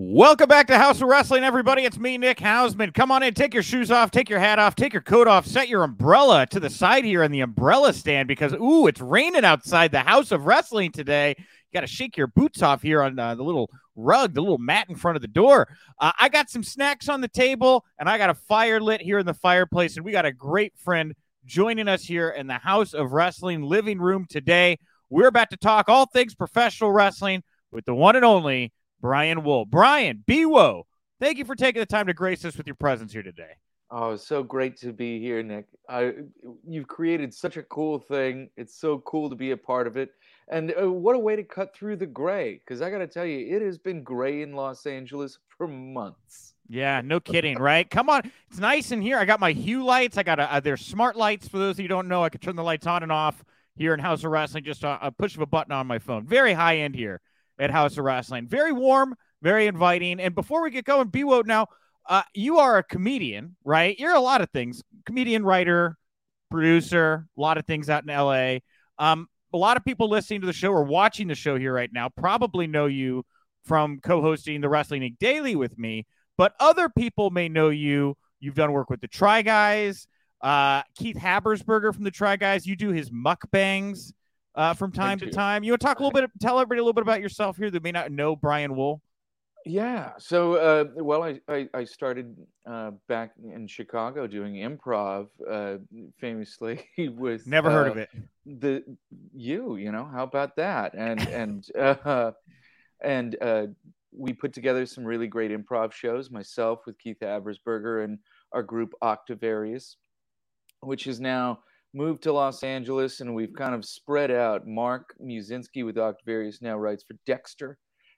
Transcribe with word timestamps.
Welcome 0.00 0.46
back 0.46 0.68
to 0.68 0.78
Haus 0.78 1.02
of 1.02 1.08
Wrestling, 1.08 1.42
everybody. 1.42 1.82
It's 1.82 1.98
me, 1.98 2.18
Nick 2.18 2.38
Hausman. 2.38 2.94
Come 2.94 3.10
on 3.10 3.24
in, 3.24 3.34
take 3.34 3.52
your 3.52 3.64
shoes 3.64 3.90
off, 3.90 4.12
take 4.12 4.30
your 4.30 4.38
hat 4.38 4.60
off, 4.60 4.76
take 4.76 4.92
your 4.92 5.02
coat 5.02 5.26
off, 5.26 5.44
set 5.44 5.68
your 5.68 5.82
umbrella 5.82 6.46
to 6.50 6.60
the 6.60 6.70
side 6.70 7.04
here 7.04 7.24
in 7.24 7.32
the 7.32 7.40
umbrella 7.40 7.92
stand 7.92 8.28
because, 8.28 8.52
ooh, 8.52 8.86
it's 8.86 9.00
raining 9.00 9.44
outside 9.44 9.90
the 9.90 9.98
Haus 9.98 10.30
of 10.30 10.46
Wrestling 10.46 10.92
today. 10.92 11.34
You 11.36 11.44
got 11.74 11.80
to 11.80 11.88
shake 11.88 12.16
your 12.16 12.28
boots 12.28 12.62
off 12.62 12.80
here 12.80 13.02
on 13.02 13.18
uh, 13.18 13.34
the 13.34 13.42
little 13.42 13.70
rug, 13.96 14.34
the 14.34 14.40
little 14.40 14.58
mat 14.58 14.86
in 14.88 14.94
front 14.94 15.16
of 15.16 15.20
the 15.20 15.26
door. 15.26 15.66
Uh, 15.98 16.12
I 16.16 16.28
got 16.28 16.48
some 16.48 16.62
snacks 16.62 17.08
on 17.08 17.20
the 17.20 17.26
table 17.26 17.84
and 17.98 18.08
I 18.08 18.18
got 18.18 18.30
a 18.30 18.34
fire 18.34 18.80
lit 18.80 19.00
here 19.00 19.18
in 19.18 19.26
the 19.26 19.34
fireplace, 19.34 19.96
and 19.96 20.04
we 20.06 20.12
got 20.12 20.24
a 20.24 20.32
great 20.32 20.74
friend 20.76 21.12
joining 21.44 21.88
us 21.88 22.04
here 22.04 22.28
in 22.28 22.46
the 22.46 22.58
Haus 22.58 22.94
of 22.94 23.14
Wrestling 23.14 23.62
living 23.62 23.98
room 23.98 24.26
today. 24.30 24.78
We're 25.10 25.26
about 25.26 25.50
to 25.50 25.56
talk 25.56 25.88
all 25.88 26.06
things 26.06 26.36
professional 26.36 26.92
wrestling 26.92 27.42
with 27.72 27.84
the 27.84 27.96
one 27.96 28.14
and 28.14 28.24
only 28.24 28.72
Brian 29.00 29.44
Wohl. 29.44 29.64
Brian, 29.64 30.24
BWO, 30.26 30.84
thank 31.20 31.38
you 31.38 31.44
for 31.44 31.54
taking 31.54 31.80
the 31.80 31.86
time 31.86 32.06
to 32.06 32.14
grace 32.14 32.44
us 32.44 32.56
with 32.56 32.66
your 32.66 32.76
presence 32.76 33.12
here 33.12 33.22
today. 33.22 33.52
Oh, 33.90 34.16
so 34.16 34.42
great 34.42 34.76
to 34.78 34.92
be 34.92 35.18
here, 35.18 35.42
Nick. 35.42 35.66
I, 35.88 36.12
you've 36.66 36.88
created 36.88 37.32
such 37.32 37.56
a 37.56 37.62
cool 37.62 37.98
thing. 37.98 38.50
It's 38.56 38.78
so 38.78 38.98
cool 38.98 39.30
to 39.30 39.36
be 39.36 39.52
a 39.52 39.56
part 39.56 39.86
of 39.86 39.96
it. 39.96 40.10
And 40.48 40.74
uh, 40.80 40.90
what 40.90 41.16
a 41.16 41.18
way 41.18 41.36
to 41.36 41.42
cut 41.42 41.74
through 41.74 41.96
the 41.96 42.06
gray. 42.06 42.54
Because 42.58 42.82
I 42.82 42.90
got 42.90 42.98
to 42.98 43.06
tell 43.06 43.24
you, 43.24 43.56
it 43.56 43.62
has 43.62 43.78
been 43.78 44.02
gray 44.02 44.42
in 44.42 44.52
Los 44.52 44.84
Angeles 44.84 45.38
for 45.56 45.66
months. 45.66 46.54
Yeah, 46.68 47.00
no 47.02 47.18
kidding, 47.18 47.56
right? 47.58 47.88
Come 47.88 48.10
on, 48.10 48.30
it's 48.50 48.58
nice 48.58 48.92
in 48.92 49.00
here. 49.00 49.16
I 49.16 49.24
got 49.24 49.40
my 49.40 49.52
Hue 49.52 49.82
lights. 49.82 50.18
I 50.18 50.22
got 50.22 50.38
a, 50.38 50.52
uh, 50.52 50.60
they're 50.60 50.76
smart 50.76 51.16
lights. 51.16 51.48
For 51.48 51.56
those 51.56 51.76
of 51.76 51.78
you 51.78 51.84
who 51.84 51.88
don't 51.88 52.08
know, 52.08 52.22
I 52.22 52.28
can 52.28 52.42
turn 52.42 52.56
the 52.56 52.62
lights 52.62 52.86
on 52.86 53.02
and 53.02 53.10
off 53.10 53.42
here 53.74 53.94
in 53.94 54.00
Haus 54.00 54.22
of 54.22 54.30
Wrestling. 54.30 54.64
Just 54.64 54.84
a, 54.84 54.98
a 55.00 55.10
push 55.10 55.34
of 55.34 55.40
a 55.40 55.46
button 55.46 55.72
on 55.72 55.86
my 55.86 55.98
phone. 55.98 56.26
Very 56.26 56.52
high 56.52 56.78
end 56.78 56.94
here 56.94 57.22
at 57.58 57.70
Haus 57.70 57.98
of 57.98 58.04
Wrestling. 58.04 58.48
Very 58.48 58.72
warm, 58.72 59.14
very 59.42 59.66
inviting. 59.66 60.20
And 60.20 60.34
before 60.34 60.62
we 60.62 60.70
get 60.70 60.84
going, 60.84 61.08
BWO 61.08 61.44
now, 61.46 61.66
uh, 62.08 62.22
you 62.34 62.58
are 62.58 62.78
a 62.78 62.82
comedian, 62.82 63.56
right? 63.64 63.98
You're 63.98 64.14
a 64.14 64.20
lot 64.20 64.40
of 64.40 64.50
things 64.50 64.82
comedian, 65.04 65.44
writer, 65.44 65.96
producer, 66.50 67.26
a 67.36 67.40
lot 67.40 67.58
of 67.58 67.66
things 67.66 67.90
out 67.90 68.04
in 68.04 68.14
LA. 68.14 68.58
Um, 68.98 69.28
a 69.52 69.56
lot 69.56 69.76
of 69.76 69.84
people 69.84 70.08
listening 70.08 70.40
to 70.42 70.46
the 70.46 70.52
show 70.52 70.70
or 70.70 70.84
watching 70.84 71.28
the 71.28 71.34
show 71.34 71.58
here 71.58 71.72
right 71.72 71.90
now 71.92 72.08
probably 72.08 72.66
know 72.66 72.86
you 72.86 73.24
from 73.64 74.00
co 74.00 74.20
hosting 74.20 74.60
the 74.60 74.68
Wrestling 74.68 75.02
Inc. 75.02 75.18
Daily 75.18 75.56
with 75.56 75.78
me, 75.78 76.06
but 76.36 76.54
other 76.60 76.88
people 76.88 77.30
may 77.30 77.48
know 77.48 77.68
you. 77.68 78.16
You've 78.40 78.54
done 78.54 78.72
work 78.72 78.88
with 78.88 79.00
the 79.00 79.08
Try 79.08 79.42
Guys, 79.42 80.06
uh, 80.40 80.82
Keith 80.96 81.16
Habersberger 81.16 81.94
from 81.94 82.04
the 82.04 82.10
Try 82.10 82.36
Guys. 82.36 82.66
You 82.66 82.76
do 82.76 82.90
his 82.90 83.10
mukbangs 83.10 84.12
uh, 84.58 84.74
from 84.74 84.90
time 84.90 85.18
to 85.20 85.30
time. 85.30 85.62
You 85.62 85.72
want 85.72 85.80
to 85.80 85.86
talk 85.86 86.00
a 86.00 86.02
little 86.02 86.20
bit, 86.20 86.30
tell 86.40 86.58
everybody 86.58 86.80
a 86.80 86.82
little 86.82 86.92
bit 86.92 87.02
about 87.02 87.20
yourself 87.20 87.56
here 87.56 87.70
that 87.70 87.82
may 87.82 87.92
not 87.92 88.10
know 88.10 88.36
Brian 88.36 88.74
Wohl? 88.74 89.00
Yeah. 89.64 90.12
So, 90.18 90.54
uh, 90.54 90.84
well, 90.96 91.22
I, 91.22 91.40
I, 91.48 91.68
I 91.72 91.84
started 91.84 92.36
uh, 92.66 92.92
back 93.06 93.32
in 93.42 93.66
Chicago 93.68 94.26
doing 94.26 94.54
improv, 94.54 95.28
uh, 95.48 95.76
famously 96.18 96.84
with. 96.98 97.46
Never 97.46 97.70
heard 97.70 97.88
of 97.88 97.96
uh, 97.96 98.00
it. 98.00 98.08
The 98.46 98.84
you, 99.34 99.76
you 99.76 99.92
know, 99.92 100.08
how 100.12 100.24
about 100.24 100.56
that? 100.56 100.94
And 100.94 101.20
and 101.28 101.66
uh, 101.76 102.32
and 103.00 103.36
uh, 103.40 103.66
we 104.10 104.32
put 104.32 104.52
together 104.52 104.86
some 104.86 105.04
really 105.04 105.28
great 105.28 105.52
improv 105.52 105.92
shows. 105.92 106.30
Myself 106.30 106.80
with 106.86 106.98
Keith 106.98 107.18
Habersberger 107.20 108.04
and 108.04 108.18
our 108.52 108.62
group 108.62 108.94
Octavarius, 109.02 109.96
which 110.80 111.06
is 111.06 111.20
now 111.20 111.60
moved 111.98 112.22
to 112.22 112.32
Los 112.32 112.62
Angeles, 112.62 113.20
and 113.20 113.34
we've 113.34 113.52
kind 113.52 113.74
of 113.74 113.84
spread 113.84 114.30
out. 114.30 114.68
Mark 114.68 115.16
Musinski 115.20 115.84
with 115.84 115.98
Octavarius 115.98 116.62
now 116.62 116.78
writes 116.78 117.02
for 117.02 117.16
Dexter 117.26 117.76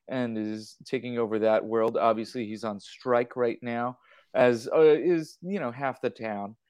and 0.09 0.37
is 0.37 0.77
taking 0.85 1.19
over 1.19 1.39
that 1.39 1.65
world. 1.65 1.97
Obviously, 1.97 2.47
he's 2.47 2.63
on 2.63 2.79
strike 2.79 3.37
right 3.37 3.59
now, 3.63 3.97
as 4.35 4.69
uh, 4.69 4.81
is 4.81 5.39
you 5.41 5.59
know 5.59 5.73
half 5.73 6.01
the 6.01 6.11
town. 6.11 6.57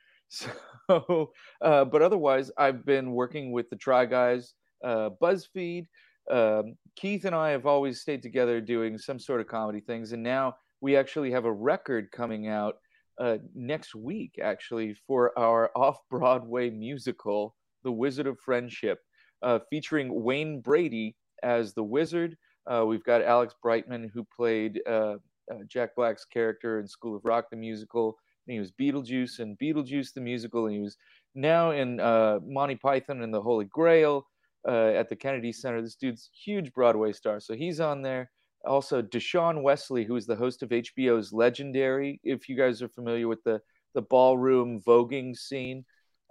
So, 0.88 1.32
uh, 1.60 1.84
but 1.84 2.02
otherwise, 2.02 2.52
I've 2.56 2.86
been 2.86 3.10
working 3.10 3.50
with 3.50 3.68
the 3.68 3.74
Try 3.74 4.06
Guys, 4.06 4.54
uh, 4.84 5.10
BuzzFeed. 5.20 5.86
Um, 6.30 6.76
Keith 6.94 7.24
and 7.24 7.34
I 7.34 7.50
have 7.50 7.66
always 7.66 8.00
stayed 8.00 8.22
together 8.22 8.60
doing 8.60 8.96
some 8.96 9.18
sort 9.18 9.40
of 9.40 9.48
comedy 9.48 9.80
things, 9.80 10.12
and 10.12 10.22
now 10.22 10.54
we 10.80 10.96
actually 10.96 11.32
have 11.32 11.46
a 11.46 11.52
record 11.52 12.12
coming 12.12 12.46
out 12.46 12.76
uh, 13.20 13.38
next 13.54 13.94
week, 13.94 14.40
actually, 14.42 14.94
for 15.06 15.38
our 15.38 15.70
off-Broadway 15.76 16.70
musical, 16.70 17.54
The 17.84 17.92
Wizard 17.92 18.26
of 18.26 18.38
Friendship, 18.40 18.98
uh, 19.42 19.60
featuring 19.70 20.22
Wayne 20.22 20.60
Brady 20.60 21.16
as 21.42 21.72
the 21.72 21.84
Wizard 21.84 22.36
uh, 22.70 22.84
we've 22.86 23.04
got 23.04 23.22
Alex 23.22 23.54
Brightman, 23.62 24.10
who 24.12 24.24
played 24.24 24.80
uh, 24.86 25.16
uh, 25.50 25.64
Jack 25.66 25.94
Black's 25.96 26.24
character 26.24 26.78
in 26.78 26.86
School 26.86 27.16
of 27.16 27.24
Rock, 27.24 27.46
the 27.50 27.56
musical. 27.56 28.16
And 28.46 28.54
he 28.54 28.60
was 28.60 28.72
Beetlejuice 28.72 29.40
in 29.40 29.56
Beetlejuice, 29.56 30.12
the 30.14 30.20
musical. 30.20 30.66
And 30.66 30.74
he 30.74 30.80
was 30.80 30.96
now 31.34 31.70
in 31.70 32.00
uh, 32.00 32.40
Monty 32.44 32.76
Python 32.76 33.22
and 33.22 33.32
the 33.32 33.42
Holy 33.42 33.66
Grail 33.66 34.26
at 34.66 35.08
the 35.08 35.16
Kennedy 35.16 35.52
Center. 35.52 35.80
This 35.80 35.94
dude's 35.94 36.30
huge 36.32 36.72
Broadway 36.72 37.12
star. 37.12 37.40
So 37.40 37.54
he's 37.54 37.80
on 37.80 38.02
there. 38.02 38.30
Also, 38.64 39.00
Dashaun 39.02 39.62
Wesley, 39.62 40.04
who 40.04 40.16
is 40.16 40.26
the 40.26 40.36
host 40.36 40.62
of 40.62 40.68
HBO's 40.68 41.32
Legendary. 41.32 42.20
If 42.22 42.48
you 42.48 42.56
guys 42.56 42.82
are 42.82 42.88
familiar 42.88 43.26
with 43.26 43.42
the, 43.44 43.60
the 43.94 44.02
ballroom 44.02 44.80
voguing 44.80 45.36
scene, 45.36 45.84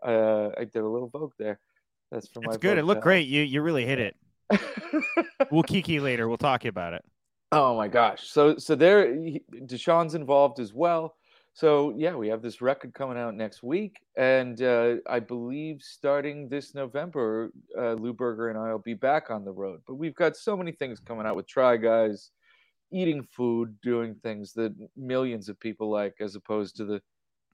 uh, 0.05 0.49
I 0.57 0.65
did 0.65 0.83
a 0.83 0.87
little 0.87 1.09
vogue 1.09 1.33
there. 1.39 1.59
That's 2.11 2.27
for 2.27 2.41
my. 2.41 2.49
It's 2.49 2.57
good. 2.57 2.77
It 2.77 2.85
looked 2.85 3.01
great. 3.01 3.27
You 3.27 3.41
you 3.41 3.61
really 3.61 3.85
hit 3.85 3.99
it 3.99 4.15
we'll 5.51 5.63
kiki 5.63 5.99
later. 5.99 6.27
We'll 6.27 6.37
talk 6.37 6.65
about 6.65 6.93
it. 6.93 7.03
Oh 7.51 7.75
my 7.75 7.87
gosh. 7.87 8.27
So 8.29 8.57
so 8.57 8.75
there 8.75 9.13
Dashaun's 9.53 10.15
involved 10.15 10.59
as 10.59 10.73
well. 10.73 11.15
So 11.59 11.93
yeah, 11.97 12.15
we 12.15 12.29
have 12.29 12.41
this 12.41 12.61
record 12.61 12.93
coming 12.93 13.17
out 13.17 13.35
next 13.35 13.63
week, 13.63 13.99
and 14.15 14.61
uh, 14.61 14.95
I 15.05 15.19
believe 15.19 15.81
starting 15.81 16.47
this 16.47 16.73
November, 16.73 17.51
uh, 17.77 17.95
Lou 17.95 18.13
Berger 18.13 18.47
and 18.47 18.57
I 18.57 18.71
will 18.71 18.79
be 18.79 18.93
back 18.93 19.29
on 19.29 19.43
the 19.43 19.51
road. 19.51 19.81
But 19.85 19.95
we've 19.95 20.15
got 20.15 20.37
so 20.37 20.55
many 20.55 20.71
things 20.71 21.01
coming 21.01 21.25
out 21.25 21.35
with 21.35 21.49
Try 21.49 21.75
Guys, 21.75 22.31
eating 22.93 23.23
food, 23.23 23.75
doing 23.81 24.15
things 24.23 24.53
that 24.53 24.73
millions 24.95 25.49
of 25.49 25.59
people 25.59 25.89
like, 25.89 26.15
as 26.21 26.35
opposed 26.35 26.77
to 26.77 26.85
the 26.85 27.01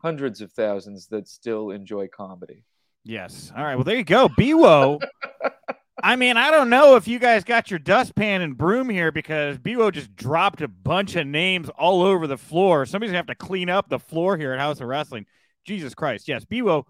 hundreds 0.03 0.39
of 0.39 0.51
thousands 0.51 1.07
that 1.07 1.27
still 1.27 1.71
enjoy 1.71 2.07
comedy. 2.07 2.63
Yes. 3.03 3.51
All 3.57 3.63
right. 3.63 3.73
Well, 3.73 3.85
there 3.85 3.97
you 3.97 4.03
go. 4.03 4.29
BWO 4.29 5.01
I 6.05 6.17
mean, 6.17 6.37
I 6.37 6.51
don't 6.51 6.69
know 6.69 6.97
if 6.97 7.07
you 7.07 7.17
guys 7.17 7.43
got 7.43 7.71
your 7.71 7.79
dustpan 7.79 8.43
and 8.43 8.55
broom 8.55 8.89
here 8.89 9.11
because 9.11 9.57
BWO 9.57 9.91
just 9.91 10.15
dropped 10.15 10.61
a 10.61 10.67
bunch 10.67 11.15
of 11.15 11.25
names 11.25 11.67
all 11.69 12.03
over 12.03 12.27
the 12.27 12.37
floor. 12.37 12.85
Somebody's 12.85 13.09
gonna 13.09 13.17
have 13.17 13.25
to 13.25 13.33
clean 13.33 13.71
up 13.71 13.89
the 13.89 13.97
floor 13.97 14.37
here 14.37 14.53
at 14.53 14.59
Haus 14.59 14.79
of 14.79 14.87
Wrestling. 14.87 15.25
Jesus 15.65 15.95
Christ. 15.95 16.27
Yes, 16.27 16.45
BWO 16.45 16.83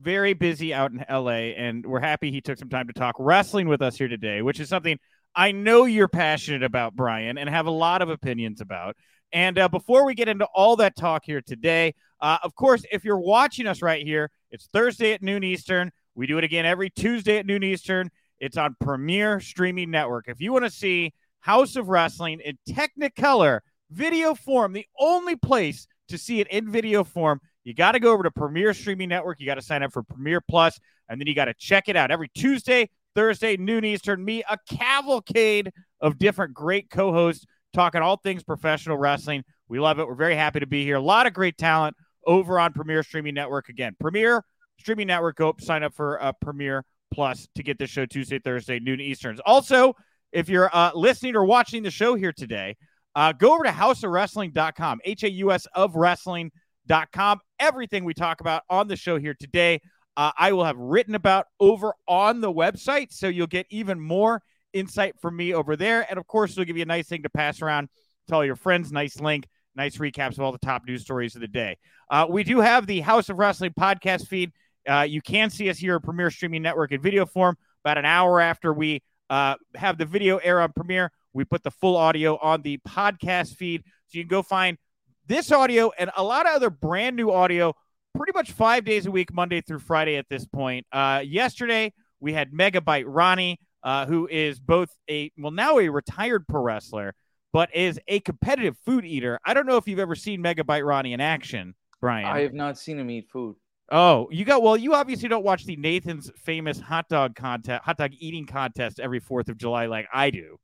very 0.00 0.32
busy 0.32 0.72
out 0.72 0.90
in 0.90 1.04
LA, 1.06 1.52
and 1.52 1.84
we're 1.84 2.00
happy 2.00 2.30
he 2.30 2.40
took 2.40 2.56
some 2.56 2.70
time 2.70 2.86
to 2.86 2.94
talk 2.94 3.14
wrestling 3.18 3.68
with 3.68 3.82
us 3.82 3.98
here 3.98 4.08
today, 4.08 4.40
which 4.40 4.58
is 4.58 4.70
something 4.70 4.98
I 5.34 5.52
know 5.52 5.84
you're 5.84 6.08
passionate 6.08 6.62
about, 6.62 6.96
Brian, 6.96 7.36
and 7.36 7.50
have 7.50 7.66
a 7.66 7.70
lot 7.70 8.00
of 8.00 8.08
opinions 8.08 8.62
about. 8.62 8.96
And 9.34 9.58
uh, 9.58 9.68
before 9.68 10.06
we 10.06 10.14
get 10.14 10.28
into 10.28 10.46
all 10.54 10.76
that 10.76 10.96
talk 10.96 11.26
here 11.26 11.42
today, 11.42 11.94
uh, 12.22 12.38
of 12.42 12.54
course, 12.54 12.86
if 12.90 13.04
you're 13.04 13.20
watching 13.20 13.66
us 13.66 13.82
right 13.82 14.02
here, 14.02 14.30
it's 14.50 14.66
Thursday 14.68 15.12
at 15.12 15.22
noon 15.22 15.44
Eastern. 15.44 15.92
We 16.14 16.26
do 16.26 16.38
it 16.38 16.44
again 16.44 16.64
every 16.64 16.88
Tuesday 16.88 17.36
at 17.36 17.44
noon 17.44 17.62
Eastern. 17.62 18.10
It's 18.42 18.56
on 18.56 18.74
Premier 18.80 19.38
Streaming 19.38 19.92
Network. 19.92 20.26
If 20.26 20.40
you 20.40 20.52
want 20.52 20.64
to 20.64 20.70
see 20.70 21.14
Haus 21.38 21.76
of 21.76 21.88
Wrestling 21.88 22.40
in 22.44 22.58
Technicolor 22.68 23.60
video 23.88 24.34
form, 24.34 24.72
the 24.72 24.84
only 24.98 25.36
place 25.36 25.86
to 26.08 26.18
see 26.18 26.40
it 26.40 26.48
in 26.48 26.68
video 26.68 27.04
form, 27.04 27.40
you 27.62 27.72
got 27.72 27.92
to 27.92 28.00
go 28.00 28.12
over 28.12 28.24
to 28.24 28.32
Premier 28.32 28.74
Streaming 28.74 29.08
Network. 29.08 29.38
You 29.38 29.46
got 29.46 29.54
to 29.54 29.62
sign 29.62 29.84
up 29.84 29.92
for 29.92 30.02
Premier 30.02 30.40
Plus, 30.40 30.76
and 31.08 31.20
then 31.20 31.28
you 31.28 31.36
got 31.36 31.44
to 31.44 31.54
check 31.54 31.88
it 31.88 31.94
out 31.94 32.10
every 32.10 32.28
Tuesday, 32.34 32.90
Thursday, 33.14 33.56
noon 33.56 33.84
Eastern. 33.84 34.24
Me, 34.24 34.42
a 34.50 34.58
cavalcade 34.68 35.70
of 36.00 36.18
different 36.18 36.52
great 36.52 36.90
co 36.90 37.12
hosts 37.12 37.46
talking 37.72 38.02
all 38.02 38.16
things 38.16 38.42
professional 38.42 38.98
wrestling. 38.98 39.44
We 39.68 39.78
love 39.78 40.00
it. 40.00 40.08
We're 40.08 40.16
very 40.16 40.34
happy 40.34 40.58
to 40.58 40.66
be 40.66 40.82
here. 40.82 40.96
A 40.96 41.00
lot 41.00 41.28
of 41.28 41.32
great 41.32 41.58
talent 41.58 41.96
over 42.26 42.58
on 42.58 42.72
Premier 42.72 43.04
Streaming 43.04 43.34
Network. 43.34 43.68
Again, 43.68 43.94
Premier 44.00 44.44
Streaming 44.80 45.06
Network. 45.06 45.36
Go 45.36 45.54
sign 45.60 45.84
up 45.84 45.94
for 45.94 46.20
uh, 46.20 46.32
Premier 46.32 46.84
plus 47.12 47.48
to 47.54 47.62
get 47.62 47.78
this 47.78 47.90
show 47.90 48.06
Tuesday, 48.06 48.38
Thursday, 48.38 48.78
noon 48.80 49.00
Easterns. 49.00 49.40
Also, 49.44 49.94
if 50.32 50.48
you're 50.48 50.70
uh, 50.74 50.90
listening 50.94 51.36
or 51.36 51.44
watching 51.44 51.82
the 51.82 51.90
show 51.90 52.14
here 52.14 52.32
today, 52.32 52.76
uh, 53.14 53.32
go 53.32 53.54
over 53.54 53.64
to 53.64 53.70
hausofwrestling.com, 53.70 55.00
H 55.04 55.22
A 55.24 55.30
U 55.30 55.52
S 55.52 55.66
of 55.74 55.96
wrestling.com. 55.96 57.40
Everything 57.60 58.04
we 58.04 58.14
talk 58.14 58.40
about 58.40 58.62
on 58.70 58.88
the 58.88 58.96
show 58.96 59.18
here 59.18 59.34
today, 59.38 59.80
uh, 60.16 60.32
I 60.38 60.52
will 60.52 60.64
have 60.64 60.78
written 60.78 61.14
about 61.14 61.46
over 61.60 61.94
on 62.08 62.40
the 62.40 62.52
website. 62.52 63.12
So 63.12 63.28
you'll 63.28 63.46
get 63.46 63.66
even 63.70 64.00
more 64.00 64.42
insight 64.72 65.14
from 65.20 65.36
me 65.36 65.52
over 65.52 65.76
there. 65.76 66.06
And 66.08 66.18
of 66.18 66.26
course, 66.26 66.52
it'll 66.52 66.64
give 66.64 66.76
you 66.76 66.82
a 66.82 66.86
nice 66.86 67.08
thing 67.08 67.22
to 67.24 67.30
pass 67.30 67.60
around 67.60 67.88
to 68.28 68.34
all 68.34 68.44
your 68.44 68.56
friends. 68.56 68.90
Nice 68.90 69.20
link, 69.20 69.46
nice 69.76 69.98
recaps 69.98 70.32
of 70.32 70.40
all 70.40 70.52
the 70.52 70.58
top 70.58 70.86
news 70.86 71.02
stories 71.02 71.34
of 71.34 71.42
the 71.42 71.48
day. 71.48 71.76
Uh, 72.10 72.26
we 72.28 72.44
do 72.44 72.60
have 72.60 72.86
the 72.86 73.00
Haus 73.00 73.28
of 73.28 73.38
Wrestling 73.38 73.72
podcast 73.78 74.28
feed. 74.28 74.52
Uh, 74.88 75.06
you 75.08 75.20
can 75.20 75.50
see 75.50 75.68
us 75.70 75.78
here 75.78 75.96
at 75.96 76.02
Premier 76.02 76.30
Streaming 76.30 76.62
Network 76.62 76.92
in 76.92 77.00
video 77.00 77.26
form. 77.26 77.56
About 77.84 77.98
an 77.98 78.04
hour 78.04 78.40
after 78.40 78.72
we 78.72 79.02
uh, 79.28 79.56
have 79.74 79.98
the 79.98 80.04
video 80.04 80.36
air 80.38 80.60
on 80.60 80.72
Premier, 80.72 81.10
We 81.32 81.44
put 81.44 81.62
the 81.62 81.70
full 81.70 81.96
audio 81.96 82.36
on 82.36 82.62
the 82.62 82.78
podcast 82.86 83.56
feed. 83.56 83.82
So 84.08 84.18
you 84.18 84.24
can 84.24 84.28
go 84.28 84.42
find 84.42 84.78
this 85.26 85.50
audio 85.50 85.90
and 85.98 86.10
a 86.16 86.22
lot 86.22 86.46
of 86.46 86.54
other 86.54 86.70
brand 86.70 87.16
new 87.16 87.30
audio 87.30 87.74
pretty 88.14 88.32
much 88.34 88.52
five 88.52 88.84
days 88.84 89.06
a 89.06 89.10
week, 89.10 89.32
Monday 89.32 89.60
through 89.60 89.78
Friday 89.78 90.16
at 90.16 90.28
this 90.28 90.44
point. 90.44 90.86
Uh, 90.92 91.22
yesterday, 91.24 91.92
we 92.20 92.32
had 92.32 92.52
Megabyte 92.52 93.04
Ronnie, 93.06 93.58
uh, 93.82 94.06
who 94.06 94.28
is 94.30 94.60
both 94.60 94.90
a, 95.08 95.32
well, 95.38 95.50
now 95.50 95.78
a 95.78 95.88
retired 95.88 96.46
pro 96.46 96.60
wrestler, 96.60 97.14
but 97.52 97.74
is 97.74 97.98
a 98.08 98.20
competitive 98.20 98.76
food 98.84 99.04
eater. 99.04 99.40
I 99.44 99.54
don't 99.54 99.66
know 99.66 99.76
if 99.76 99.88
you've 99.88 99.98
ever 99.98 100.14
seen 100.14 100.42
Megabyte 100.42 100.86
Ronnie 100.86 101.14
in 101.14 101.20
action, 101.20 101.74
Brian. 102.00 102.26
I 102.26 102.40
have 102.40 102.54
not 102.54 102.78
seen 102.78 102.98
him 102.98 103.10
eat 103.10 103.28
food. 103.30 103.56
Oh, 103.94 104.28
you 104.30 104.46
got 104.46 104.62
well. 104.62 104.74
You 104.74 104.94
obviously 104.94 105.28
don't 105.28 105.44
watch 105.44 105.66
the 105.66 105.76
Nathan's 105.76 106.30
famous 106.38 106.80
hot 106.80 107.10
dog 107.10 107.36
contest, 107.36 107.84
hot 107.84 107.98
dog 107.98 108.12
eating 108.18 108.46
contest 108.46 108.98
every 108.98 109.20
Fourth 109.20 109.50
of 109.50 109.58
July 109.58 109.84
like 109.84 110.08
I 110.12 110.30
do. 110.30 110.58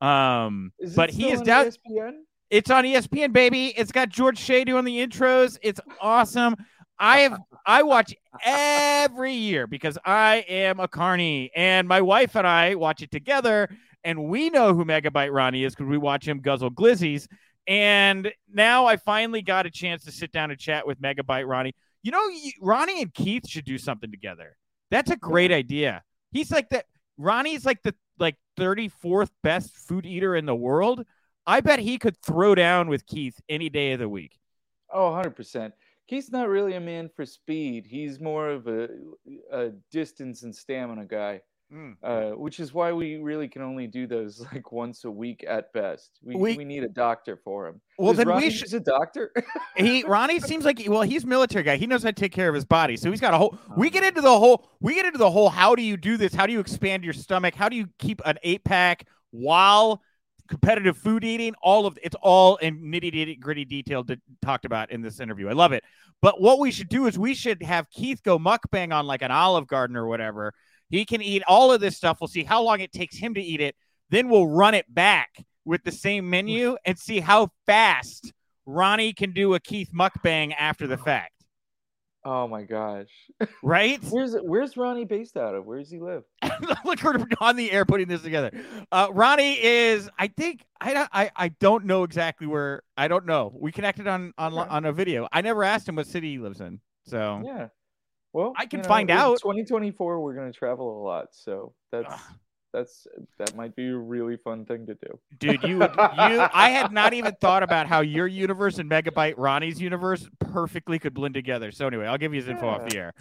Um, 0.00 0.72
but 0.96 1.10
he 1.10 1.30
is 1.30 1.40
down. 1.40 1.66
ESPN? 1.66 2.12
It's 2.50 2.70
on 2.70 2.82
ESPN, 2.82 3.32
baby. 3.32 3.68
It's 3.68 3.92
got 3.92 4.08
George 4.08 4.38
Shea 4.38 4.64
doing 4.64 4.84
the 4.84 5.06
intros. 5.06 5.56
It's 5.62 5.80
awesome. 6.00 6.56
I 6.98 7.20
have 7.20 7.40
I 7.64 7.84
watch 7.84 8.12
every 8.44 9.34
year 9.34 9.68
because 9.68 9.96
I 10.04 10.44
am 10.48 10.80
a 10.80 10.88
carny, 10.88 11.52
and 11.54 11.86
my 11.86 12.00
wife 12.00 12.34
and 12.34 12.46
I 12.46 12.74
watch 12.74 13.02
it 13.02 13.12
together, 13.12 13.68
and 14.02 14.24
we 14.24 14.50
know 14.50 14.74
who 14.74 14.84
Megabyte 14.84 15.32
Ronnie 15.32 15.62
is 15.62 15.76
because 15.76 15.88
we 15.88 15.98
watch 15.98 16.26
him 16.26 16.40
guzzle 16.40 16.72
glizzies. 16.72 17.28
And 17.68 18.32
now 18.52 18.84
I 18.86 18.96
finally 18.96 19.42
got 19.42 19.64
a 19.64 19.70
chance 19.70 20.04
to 20.04 20.12
sit 20.12 20.32
down 20.32 20.50
and 20.50 20.58
chat 20.58 20.86
with 20.86 21.00
Megabyte 21.00 21.48
Ronnie. 21.48 21.74
You 22.04 22.12
know, 22.12 22.30
Ronnie 22.60 23.02
and 23.02 23.12
Keith 23.12 23.48
should 23.48 23.64
do 23.64 23.78
something 23.78 24.10
together. 24.10 24.56
That's 24.90 25.10
a 25.10 25.16
great 25.16 25.50
idea. 25.50 26.02
He's 26.30 26.52
like 26.52 26.68
that. 26.68 26.84
Ronnie's 27.16 27.64
like 27.64 27.82
the 27.82 27.94
like 28.18 28.36
34th 28.58 29.30
best 29.42 29.76
food 29.76 30.04
eater 30.04 30.36
in 30.36 30.44
the 30.44 30.54
world. 30.54 31.04
I 31.46 31.60
bet 31.60 31.78
he 31.78 31.98
could 31.98 32.16
throw 32.22 32.54
down 32.54 32.88
with 32.88 33.06
Keith 33.06 33.40
any 33.48 33.70
day 33.70 33.92
of 33.92 34.00
the 34.00 34.08
week. 34.08 34.38
Oh, 34.92 35.10
100%. 35.10 35.72
Keith's 36.06 36.30
not 36.30 36.48
really 36.48 36.74
a 36.74 36.80
man 36.80 37.08
for 37.16 37.24
speed. 37.24 37.86
He's 37.86 38.20
more 38.20 38.48
of 38.48 38.66
a, 38.66 38.88
a 39.50 39.70
distance 39.90 40.42
and 40.42 40.54
stamina 40.54 41.06
guy, 41.06 41.40
uh, 42.02 42.30
which 42.30 42.60
is 42.60 42.72
why 42.72 42.92
we 42.92 43.16
really 43.16 43.48
can 43.48 43.62
only 43.62 43.86
do 43.86 44.06
those 44.06 44.40
like 44.52 44.70
once 44.72 45.04
a 45.04 45.10
week 45.10 45.44
at 45.48 45.72
best. 45.72 46.18
We, 46.22 46.34
We- 46.36 46.56
we, 46.56 46.64
need 46.64 46.84
a 46.84 46.88
doctor 46.88 47.36
for 47.36 47.66
him. 47.66 47.80
Well, 47.98 48.12
then 48.12 48.28
Ronnie 48.28 48.46
we 48.46 48.50
should. 48.50 48.72
a 48.74 48.80
doctor? 48.80 49.32
He 49.76 50.04
Ronnie 50.04 50.40
seems 50.40 50.64
like 50.64 50.82
well, 50.86 51.02
he's 51.02 51.26
military 51.26 51.64
guy. 51.64 51.76
He 51.76 51.86
knows 51.86 52.02
how 52.02 52.10
to 52.10 52.14
take 52.14 52.32
care 52.32 52.48
of 52.48 52.54
his 52.54 52.64
body. 52.64 52.96
So 52.96 53.10
he's 53.10 53.20
got 53.20 53.34
a 53.34 53.38
whole. 53.38 53.58
We 53.76 53.90
get 53.90 54.04
into 54.04 54.20
the 54.20 54.38
whole. 54.38 54.68
We 54.80 54.94
get 54.94 55.04
into 55.06 55.18
the 55.18 55.30
whole. 55.30 55.48
How 55.48 55.74
do 55.74 55.82
you 55.82 55.96
do 55.96 56.16
this? 56.16 56.32
How 56.34 56.46
do 56.46 56.52
you 56.52 56.60
expand 56.60 57.02
your 57.04 57.12
stomach? 57.12 57.54
How 57.54 57.68
do 57.68 57.76
you 57.76 57.88
keep 57.98 58.20
an 58.24 58.38
eight 58.42 58.64
pack 58.64 59.06
while 59.30 60.00
competitive 60.48 60.96
food 60.96 61.24
eating? 61.24 61.54
All 61.62 61.86
of 61.86 61.98
it's 62.02 62.16
all 62.22 62.56
in 62.56 62.82
nitty 62.82 63.40
gritty 63.40 63.64
detail 63.64 64.04
to, 64.04 64.20
talked 64.42 64.64
about 64.64 64.90
in 64.92 65.02
this 65.02 65.18
interview. 65.18 65.48
I 65.48 65.52
love 65.52 65.72
it. 65.72 65.82
But 66.22 66.40
what 66.40 66.58
we 66.58 66.70
should 66.70 66.88
do 66.88 67.06
is 67.06 67.18
we 67.18 67.34
should 67.34 67.62
have 67.62 67.90
Keith 67.90 68.22
go 68.22 68.38
mukbang 68.38 68.94
on 68.94 69.06
like 69.06 69.22
an 69.22 69.30
Olive 69.30 69.66
Garden 69.66 69.96
or 69.96 70.06
whatever. 70.06 70.54
He 70.94 71.04
can 71.04 71.20
eat 71.22 71.42
all 71.48 71.72
of 71.72 71.80
this 71.80 71.96
stuff. 71.96 72.18
We'll 72.20 72.28
see 72.28 72.44
how 72.44 72.62
long 72.62 72.80
it 72.80 72.92
takes 72.92 73.16
him 73.16 73.34
to 73.34 73.40
eat 73.42 73.60
it. 73.60 73.74
Then 74.10 74.28
we'll 74.28 74.46
run 74.46 74.74
it 74.74 74.86
back 74.92 75.44
with 75.64 75.82
the 75.82 75.90
same 75.92 76.30
menu 76.30 76.76
and 76.84 76.96
see 76.98 77.20
how 77.20 77.48
fast 77.66 78.32
Ronnie 78.64 79.12
can 79.12 79.32
do 79.32 79.54
a 79.54 79.60
Keith 79.60 79.90
mukbang 79.92 80.54
after 80.58 80.86
the 80.86 80.96
fact. 80.96 81.32
oh 82.24 82.46
my 82.48 82.62
gosh. 82.62 83.08
Right? 83.62 84.02
Where's 84.04 84.34
where's 84.40 84.76
Ronnie 84.76 85.04
based 85.04 85.36
out 85.36 85.54
of? 85.54 85.64
Where 85.66 85.78
does 85.78 85.90
he 85.90 85.98
live? 85.98 86.22
Look, 86.84 87.02
we're 87.02 87.24
on 87.40 87.56
the 87.56 87.72
air 87.72 87.84
putting 87.84 88.06
this 88.08 88.22
together. 88.22 88.52
Uh, 88.92 89.08
Ronnie 89.12 89.58
is, 89.62 90.08
I 90.18 90.28
think, 90.28 90.64
I, 90.80 90.94
don't- 90.94 91.10
I 91.12 91.30
I 91.34 91.48
don't 91.48 91.86
know 91.86 92.04
exactly 92.04 92.46
where. 92.46 92.82
I 92.96 93.08
don't 93.08 93.26
know. 93.26 93.52
We 93.58 93.72
connected 93.72 94.06
on 94.06 94.32
on 94.38 94.52
on 94.54 94.84
a 94.84 94.92
video. 94.92 95.28
I 95.32 95.40
never 95.40 95.64
asked 95.64 95.88
him 95.88 95.96
what 95.96 96.06
city 96.06 96.30
he 96.32 96.38
lives 96.38 96.60
in. 96.60 96.80
So 97.06 97.42
Yeah. 97.44 97.68
Well, 98.34 98.52
I 98.56 98.66
can 98.66 98.80
you 98.80 98.82
know, 98.82 98.88
find 98.88 99.10
in 99.10 99.16
out. 99.16 99.38
2024, 99.40 100.20
we're 100.20 100.34
going 100.34 100.52
to 100.52 100.58
travel 100.58 101.00
a 101.00 101.02
lot, 101.02 101.28
so 101.30 101.72
that's 101.92 102.12
Ugh. 102.12 102.20
that's 102.72 103.06
that 103.38 103.56
might 103.56 103.76
be 103.76 103.86
a 103.86 103.96
really 103.96 104.36
fun 104.36 104.64
thing 104.66 104.84
to 104.86 104.94
do. 104.94 105.18
dude 105.38 105.62
you 105.62 105.78
would 105.78 105.92
you 105.92 106.46
i 106.52 106.68
had 106.68 106.90
not 106.90 107.14
even 107.14 107.32
thought 107.40 107.62
about 107.62 107.86
how 107.86 108.00
your 108.00 108.26
universe 108.26 108.78
and 108.78 108.90
megabyte 108.90 109.34
ronnie's 109.36 109.80
universe 109.80 110.28
perfectly 110.40 110.98
could 110.98 111.14
blend 111.14 111.32
together. 111.34 111.70
So 111.70 111.86
anyway 111.86 112.06
i'll 112.06 112.18
give 112.18 112.34
you 112.34 112.40
his 112.40 112.48
info 112.48 112.66
off 112.68 112.88
the 112.88 112.98
air. 112.98 113.14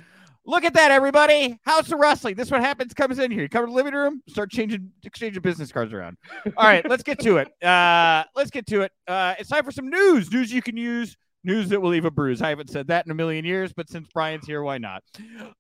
Look 0.46 0.66
at 0.66 0.74
that 0.74 0.92
everybody! 0.92 1.58
Haus 1.66 1.90
of 1.92 2.00
wrestling 2.00 2.34
this 2.36 2.48
is 2.48 2.52
what 2.52 2.62
happens 2.62 2.94
comes 2.96 3.20
in 3.20 3.30
here. 3.30 3.44
You 3.44 3.50
come 3.50 3.64
to 3.66 3.70
the 3.70 3.76
living 3.76 3.94
room 3.94 4.24
start 4.28 4.50
changing 4.50 4.92
exchanging 5.04 5.44
business 5.44 5.72
cards 5.72 5.94
around. 5.94 6.18
All 6.58 6.66
right 6.66 6.90
let's 6.90 7.04
get 7.04 7.20
to 7.20 7.38
it. 7.38 7.50
Uh 7.64 8.24
let's 8.36 8.50
get 8.50 8.66
to 8.68 8.82
it. 8.82 8.92
Uh 9.08 9.36
it's 9.38 9.50
time 9.50 9.64
for 9.64 9.72
some 9.72 9.90
news 9.92 10.32
news 10.32 10.52
you 10.52 10.64
can 10.64 10.76
use 10.76 11.16
news 11.44 11.70
that 11.70 11.82
will 11.82 11.90
leave 11.90 12.06
a 12.06 12.12
bruise 12.12 12.42
i 12.42 12.50
haven't 12.50 12.70
said 12.70 12.88
that 12.88 13.06
in 13.06 13.12
a 13.12 13.16
million 13.16 13.44
years 13.46 13.74
but 13.74 13.90
since 13.90 14.08
brian's 14.14 14.46
here 14.46 14.62
why 14.64 14.78
not 14.78 15.04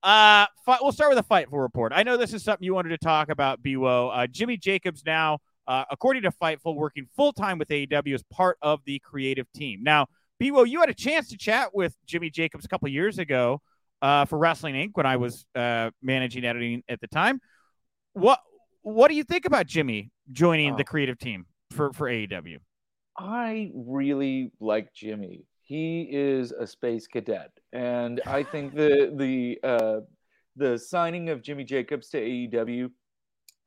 uh 0.03 0.45
fi- 0.65 0.77
we'll 0.81 0.91
start 0.91 1.09
with 1.13 1.19
a 1.19 1.24
fightful 1.24 1.62
report 1.62 1.91
i 1.95 2.03
know 2.03 2.18
this 2.18 2.33
is 2.33 2.44
something 2.44 2.63
you 2.65 2.74
wanted 2.74 2.89
to 2.89 2.97
talk 2.97 3.30
about 3.30 3.62
bwo 3.62 4.09
uh 4.13 4.27
jimmy 4.27 4.57
jacobs 4.57 5.03
now 5.06 5.38
uh, 5.65 5.85
according 5.89 6.21
to 6.24 6.30
Fightful, 6.30 6.75
working 6.75 7.07
full 7.15 7.31
time 7.31 7.57
with 7.57 7.69
AEW 7.69 8.13
as 8.15 8.21
part 8.24 8.57
of 8.62 8.81
the 8.83 9.00
creative 9.00 9.50
team. 9.53 9.80
Now, 9.81 10.07
Bewo, 10.38 10.68
you 10.68 10.81
had 10.81 10.89
a 10.89 10.94
chance 10.94 11.30
to 11.30 11.38
chat 11.38 11.74
with 11.74 11.95
Jimmy 12.06 12.29
Jacobs 12.29 12.65
a 12.65 12.68
couple 12.68 12.89
years 12.89 13.18
ago 13.18 13.62
uh, 14.01 14.25
for 14.25 14.38
Wrestling 14.38 14.75
Inc. 14.75 14.89
when 14.95 15.06
I 15.06 15.15
was 15.15 15.45
uh, 15.56 15.91
managing 16.01 16.44
editing 16.44 16.83
at 16.89 17.00
the 17.00 17.07
time. 17.07 17.39
What 18.12 18.39
What 18.81 19.07
do 19.07 19.15
you 19.15 19.24
think 19.24 19.45
about 19.45 19.65
Jimmy 19.65 20.12
joining 20.33 20.75
the 20.75 20.81
Oh. 20.83 20.86
creative 20.86 21.18
team 21.18 21.45
for 21.71 21.94
for 21.94 22.09
AEW? 22.09 22.57
I 23.18 23.71
really 23.74 24.51
like 24.59 24.94
Jimmy. 24.94 25.45
He 25.63 26.07
is 26.12 26.51
a 26.51 26.68
space 26.68 27.07
cadet, 27.07 27.51
and 27.71 28.21
I 28.25 28.44
think 28.44 28.75
the 28.75 29.13
the 29.15 29.60
uh, 29.63 30.00
the 30.56 30.77
signing 30.77 31.30
of 31.30 31.42
Jimmy 31.42 31.63
Jacobs 31.63 32.10
to 32.10 32.19
AEW 32.21 32.92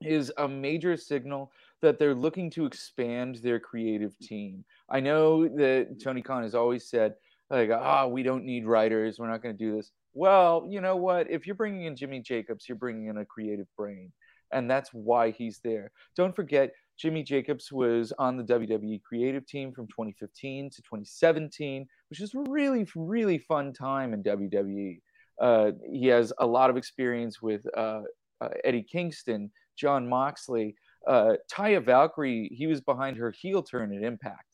is 0.02 0.30
a 0.36 0.46
major 0.46 0.96
signal 0.96 1.50
that 1.82 1.98
they're 1.98 2.14
looking 2.14 2.50
to 2.50 2.66
expand 2.66 3.36
their 3.36 3.58
creative 3.58 4.18
team. 4.18 4.64
I 4.90 5.00
know 5.00 5.48
that 5.48 6.00
Tony 6.02 6.22
Khan 6.22 6.42
has 6.42 6.54
always 6.54 6.88
said, 6.88 7.14
like, 7.50 7.70
ah, 7.70 8.06
we 8.06 8.22
don't 8.22 8.44
need 8.44 8.66
writers. 8.66 9.18
We're 9.18 9.30
not 9.30 9.42
going 9.42 9.56
to 9.56 9.64
do 9.64 9.76
this. 9.76 9.90
Well, 10.14 10.66
you 10.68 10.80
know 10.80 10.96
what? 10.96 11.30
If 11.30 11.46
you're 11.46 11.56
bringing 11.56 11.84
in 11.84 11.96
Jimmy 11.96 12.20
Jacobs, 12.20 12.68
you're 12.68 12.76
bringing 12.76 13.06
in 13.06 13.18
a 13.18 13.24
creative 13.24 13.66
brain, 13.76 14.12
and 14.52 14.70
that's 14.70 14.90
why 14.90 15.30
he's 15.30 15.60
there. 15.62 15.92
Don't 16.16 16.34
forget, 16.34 16.72
Jimmy 16.98 17.22
Jacobs 17.22 17.70
was 17.70 18.12
on 18.18 18.36
the 18.36 18.44
WWE 18.44 19.02
creative 19.02 19.46
team 19.46 19.72
from 19.72 19.86
2015 19.88 20.70
to 20.70 20.82
2017, 20.82 21.86
which 22.08 22.20
is 22.20 22.34
a 22.34 22.50
really, 22.50 22.86
really 22.96 23.38
fun 23.38 23.72
time 23.72 24.14
in 24.14 24.22
WWE. 24.22 25.00
Uh, 25.40 25.72
he 25.90 26.06
has 26.06 26.32
a 26.38 26.46
lot 26.46 26.70
of 26.70 26.76
experience 26.76 27.42
with 27.42 27.66
uh, 27.76 28.00
uh, 28.40 28.48
Eddie 28.64 28.82
Kingston, 28.82 29.50
Jon 29.76 30.08
Moxley, 30.08 30.74
uh, 31.06 31.34
Taya 31.52 31.84
Valkyrie. 31.84 32.48
He 32.52 32.66
was 32.66 32.80
behind 32.80 33.16
her 33.18 33.30
heel 33.30 33.62
turn 33.62 33.94
at 33.94 34.02
Impact. 34.02 34.44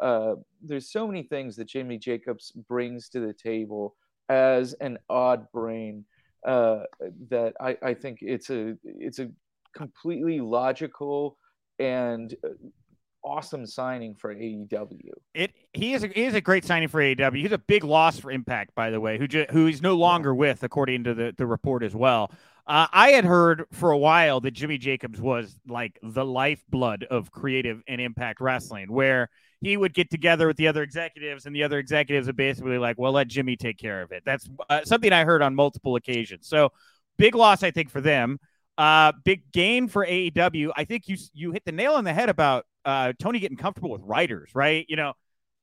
Uh, 0.00 0.34
there's 0.60 0.90
so 0.90 1.06
many 1.06 1.22
things 1.22 1.54
that 1.56 1.68
Jimmy 1.68 1.98
Jacobs 1.98 2.52
brings 2.68 3.08
to 3.10 3.20
the 3.20 3.32
table 3.32 3.94
as 4.28 4.72
an 4.74 4.98
odd 5.08 5.46
brain 5.52 6.04
uh, 6.46 6.80
that 7.28 7.54
I, 7.60 7.76
I 7.82 7.94
think 7.94 8.18
it's 8.20 8.50
a 8.50 8.74
it's 8.84 9.20
a 9.20 9.30
completely 9.76 10.40
logical 10.40 11.36
and 11.82 12.34
uh, 12.44 12.48
awesome 13.24 13.66
signing 13.66 14.14
for 14.14 14.34
AEW. 14.34 15.10
It 15.34 15.52
he 15.72 15.94
is 15.94 16.04
a, 16.04 16.08
he 16.08 16.24
is 16.24 16.34
a 16.34 16.40
great 16.40 16.64
signing 16.64 16.88
for 16.88 17.00
AEW. 17.00 17.36
He's 17.36 17.52
a 17.52 17.58
big 17.58 17.84
loss 17.84 18.18
for 18.18 18.30
Impact, 18.30 18.74
by 18.74 18.90
the 18.90 19.00
way, 19.00 19.18
who 19.18 19.26
ju- 19.26 19.46
who 19.50 19.66
he's 19.66 19.82
no 19.82 19.96
longer 19.96 20.34
with, 20.34 20.62
according 20.62 21.04
to 21.04 21.14
the, 21.14 21.34
the 21.36 21.46
report 21.46 21.82
as 21.82 21.94
well. 21.94 22.30
Uh, 22.64 22.86
I 22.92 23.10
had 23.10 23.24
heard 23.24 23.64
for 23.72 23.90
a 23.90 23.98
while 23.98 24.40
that 24.40 24.52
Jimmy 24.52 24.78
Jacobs 24.78 25.20
was 25.20 25.58
like 25.66 25.98
the 26.02 26.24
lifeblood 26.24 27.04
of 27.10 27.32
creative 27.32 27.82
and 27.88 28.00
Impact 28.00 28.40
Wrestling, 28.40 28.92
where 28.92 29.28
he 29.60 29.76
would 29.76 29.94
get 29.94 30.10
together 30.10 30.46
with 30.46 30.56
the 30.56 30.68
other 30.68 30.82
executives, 30.82 31.46
and 31.46 31.54
the 31.54 31.64
other 31.64 31.78
executives 31.78 32.28
would 32.28 32.36
basically 32.36 32.78
like, 32.78 32.98
"Well, 32.98 33.12
let 33.12 33.28
Jimmy 33.28 33.56
take 33.56 33.78
care 33.78 34.02
of 34.02 34.12
it." 34.12 34.22
That's 34.24 34.48
uh, 34.70 34.84
something 34.84 35.12
I 35.12 35.24
heard 35.24 35.42
on 35.42 35.54
multiple 35.56 35.96
occasions. 35.96 36.48
So 36.48 36.70
big 37.18 37.34
loss, 37.34 37.62
I 37.62 37.72
think, 37.72 37.90
for 37.90 38.00
them. 38.00 38.38
Uh, 38.78 39.12
big 39.24 39.52
gain 39.52 39.86
for 39.88 40.06
AEW. 40.06 40.70
I 40.76 40.84
think 40.84 41.08
you 41.08 41.16
you 41.34 41.52
hit 41.52 41.64
the 41.64 41.72
nail 41.72 41.92
on 41.94 42.04
the 42.04 42.12
head 42.12 42.28
about 42.28 42.64
uh, 42.84 43.12
Tony 43.18 43.38
getting 43.38 43.56
comfortable 43.56 43.90
with 43.90 44.00
writers, 44.02 44.50
right? 44.54 44.86
You 44.88 44.96
know, 44.96 45.12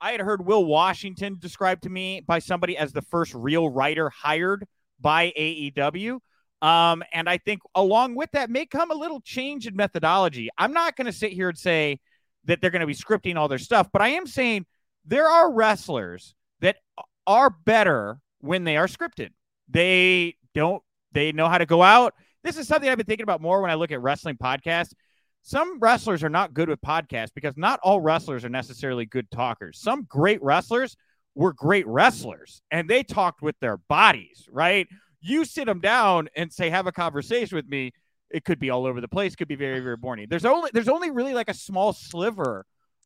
I 0.01 0.11
had 0.11 0.21
heard 0.21 0.45
Will 0.45 0.63
Washington 0.65 1.37
described 1.39 1.83
to 1.83 1.89
me 1.89 2.21
by 2.21 2.39
somebody 2.39 2.77
as 2.77 2.93
the 2.93 3.01
first 3.01 3.33
real 3.33 3.69
writer 3.69 4.09
hired 4.09 4.65
by 4.99 5.33
AEW. 5.37 6.19
Um, 6.61 7.03
and 7.13 7.29
I 7.29 7.37
think 7.37 7.61
along 7.75 8.15
with 8.15 8.31
that 8.31 8.49
may 8.49 8.65
come 8.65 8.91
a 8.91 8.95
little 8.95 9.21
change 9.21 9.65
in 9.65 9.75
methodology. 9.75 10.49
I'm 10.57 10.73
not 10.73 10.95
going 10.95 11.05
to 11.05 11.13
sit 11.13 11.31
here 11.31 11.49
and 11.49 11.57
say 11.57 11.99
that 12.45 12.61
they're 12.61 12.71
going 12.71 12.81
to 12.81 12.87
be 12.87 12.95
scripting 12.95 13.37
all 13.37 13.47
their 13.47 13.57
stuff, 13.57 13.89
but 13.91 14.01
I 14.01 14.09
am 14.09 14.27
saying 14.27 14.65
there 15.05 15.27
are 15.27 15.51
wrestlers 15.51 16.35
that 16.61 16.77
are 17.25 17.49
better 17.49 18.19
when 18.39 18.63
they 18.63 18.77
are 18.77 18.87
scripted. 18.87 19.29
They 19.69 20.35
don't, 20.53 20.81
they 21.11 21.31
know 21.31 21.47
how 21.47 21.57
to 21.57 21.65
go 21.65 21.81
out. 21.81 22.13
This 22.43 22.57
is 22.57 22.67
something 22.67 22.89
I've 22.89 22.97
been 22.97 23.05
thinking 23.05 23.23
about 23.23 23.41
more 23.41 23.61
when 23.61 23.71
I 23.71 23.75
look 23.75 23.91
at 23.91 24.01
wrestling 24.01 24.37
podcasts. 24.37 24.93
some 25.41 25.79
wrestlers 25.79 26.23
are 26.23 26.29
not 26.29 26.53
good 26.53 26.69
with 26.69 26.81
podcasts 26.81 27.33
because 27.33 27.55
not 27.57 27.79
all 27.81 28.01
wrestlers 28.01 28.43
are 28.43 28.49
necessarily 28.49 29.05
good 29.05 29.29
talkers. 29.31 29.79
Some 29.79 30.03
great 30.03 30.41
wrestlers 30.41 30.95
were 31.35 31.53
great 31.53 31.87
wrestlers 31.87 32.61
and 32.71 32.89
they 32.89 33.03
talked 33.03 33.41
with 33.41 33.55
their 33.59 33.77
bodies, 33.77 34.47
right? 34.51 34.87
You 35.21 35.45
sit 35.45 35.65
them 35.65 35.79
down 35.79 36.29
and 36.35 36.51
say, 36.51 36.69
have 36.69 36.87
a 36.87 36.91
conversation 36.91 37.55
with 37.55 37.67
me. 37.67 37.93
It 38.29 38.45
could 38.45 38.59
be 38.59 38.69
all 38.69 38.85
over 38.85 39.01
the 39.01 39.07
place, 39.07 39.35
could 39.35 39.47
be 39.47 39.55
very, 39.55 39.79
very 39.79 39.97
boring. 39.97 40.27
There's 40.29 40.45
only 40.45 40.69
there's 40.73 40.87
only 40.87 41.09
really 41.09 41.33
like 41.33 41.49
a 41.49 41.53
small 41.53 41.93
sliver 41.93 42.65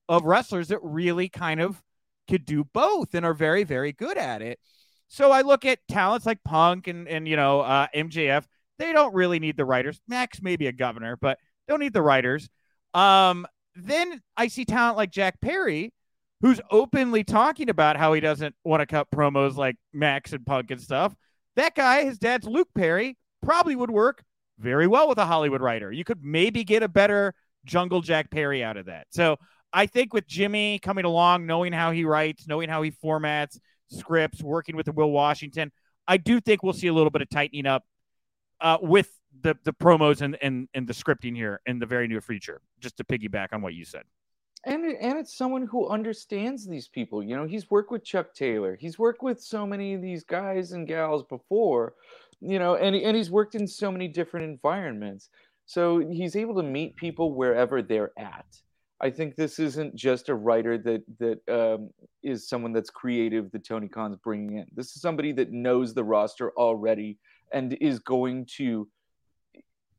of 0.10 0.25
wrestlers 0.25 0.68
that 0.68 0.80
really 0.84 1.30
kind 1.30 1.62
of 1.62 1.82
could 2.28 2.46
do 2.46 2.63
both 2.74 3.13
and 3.13 3.25
are 3.25 3.34
very, 3.34 3.63
very 3.63 3.94
good 3.94 4.18
at 4.18 4.42
it. 4.42 4.60
So 5.08 5.32
I 5.32 5.42
look 5.42 5.66
at 5.66 5.80
talents 5.88 6.25
like 6.25 6.44
Punk 6.44 6.88
and 6.88 7.08
and 7.08 7.28
you 7.28 7.36
know 7.36 7.62
uh, 7.62 7.88
MJF. 7.96 8.46
They 8.80 8.92
don't 8.92 9.13
really 9.13 9.39
need 9.39 9.58
the 9.58 9.65
writers. 9.65 10.01
Max 10.08 10.42
may 10.42 10.56
be 10.56 10.68
a 10.68 10.72
governor, 10.72 11.18
but 11.20 11.38
don't 11.68 11.80
need 11.80 11.94
the 11.94 12.01
writers. 12.01 12.50
Um, 12.94 13.48
then 13.75 14.22
I 14.38 14.48
see 14.48 14.65
talent 14.65 14.98
like 14.98 15.12
Jack 15.12 15.39
Perry, 15.42 15.94
who's 16.42 16.60
openly 16.70 17.24
talking 17.24 17.70
about 17.70 17.98
how 17.98 18.13
he 18.13 18.22
doesn't 18.22 18.56
want 18.63 18.82
to 18.82 18.86
cut 18.86 19.08
promos 19.12 19.56
like 19.56 19.75
Max 19.94 20.34
and 20.34 20.46
Punk 20.46 20.72
and 20.72 20.82
stuff. 20.82 21.15
That 21.56 21.75
guy, 21.75 22.03
his 22.03 22.18
dad's 22.18 22.48
Luke 22.48 22.70
Perry, 22.75 23.18
probably 23.42 23.75
would 23.75 23.92
work 23.92 24.24
very 24.60 24.88
well 24.88 25.08
with 25.08 25.18
a 25.18 25.25
Hollywood 25.25 25.62
writer. 25.62 25.92
You 25.92 26.03
could 26.03 26.24
maybe 26.24 26.63
get 26.63 26.84
a 26.84 26.88
better 26.88 27.34
jungle 27.65 28.01
Jack 28.01 28.30
Perry 28.30 28.63
out 28.63 28.77
of 28.77 28.88
that. 28.88 29.08
So 29.10 29.38
I 29.72 29.86
think 29.86 30.13
with 30.13 30.27
Jimmy 30.27 30.80
coming 30.80 31.06
along, 31.06 31.46
knowing 31.46 31.74
how 31.74 31.92
he 31.92 32.06
writes, 32.06 32.48
knowing 32.48 32.70
how 32.70 32.82
he 32.82 32.92
formats 32.92 33.60
scripts, 33.89 34.42
working 34.42 34.75
with 34.75 34.88
Will 34.89 35.12
Washington, 35.12 35.72
I 36.08 36.18
do 36.18 36.39
think 36.39 36.63
we'll 36.63 36.74
see 36.74 36.88
a 36.88 36.94
little 36.94 37.10
bit 37.10 37.22
of 37.22 37.30
tightening 37.30 37.65
up 37.65 37.84
uh, 38.63 38.77
with 38.82 39.20
the 39.41 39.55
the 39.63 39.74
promos 39.74 40.22
and, 40.22 40.38
and 40.41 40.67
and 40.74 40.88
the 40.88 40.93
scripting 40.93 41.36
here 41.36 41.62
in 41.67 41.77
the 41.77 41.86
very 41.86 42.08
near 42.08 42.22
future. 42.22 42.62
Just 42.79 42.98
to 42.98 43.03
piggyback 43.03 43.50
on 43.51 43.62
what 43.62 43.75
you 43.75 43.86
said. 43.86 44.03
And 44.65 44.86
and 44.86 45.20
it's 45.20 45.38
someone 45.38 45.67
who 45.67 45.89
understands 45.89 46.65
these 46.65 46.88
people. 46.88 47.22
You 47.22 47.36
know, 47.36 47.46
he's 47.46 47.70
worked 47.70 47.91
with 47.91 48.05
Chuck 48.05 48.34
Taylor. 48.34 48.77
He's 48.79 48.98
worked 48.98 49.22
with 49.22 49.41
so 49.41 49.67
many 49.67 49.93
of 49.93 50.01
these 50.01 50.24
guys 50.24 50.72
and 50.72 50.88
gals 50.88 51.24
before. 51.29 51.93
You 52.39 52.58
know, 52.58 52.75
and 52.75 52.96
and 52.96 53.15
he's 53.15 53.29
worked 53.29 53.55
in 53.55 53.67
so 53.67 53.91
many 53.91 54.08
different 54.08 54.50
environments. 54.50 55.29
So 55.65 56.00
he's 56.00 56.36
able 56.36 56.55
to 56.55 56.63
meet 56.63 56.96
people 56.96 57.34
wherever 57.34 57.82
they're 57.82 58.12
at. 58.17 58.46
I 59.01 59.10
think 59.10 59.36
this 59.36 59.60
isn't 59.60 59.96
just 59.96 60.29
a 60.29 60.36
writer 60.36 60.77
that 60.77 61.03
that 61.20 61.39
um, 61.53 61.89
is 62.24 62.48
someone 62.48 62.72
that's 62.72 62.89
creative 62.89 63.51
that 63.51 63.65
Tony 63.65 63.89
Khan's 63.89 64.15
bringing 64.24 64.58
in. 64.60 64.65
This 64.74 64.96
is 64.96 65.01
somebody 65.01 65.34
that 65.34 65.51
knows 65.51 65.93
the 65.93 66.05
roster 66.05 66.51
already 66.51 67.17
and 67.52 67.74
is 67.74 68.00
going 68.00 68.48
to 68.58 68.88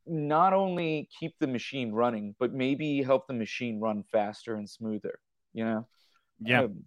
not 0.07 0.53
only 0.53 1.09
keep 1.19 1.35
the 1.39 1.47
machine 1.47 1.93
running, 1.93 2.35
but 2.39 2.53
maybe 2.53 3.03
help 3.03 3.27
the 3.27 3.35
machine 3.35 3.81
run 3.81 4.03
faster 4.03 4.55
and 4.55 4.69
smoother. 4.69 5.19
You 5.53 5.65
know? 5.65 5.87
Yeah. 6.41 6.65
Um, 6.65 6.85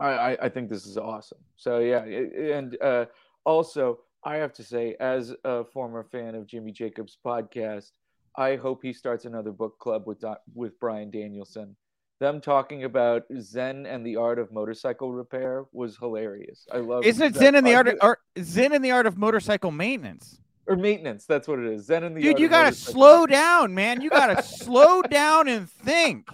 I, 0.00 0.36
I 0.42 0.48
think 0.48 0.68
this 0.70 0.86
is 0.86 0.96
awesome. 0.96 1.38
So 1.56 1.80
yeah, 1.80 2.04
and 2.04 2.80
uh, 2.80 3.06
also 3.44 4.00
I 4.24 4.36
have 4.36 4.52
to 4.54 4.62
say, 4.62 4.96
as 5.00 5.34
a 5.44 5.64
former 5.64 6.04
fan 6.04 6.34
of 6.34 6.46
Jimmy 6.46 6.72
Jacobs' 6.72 7.18
podcast, 7.24 7.90
I 8.36 8.56
hope 8.56 8.80
he 8.82 8.92
starts 8.92 9.24
another 9.24 9.50
book 9.50 9.78
club 9.78 10.06
with 10.06 10.22
with 10.54 10.78
Bryan 10.78 11.10
Danielson. 11.10 11.76
Them 12.20 12.40
talking 12.40 12.84
about 12.84 13.24
Zen 13.40 13.86
and 13.86 14.04
the 14.04 14.16
art 14.16 14.38
of 14.38 14.50
motorcycle 14.52 15.12
repair 15.12 15.64
was 15.72 15.96
hilarious. 15.96 16.66
I 16.72 16.78
love. 16.78 17.04
Isn't 17.04 17.26
it 17.26 17.34
Zen 17.36 17.54
and 17.54 17.66
the 17.66 17.74
art, 17.74 17.88
of, 17.88 17.98
art 18.00 18.20
Zen 18.40 18.72
and 18.72 18.84
the 18.84 18.90
art 18.90 19.06
of 19.06 19.16
motorcycle 19.16 19.70
maintenance? 19.70 20.40
or 20.68 20.76
maintenance. 20.76 21.24
That's 21.24 21.48
what 21.48 21.58
it 21.58 21.66
is. 21.72 21.86
Zen 21.86 22.04
and 22.04 22.16
the 22.16 22.22
dude. 22.22 22.38
You 22.38 22.48
gotta 22.48 22.74
slow 22.74 23.26
down, 23.26 23.74
man. 23.74 24.00
You 24.00 24.10
gotta 24.10 24.42
slow 24.42 25.02
down 25.10 25.48
and 25.48 25.68
think. 25.68 26.28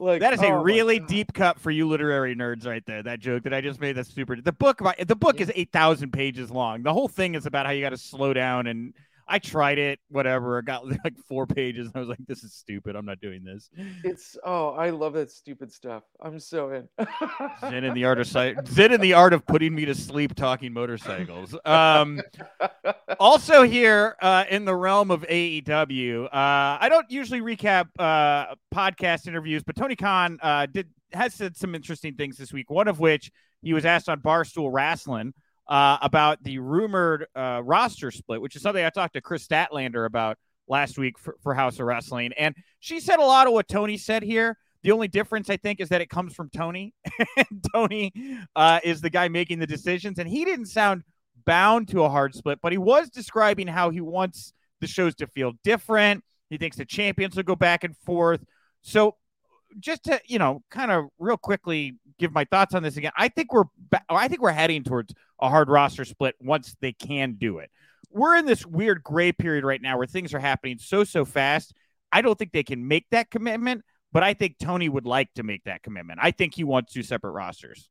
Like 0.00 0.20
that 0.20 0.32
is 0.32 0.40
oh 0.42 0.46
a 0.46 0.62
really 0.62 0.98
deep 0.98 1.32
cut 1.34 1.60
for 1.60 1.70
you 1.70 1.86
literary 1.86 2.34
nerds 2.34 2.66
right 2.66 2.84
there. 2.84 3.02
That 3.02 3.20
joke 3.20 3.44
that 3.44 3.54
I 3.54 3.60
just 3.60 3.80
made. 3.80 3.92
That's 3.92 4.12
super. 4.12 4.40
The 4.40 4.52
book, 4.52 4.80
the 5.06 5.14
book 5.14 5.40
is 5.40 5.52
eight 5.54 5.70
thousand 5.70 6.12
pages 6.12 6.50
long. 6.50 6.82
The 6.82 6.92
whole 6.92 7.06
thing 7.06 7.36
is 7.36 7.46
about 7.46 7.66
how 7.66 7.72
you 7.72 7.80
got 7.80 7.90
to 7.90 7.98
slow 7.98 8.32
down 8.32 8.66
and 8.66 8.94
I 9.26 9.38
tried 9.38 9.78
it, 9.78 9.98
whatever. 10.08 10.58
It 10.58 10.66
got 10.66 10.86
like 11.04 11.16
four 11.28 11.46
pages. 11.46 11.90
I 11.94 11.98
was 11.98 12.08
like, 12.08 12.18
this 12.26 12.44
is 12.44 12.52
stupid. 12.52 12.96
I'm 12.96 13.06
not 13.06 13.20
doing 13.20 13.44
this. 13.44 13.70
It's 14.02 14.36
oh, 14.44 14.70
I 14.70 14.90
love 14.90 15.14
that 15.14 15.30
stupid 15.30 15.72
stuff. 15.72 16.02
I'm 16.20 16.38
so 16.38 16.70
in. 16.70 16.88
Zen 17.60 17.84
in 17.84 17.94
the 17.94 18.04
art 18.04 18.18
of 18.18 18.26
Zen 18.26 18.92
in 18.92 19.00
the 19.00 19.14
art 19.14 19.32
of 19.32 19.46
putting 19.46 19.74
me 19.74 19.84
to 19.86 19.94
sleep 19.94 20.34
talking 20.34 20.72
motorcycles. 20.72 21.56
Um, 21.64 22.20
also 23.20 23.62
here 23.62 24.16
uh, 24.20 24.44
in 24.50 24.64
the 24.64 24.74
realm 24.74 25.10
of 25.10 25.22
AEW, 25.22 26.26
uh, 26.26 26.28
I 26.32 26.88
don't 26.88 27.10
usually 27.10 27.40
recap 27.40 27.86
uh, 27.98 28.54
podcast 28.74 29.26
interviews, 29.26 29.62
but 29.62 29.76
Tony 29.76 29.96
Khan 29.96 30.38
uh, 30.42 30.66
did 30.66 30.88
has 31.12 31.32
said 31.32 31.56
some 31.56 31.74
interesting 31.74 32.14
things 32.14 32.36
this 32.36 32.52
week. 32.52 32.70
One 32.70 32.88
of 32.88 32.98
which 32.98 33.30
he 33.62 33.72
was 33.72 33.84
asked 33.84 34.08
on 34.08 34.20
Barstool 34.20 34.70
Wrestling 34.72 35.32
uh, 35.66 35.98
about 36.02 36.42
the 36.42 36.58
rumored 36.58 37.26
uh, 37.34 37.60
roster 37.64 38.10
split, 38.10 38.40
which 38.40 38.56
is 38.56 38.62
something 38.62 38.84
I 38.84 38.90
talked 38.90 39.14
to 39.14 39.20
Kris 39.20 39.46
Statlander 39.46 40.06
about 40.06 40.38
last 40.68 40.98
week 40.98 41.18
for, 41.18 41.36
for 41.42 41.54
Haus 41.54 41.78
of 41.78 41.86
Wrestling. 41.86 42.32
And 42.36 42.54
she 42.80 43.00
said 43.00 43.18
a 43.18 43.24
lot 43.24 43.46
of 43.46 43.52
what 43.52 43.68
Tony 43.68 43.96
said 43.96 44.22
here. 44.22 44.58
The 44.82 44.92
only 44.92 45.08
difference, 45.08 45.48
I 45.48 45.56
think, 45.56 45.80
is 45.80 45.88
that 45.88 46.02
it 46.02 46.10
comes 46.10 46.34
from 46.34 46.50
Tony. 46.50 46.92
Tony 47.74 48.12
uh, 48.54 48.80
is 48.84 49.00
the 49.00 49.08
guy 49.08 49.28
making 49.28 49.58
the 49.58 49.66
decisions, 49.66 50.18
and 50.18 50.28
he 50.28 50.44
didn't 50.44 50.66
sound 50.66 51.04
bound 51.46 51.88
to 51.88 52.04
a 52.04 52.08
hard 52.08 52.34
split, 52.34 52.58
but 52.62 52.72
he 52.72 52.78
was 52.78 53.08
describing 53.08 53.66
how 53.66 53.90
he 53.90 54.00
wants 54.00 54.52
the 54.80 54.86
shows 54.86 55.14
to 55.16 55.26
feel 55.26 55.52
different. 55.62 56.22
He 56.50 56.58
thinks 56.58 56.76
the 56.76 56.84
champions 56.84 57.36
will 57.36 57.42
go 57.44 57.56
back 57.56 57.84
and 57.84 57.96
forth. 57.96 58.44
So, 58.82 59.16
just 59.78 60.04
to 60.04 60.20
you 60.26 60.38
know, 60.38 60.62
kind 60.70 60.90
of 60.90 61.06
real 61.18 61.36
quickly 61.36 61.96
give 62.18 62.32
my 62.32 62.44
thoughts 62.44 62.74
on 62.74 62.82
this 62.82 62.96
again. 62.96 63.12
I 63.16 63.28
think 63.28 63.52
we're 63.52 63.64
oh, 63.92 63.98
I 64.16 64.28
think 64.28 64.40
we're 64.40 64.52
heading 64.52 64.84
towards 64.84 65.14
a 65.40 65.48
hard 65.48 65.68
roster 65.68 66.04
split 66.04 66.34
once 66.40 66.76
they 66.80 66.92
can 66.92 67.34
do 67.34 67.58
it. 67.58 67.70
We're 68.10 68.36
in 68.36 68.46
this 68.46 68.64
weird 68.64 69.02
gray 69.02 69.32
period 69.32 69.64
right 69.64 69.82
now 69.82 69.98
where 69.98 70.06
things 70.06 70.34
are 70.34 70.38
happening 70.38 70.78
so 70.78 71.04
so 71.04 71.24
fast. 71.24 71.74
I 72.12 72.22
don't 72.22 72.38
think 72.38 72.52
they 72.52 72.62
can 72.62 72.86
make 72.86 73.06
that 73.10 73.30
commitment, 73.30 73.84
but 74.12 74.22
I 74.22 74.34
think 74.34 74.58
Tony 74.58 74.88
would 74.88 75.06
like 75.06 75.34
to 75.34 75.42
make 75.42 75.64
that 75.64 75.82
commitment. 75.82 76.20
I 76.22 76.30
think 76.30 76.54
he 76.54 76.62
wants 76.62 76.92
two 76.92 77.02
separate 77.02 77.32
rosters. 77.32 77.90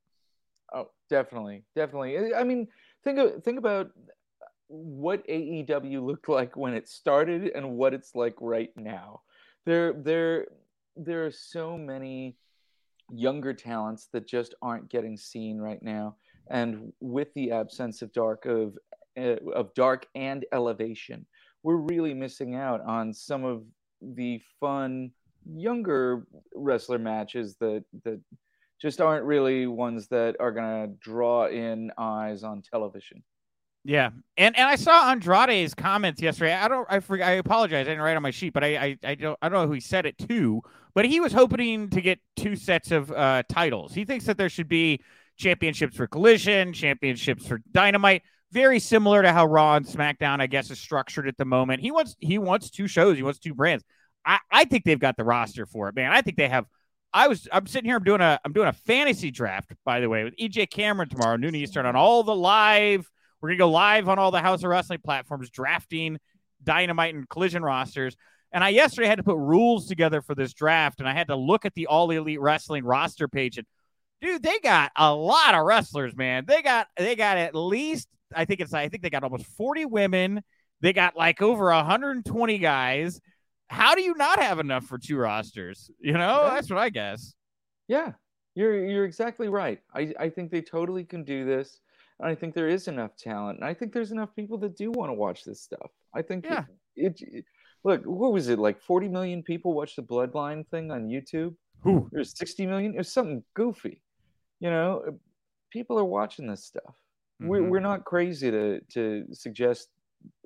Oh, 0.74 0.90
definitely, 1.10 1.66
definitely. 1.76 2.34
I 2.34 2.44
mean, 2.44 2.68
think 3.04 3.20
of, 3.20 3.44
think 3.44 3.60
about 3.60 3.92
what 4.68 5.28
AEW 5.28 6.04
looked 6.04 6.30
like 6.30 6.56
when 6.56 6.74
it 6.74 6.88
started 6.88 7.52
and 7.54 7.76
what 7.78 7.94
it's 7.94 8.16
like 8.16 8.36
right 8.40 8.72
now. 8.76 9.22
There, 9.66 9.94
there, 9.94 10.48
there 10.96 11.26
are 11.26 11.32
so 11.32 11.78
many 11.78 12.38
younger 13.12 13.54
talents 13.54 14.08
that 14.14 14.28
just 14.28 14.56
aren't 14.62 14.90
getting 14.90 15.18
seen 15.18 15.60
right 15.60 15.82
now. 15.82 16.16
And 16.50 16.92
with 17.00 17.34
the 17.34 17.52
absence 17.52 18.02
of 18.02 18.12
dark 18.14 18.46
of 18.46 18.78
uh, 19.18 19.38
of 19.54 19.74
dark 19.76 20.08
and 20.16 20.46
elevation, 20.52 21.26
we're 21.62 21.78
really 21.78 22.14
missing 22.14 22.56
out 22.56 22.82
on 22.82 23.14
some 23.14 23.44
of 23.44 23.64
the 24.02 24.42
fun 24.60 25.12
younger 25.46 26.26
wrestler 26.56 27.00
matches 27.00 27.56
that 27.58 27.84
that 28.04 28.20
just 28.82 29.00
aren't 29.00 29.24
really 29.24 29.66
ones 29.68 30.08
that 30.10 30.36
are 30.40 30.52
going 30.52 30.90
to 30.90 30.96
draw 31.00 31.48
in 31.48 31.92
eyes 31.98 32.44
on 32.44 32.62
television. 32.62 33.24
Yeah, 33.86 34.12
and 34.38 34.56
and 34.56 34.68
I 34.68 34.76
saw 34.78 35.12
Andrade's 35.12 35.74
comments 35.74 36.22
yesterday. 36.22 36.54
I 36.54 36.70
don't, 36.70 36.88
I 36.90 37.02
forget. 37.02 37.28
I 37.28 37.32
apologize. 37.34 37.82
I 37.82 37.90
didn't 37.90 38.02
write 38.02 38.16
on 38.16 38.24
my 38.24 38.32
sheet, 38.32 38.54
but 38.54 38.64
I, 38.64 38.78
I, 38.78 38.98
I 39.04 39.16
don't, 39.16 39.38
I 39.42 39.50
don't 39.50 39.62
know 39.62 39.68
who 39.68 39.74
he 39.74 39.82
said 39.82 40.06
it 40.06 40.18
to. 40.30 40.62
But 40.94 41.06
he 41.06 41.20
was 41.20 41.34
hoping 41.34 41.90
to 41.90 42.02
get 42.02 42.20
two 42.38 42.56
sets 42.56 42.92
of 42.92 43.12
uh, 43.12 43.44
titles. 43.50 43.94
He 43.94 44.06
thinks 44.06 44.26
that 44.26 44.38
there 44.38 44.48
should 44.48 44.70
be 44.70 45.02
championships 45.38 45.98
for 45.98 46.08
Collision, 46.08 46.72
championships 46.72 47.46
for 47.46 47.62
Dynamite. 47.72 48.22
Very 48.52 48.80
similar 48.80 49.24
to 49.24 49.34
how 49.34 49.48
Raw 49.48 49.76
and 49.76 49.86
SmackDown, 49.86 50.40
I 50.40 50.48
guess, 50.48 50.70
is 50.70 50.80
structured 50.80 51.28
at 51.28 51.36
the 51.38 51.46
moment. 51.46 51.82
He 51.82 51.92
wants, 51.92 52.16
he 52.20 52.38
wants 52.38 52.70
two 52.70 52.88
shows. 52.88 53.18
He 53.18 53.24
wants 53.24 53.40
two 53.40 53.56
brands. 53.56 53.84
I, 54.24 54.38
I 54.52 54.66
think 54.66 54.86
they've 54.86 55.00
got 55.00 55.18
the 55.18 55.24
roster 55.24 55.66
for 55.66 55.90
it, 55.90 55.96
man. 55.96 56.12
I 56.12 56.22
think 56.22 56.38
they 56.38 56.48
have. 56.48 56.66
I 57.12 57.28
was, 57.28 57.48
I'm 57.52 57.66
sitting 57.66 57.90
here. 57.90 57.98
I'm 57.98 58.04
doing 58.04 58.22
a, 58.22 58.40
I'm 58.46 58.54
doing 58.54 58.68
a 58.68 58.74
fantasy 58.74 59.32
draft, 59.32 59.74
by 59.84 60.00
the 60.00 60.10
way, 60.10 60.24
with 60.24 60.36
EJ 60.38 60.70
Cameron 60.70 61.10
tomorrow, 61.10 61.36
noon 61.36 61.56
Eastern, 61.56 61.88
on 61.88 61.96
all 61.96 62.24
the 62.24 62.36
live 62.36 63.10
we're 63.44 63.50
going 63.50 63.58
to 63.58 63.64
go 63.64 63.72
live 63.72 64.08
on 64.08 64.20
all 64.20 64.32
the 64.32 64.42
Haus 64.42 64.64
of 64.64 64.70
Wrestling 64.70 65.02
platforms, 65.04 65.50
drafting 65.50 66.18
Dynamite 66.64 67.14
and 67.14 67.28
Collision 67.28 67.62
rosters. 67.62 68.16
And 68.54 68.64
I 68.64 68.70
yesterday 68.70 69.06
had 69.06 69.18
to 69.18 69.24
put 69.24 69.36
rules 69.36 69.86
together 69.86 70.22
for 70.22 70.34
this 70.34 70.54
draft, 70.54 71.02
and 71.02 71.10
I 71.10 71.14
had 71.14 71.28
to 71.28 71.36
look 71.36 71.66
at 71.66 71.74
the 71.74 71.88
All 71.88 72.10
Elite 72.10 72.40
Wrestling 72.40 72.86
roster 72.86 73.28
page. 73.28 73.58
And 73.58 73.68
dude, 74.22 74.42
they 74.42 74.60
got 74.60 74.94
a 74.96 75.14
lot 75.14 75.56
of 75.56 75.66
wrestlers, 75.66 76.16
man. 76.16 76.46
They 76.48 76.62
got 76.62 76.88
they 76.96 77.18
got 77.18 77.36
at 77.36 77.54
least 77.54 78.08
I 78.34 78.46
think 78.46 78.62
it's 78.62 78.74
I 78.74 78.88
think 78.88 79.04
they 79.04 79.10
got 79.10 79.26
almost 79.26 79.46
40 79.58 79.86
women. 79.88 80.42
They 80.80 80.94
got 80.94 81.18
like 81.18 81.42
over 81.42 81.66
120 81.66 82.58
guys. 82.60 83.20
How 83.68 83.94
do 83.94 84.02
you 84.02 84.16
not 84.16 84.42
have 84.42 84.60
enough 84.60 84.86
for 84.86 84.98
two 84.98 85.18
rosters? 85.18 85.92
You 86.00 86.14
know, 86.14 86.50
that's 86.50 86.70
what 86.70 86.80
I 86.80 86.92
guess. 86.92 87.34
Yeah, 87.90 88.14
you're 88.56 88.86
you're 88.88 89.04
exactly 89.04 89.50
right. 89.50 89.82
I 89.94 90.14
I 90.18 90.30
think 90.30 90.50
they 90.50 90.62
totally 90.62 91.04
can 91.04 91.26
do 91.26 91.44
this. 91.44 91.82
I 92.22 92.36
think 92.36 92.54
there 92.54 92.70
is 92.70 92.88
enough 92.88 93.16
talent, 93.18 93.60
and 93.60 93.68
I 93.68 93.74
think 93.74 93.94
there's 93.94 94.12
enough 94.12 94.36
people 94.36 94.58
that 94.60 94.78
do 94.78 94.92
want 94.92 95.10
to 95.10 95.14
watch 95.14 95.44
this 95.44 95.62
stuff. 95.62 95.92
I 96.14 96.22
think 96.22 96.46
yeah. 96.46 96.66
it, 96.96 97.20
it 97.22 97.46
look, 97.84 98.04
what 98.06 98.34
was 98.34 98.50
it 98.50 98.60
like? 98.60 98.82
Forty 98.82 99.08
million 99.08 99.44
people 99.44 99.74
watched 99.74 99.96
the 99.96 100.04
Bloodline 100.04 100.68
thing 100.68 100.92
on 100.92 101.08
YouTube. 101.08 101.56
Who? 101.82 102.10
There's 102.12 102.38
sixty 102.38 102.66
million. 102.66 102.94
It 102.94 103.00
was 103.00 103.12
something 103.12 103.44
goofy. 103.56 104.02
You 104.60 104.70
know, 104.70 105.20
people 105.72 106.00
are 106.00 106.06
watching 106.06 106.48
this 106.48 106.64
stuff. 106.64 106.96
Mm-hmm. 107.42 107.48
We're 107.48 107.70
we're 107.70 107.80
not 107.80 108.06
crazy 108.06 108.52
to 108.52 108.80
to 108.94 109.26
suggest 109.34 109.90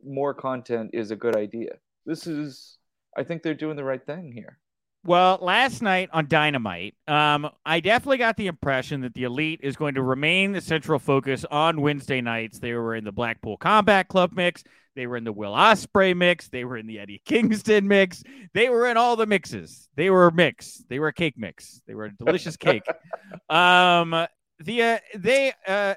more 0.03 0.33
content 0.33 0.91
is 0.93 1.12
a 1.12 1.15
good 1.15 1.36
idea. 1.36 1.74
This 2.05 2.25
is, 2.25 2.77
I 3.15 3.24
think 3.24 3.43
they're 3.43 3.53
doing 3.53 3.75
the 3.75 3.83
right 3.83 4.03
thing 4.03 4.31
here. 4.31 4.57
Well, 5.03 5.39
last 5.41 5.81
night 5.81 6.09
on 6.11 6.27
Dynamite, 6.27 6.95
um, 7.07 7.49
I 7.65 7.79
definitely 7.79 8.17
got 8.17 8.35
the 8.35 8.47
impression 8.47 9.01
that 9.01 9.13
the 9.13 9.23
Elite 9.23 9.61
is 9.63 9.77
going 9.77 9.95
to 9.95 10.01
remain 10.01 10.51
the 10.51 10.59
central 10.61 10.99
focus 10.99 11.45
on 11.49 11.79
Wednesday 11.79 12.19
nights. 12.19 12.59
They 12.59 12.73
were 12.73 12.93
in 12.93 13.05
the 13.05 13.11
Blackpool 13.11 13.57
Combat 13.57 14.09
Club 14.09 14.33
mix. 14.33 14.63
They 14.95 15.07
were 15.07 15.15
in 15.15 15.23
the 15.23 15.31
Will 15.31 15.53
Ospreay 15.53 16.15
mix. 16.17 16.49
They 16.49 16.65
were 16.65 16.75
in 16.75 16.87
the 16.87 16.99
Eddie 16.99 17.21
Kingston 17.25 17.87
mix. 17.87 18.23
They 18.53 18.69
were 18.69 18.87
in 18.87 18.97
all 18.97 19.15
the 19.15 19.27
mixes. 19.27 19.87
They 19.95 20.09
were 20.09 20.27
a 20.27 20.33
mix. 20.33 20.83
They 20.89 20.99
were 20.99 21.09
a 21.09 21.13
cake 21.13 21.35
mix. 21.37 21.81
They 21.87 21.93
were 21.93 22.05
a 22.05 22.11
delicious 22.11 22.57
cake. 22.57 22.83
Um, 23.47 24.25
the 24.59 24.83
uh, 24.83 24.97
they 25.15 25.53
uh, 25.67 25.93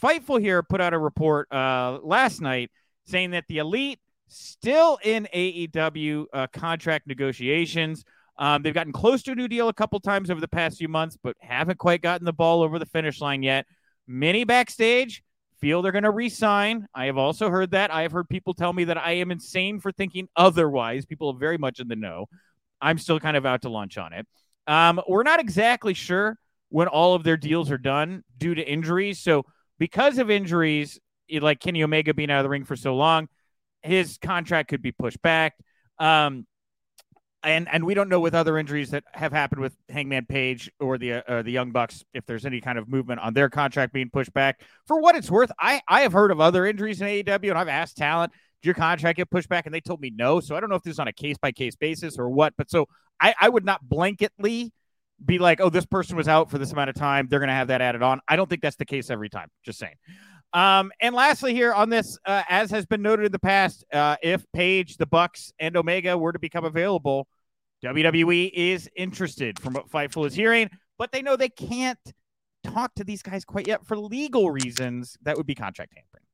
Fightful 0.00 0.40
here 0.40 0.62
put 0.62 0.80
out 0.80 0.92
a 0.92 0.98
report 0.98 1.52
uh, 1.52 1.98
last 2.02 2.40
night 2.40 2.70
saying 3.06 3.32
that 3.32 3.44
the 3.48 3.58
Elite 3.58 3.98
still 4.28 4.98
in 5.02 5.28
AEW 5.34 6.26
uh, 6.32 6.46
contract 6.52 7.06
negotiations. 7.06 8.04
Um, 8.36 8.62
they've 8.62 8.74
gotten 8.74 8.92
close 8.92 9.22
to 9.24 9.32
a 9.32 9.34
new 9.34 9.48
deal 9.48 9.68
a 9.68 9.74
couple 9.74 10.00
times 10.00 10.30
over 10.30 10.40
the 10.40 10.48
past 10.48 10.78
few 10.78 10.88
months, 10.88 11.16
but 11.22 11.36
haven't 11.40 11.78
quite 11.78 12.02
gotten 12.02 12.24
the 12.24 12.32
ball 12.32 12.62
over 12.62 12.78
the 12.78 12.86
finish 12.86 13.20
line 13.20 13.42
yet. 13.42 13.66
Many 14.06 14.44
backstage 14.44 15.22
feel 15.60 15.82
they're 15.82 15.92
going 15.92 16.04
to 16.04 16.10
resign. 16.10 16.86
I 16.94 17.06
have 17.06 17.16
also 17.16 17.48
heard 17.48 17.70
that. 17.70 17.92
I 17.92 18.02
have 18.02 18.12
heard 18.12 18.28
people 18.28 18.54
tell 18.54 18.72
me 18.72 18.84
that 18.84 18.98
I 18.98 19.12
am 19.12 19.30
insane 19.30 19.80
for 19.80 19.92
thinking 19.92 20.28
otherwise. 20.36 21.06
People 21.06 21.30
are 21.30 21.38
very 21.38 21.58
much 21.58 21.80
in 21.80 21.88
the 21.88 21.96
know. 21.96 22.26
I'm 22.80 22.98
still 22.98 23.20
kind 23.20 23.36
of 23.36 23.46
out 23.46 23.62
to 23.62 23.68
lunch 23.68 23.96
on 23.96 24.12
it. 24.12 24.26
Um, 24.66 25.00
we're 25.08 25.22
not 25.22 25.40
exactly 25.40 25.94
sure 25.94 26.38
when 26.68 26.88
all 26.88 27.14
of 27.14 27.22
their 27.22 27.36
deals 27.36 27.70
are 27.70 27.78
done 27.78 28.24
due 28.36 28.54
to 28.54 28.62
injuries. 28.62 29.20
So, 29.20 29.44
because 29.78 30.18
of 30.18 30.30
injuries, 30.30 30.98
like 31.30 31.60
Kenny 31.60 31.82
Omega 31.82 32.14
being 32.14 32.30
out 32.30 32.40
of 32.40 32.44
the 32.44 32.50
ring 32.50 32.64
for 32.64 32.76
so 32.76 32.94
long, 32.94 33.28
his 33.82 34.18
contract 34.18 34.70
could 34.70 34.82
be 34.82 34.92
pushed 34.92 35.20
back. 35.22 35.54
Um, 35.98 36.46
and 37.44 37.68
and 37.70 37.84
we 37.84 37.94
don't 37.94 38.08
know 38.08 38.20
with 38.20 38.34
other 38.34 38.58
injuries 38.58 38.90
that 38.90 39.04
have 39.12 39.32
happened 39.32 39.60
with 39.60 39.76
Hangman 39.88 40.26
Page 40.26 40.70
or 40.80 40.98
the 40.98 41.28
uh, 41.30 41.42
the 41.42 41.50
Young 41.50 41.70
Bucks 41.70 42.04
if 42.14 42.26
there's 42.26 42.46
any 42.46 42.60
kind 42.60 42.78
of 42.78 42.88
movement 42.88 43.20
on 43.20 43.34
their 43.34 43.48
contract 43.48 43.92
being 43.92 44.10
pushed 44.10 44.32
back. 44.32 44.60
For 44.86 45.00
what 45.00 45.16
it's 45.16 45.30
worth, 45.30 45.52
I 45.58 45.80
I 45.86 46.02
have 46.02 46.12
heard 46.12 46.30
of 46.30 46.40
other 46.40 46.66
injuries 46.66 47.00
in 47.00 47.06
AEW 47.06 47.50
and 47.50 47.58
I've 47.58 47.68
asked 47.68 47.96
talent, 47.96 48.32
did 48.62 48.68
your 48.68 48.74
contract 48.74 49.18
get 49.18 49.30
pushed 49.30 49.48
back? 49.48 49.66
And 49.66 49.74
they 49.74 49.80
told 49.80 50.00
me 50.00 50.10
no. 50.14 50.40
So 50.40 50.56
I 50.56 50.60
don't 50.60 50.70
know 50.70 50.76
if 50.76 50.82
this 50.82 50.92
is 50.92 50.98
on 50.98 51.08
a 51.08 51.12
case 51.12 51.36
by 51.36 51.52
case 51.52 51.76
basis 51.76 52.18
or 52.18 52.28
what. 52.30 52.54
But 52.56 52.70
so 52.70 52.86
I 53.20 53.34
I 53.40 53.48
would 53.48 53.64
not 53.64 53.84
blanketly 53.84 54.70
be 55.24 55.38
like, 55.38 55.60
oh, 55.60 55.70
this 55.70 55.86
person 55.86 56.16
was 56.16 56.28
out 56.28 56.50
for 56.50 56.58
this 56.58 56.72
amount 56.72 56.90
of 56.90 56.96
time. 56.96 57.28
They're 57.28 57.38
going 57.38 57.48
to 57.48 57.54
have 57.54 57.68
that 57.68 57.80
added 57.80 58.02
on. 58.02 58.20
I 58.26 58.36
don't 58.36 58.48
think 58.48 58.62
that's 58.62 58.76
the 58.76 58.84
case 58.84 59.10
every 59.10 59.28
time. 59.28 59.48
Just 59.64 59.78
saying. 59.78 59.94
Um, 60.54 60.92
and 61.00 61.14
lastly, 61.14 61.52
here 61.52 61.72
on 61.72 61.90
this, 61.90 62.16
uh, 62.24 62.42
as 62.48 62.70
has 62.70 62.86
been 62.86 63.02
noted 63.02 63.26
in 63.26 63.32
the 63.32 63.40
past, 63.40 63.84
uh, 63.92 64.16
if 64.22 64.44
Page, 64.52 64.96
the 64.96 65.06
Bucks, 65.06 65.52
and 65.58 65.76
Omega 65.76 66.16
were 66.16 66.32
to 66.32 66.38
become 66.38 66.64
available, 66.64 67.26
WWE 67.84 68.50
is 68.54 68.88
interested 68.96 69.58
from 69.58 69.74
what 69.74 69.90
Fightful 69.90 70.26
is 70.26 70.34
hearing, 70.34 70.70
but 70.98 71.12
they 71.12 71.20
know 71.20 71.36
they 71.36 71.50
can't 71.50 71.98
talk 72.62 72.94
to 72.94 73.04
these 73.04 73.22
guys 73.22 73.44
quite 73.44 73.68
yet 73.68 73.86
for 73.86 73.96
legal 73.98 74.50
reasons. 74.50 75.18
That 75.22 75.36
would 75.36 75.46
be 75.46 75.54
contract 75.54 75.92
tampering. 75.94 76.24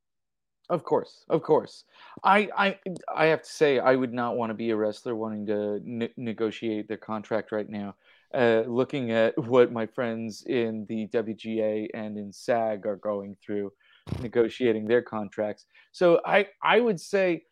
Of 0.69 0.85
course, 0.85 1.25
of 1.27 1.43
course. 1.43 1.83
I 2.23 2.47
I 2.57 2.79
I 3.13 3.25
have 3.25 3.41
to 3.41 3.49
say 3.49 3.79
I 3.79 3.97
would 3.97 4.13
not 4.13 4.37
want 4.37 4.51
to 4.51 4.53
be 4.53 4.69
a 4.69 4.75
wrestler 4.77 5.13
wanting 5.15 5.45
to 5.47 5.81
ne- 5.83 6.13
negotiate 6.15 6.87
their 6.87 6.95
contract 6.95 7.51
right 7.51 7.67
now. 7.67 7.95
Uh, 8.33 8.63
looking 8.65 9.11
at 9.11 9.37
what 9.37 9.73
my 9.73 9.85
friends 9.85 10.43
in 10.43 10.85
the 10.87 11.07
WGA 11.07 11.89
and 11.93 12.17
in 12.17 12.31
SAG 12.31 12.85
are 12.85 12.95
going 12.95 13.35
through, 13.45 13.73
negotiating 14.21 14.87
their 14.87 15.01
contracts. 15.01 15.65
So 15.91 16.21
I 16.25 16.47
I 16.63 16.79
would 16.79 17.01
say 17.01 17.43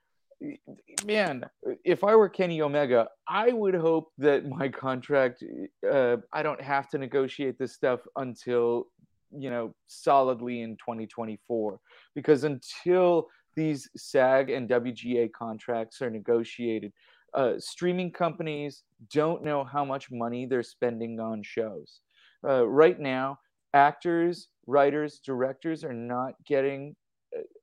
man, 1.06 1.46
if 1.84 2.04
I 2.04 2.16
were 2.16 2.30
Kenny 2.30 2.62
Omega, 2.62 3.08
I 3.28 3.52
would 3.52 3.76
hope 3.76 4.12
that 4.18 4.48
my 4.48 4.70
contract, 4.70 5.44
uh, 5.90 6.18
I 6.32 6.44
don't 6.44 6.62
have 6.62 6.90
to 6.90 6.98
negotiate 6.98 7.58
this 7.58 7.74
stuff 7.74 8.00
until, 8.16 8.88
you 9.32 9.50
know, 9.50 9.74
solidly 9.88 10.62
in 10.62 10.78
2024. 10.78 11.80
Because 12.16 12.44
until 12.44 13.28
these 13.56 13.90
SAG 13.98 14.50
and 14.50 14.70
WGA 14.70 15.32
contracts 15.32 16.02
are 16.02 16.10
negotiated, 16.10 16.94
uh, 17.34 17.54
streaming 17.60 18.12
companies 18.12 18.84
don't 19.12 19.44
know 19.44 19.64
how 19.64 19.86
much 19.86 20.10
money 20.12 20.46
they're 20.46 20.64
spending 20.64 21.20
on 21.20 21.44
shows. 21.44 22.02
Uh, 22.48 22.66
right 22.68 23.00
now, 23.00 23.38
actors, 23.74 24.48
writers, 24.66 25.20
directors 25.24 25.84
are 25.84 25.94
not 25.94 26.34
getting 26.48 26.96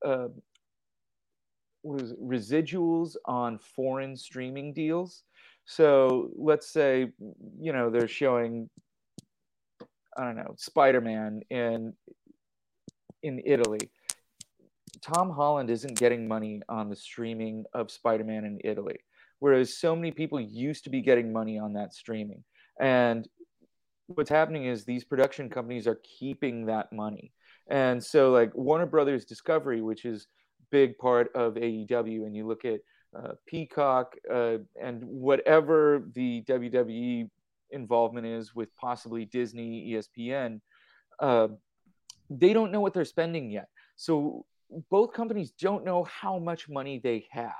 uh, 0.04 0.08
uh 0.08 0.28
residuals 1.84 3.16
on 3.24 3.58
foreign 3.58 4.16
streaming 4.16 4.72
deals. 4.72 5.22
So 5.64 6.30
let's 6.36 6.68
say, 6.68 7.12
you 7.60 7.72
know, 7.72 7.90
they're 7.90 8.08
showing, 8.08 8.70
I 10.16 10.24
don't 10.24 10.36
know, 10.36 10.54
Spider 10.56 11.00
Man 11.00 11.42
in 11.50 11.94
in 13.22 13.42
Italy. 13.44 13.90
Tom 15.02 15.30
Holland 15.30 15.70
isn't 15.70 15.98
getting 15.98 16.26
money 16.26 16.62
on 16.68 16.88
the 16.88 16.96
streaming 16.96 17.64
of 17.74 17.90
Spider 17.90 18.24
Man 18.24 18.44
in 18.44 18.60
Italy, 18.64 18.98
whereas 19.40 19.76
so 19.76 19.94
many 19.94 20.10
people 20.10 20.40
used 20.40 20.84
to 20.84 20.90
be 20.90 21.00
getting 21.00 21.32
money 21.32 21.58
on 21.58 21.74
that 21.74 21.92
streaming. 21.92 22.44
And 22.80 23.28
what's 24.06 24.30
happening 24.30 24.66
is 24.66 24.84
these 24.84 25.04
production 25.04 25.50
companies 25.50 25.86
are 25.86 26.00
keeping 26.18 26.66
that 26.66 26.92
money. 26.92 27.32
And 27.68 28.02
so, 28.02 28.30
like 28.30 28.54
Warner 28.54 28.86
Brothers 28.86 29.24
Discovery, 29.24 29.82
which 29.82 30.04
is 30.04 30.28
big 30.70 30.98
part 30.98 31.34
of 31.34 31.54
AEW, 31.54 32.26
and 32.26 32.36
you 32.36 32.46
look 32.46 32.64
at 32.64 32.80
uh, 33.16 33.32
Peacock 33.46 34.14
uh, 34.32 34.58
and 34.80 35.02
whatever 35.04 36.02
the 36.14 36.42
WWE 36.42 37.30
involvement 37.70 38.26
is 38.26 38.54
with 38.54 38.74
possibly 38.76 39.24
Disney, 39.24 39.92
ESPN, 39.92 40.60
uh, 41.20 41.48
they 42.28 42.52
don't 42.52 42.72
know 42.72 42.80
what 42.80 42.92
they're 42.92 43.04
spending 43.04 43.50
yet. 43.50 43.68
So 43.96 44.44
both 44.90 45.12
companies 45.12 45.52
don't 45.52 45.84
know 45.84 46.04
how 46.04 46.38
much 46.38 46.68
money 46.68 47.00
they 47.02 47.26
have. 47.30 47.52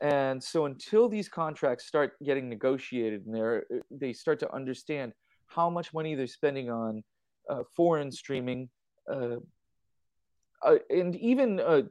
And 0.00 0.42
so 0.42 0.66
until 0.66 1.08
these 1.08 1.28
contracts 1.28 1.86
start 1.86 2.12
getting 2.22 2.48
negotiated 2.48 3.24
and 3.26 3.34
they 3.34 3.80
they 3.90 4.12
start 4.12 4.38
to 4.40 4.54
understand 4.54 5.12
how 5.46 5.70
much 5.70 5.94
money 5.94 6.14
they're 6.14 6.26
spending 6.26 6.70
on 6.70 7.02
uh, 7.48 7.62
foreign 7.74 8.12
streaming, 8.12 8.68
uh, 9.10 9.36
uh, 10.62 10.76
and 10.90 11.16
even 11.16 11.60
uh, 11.60 11.82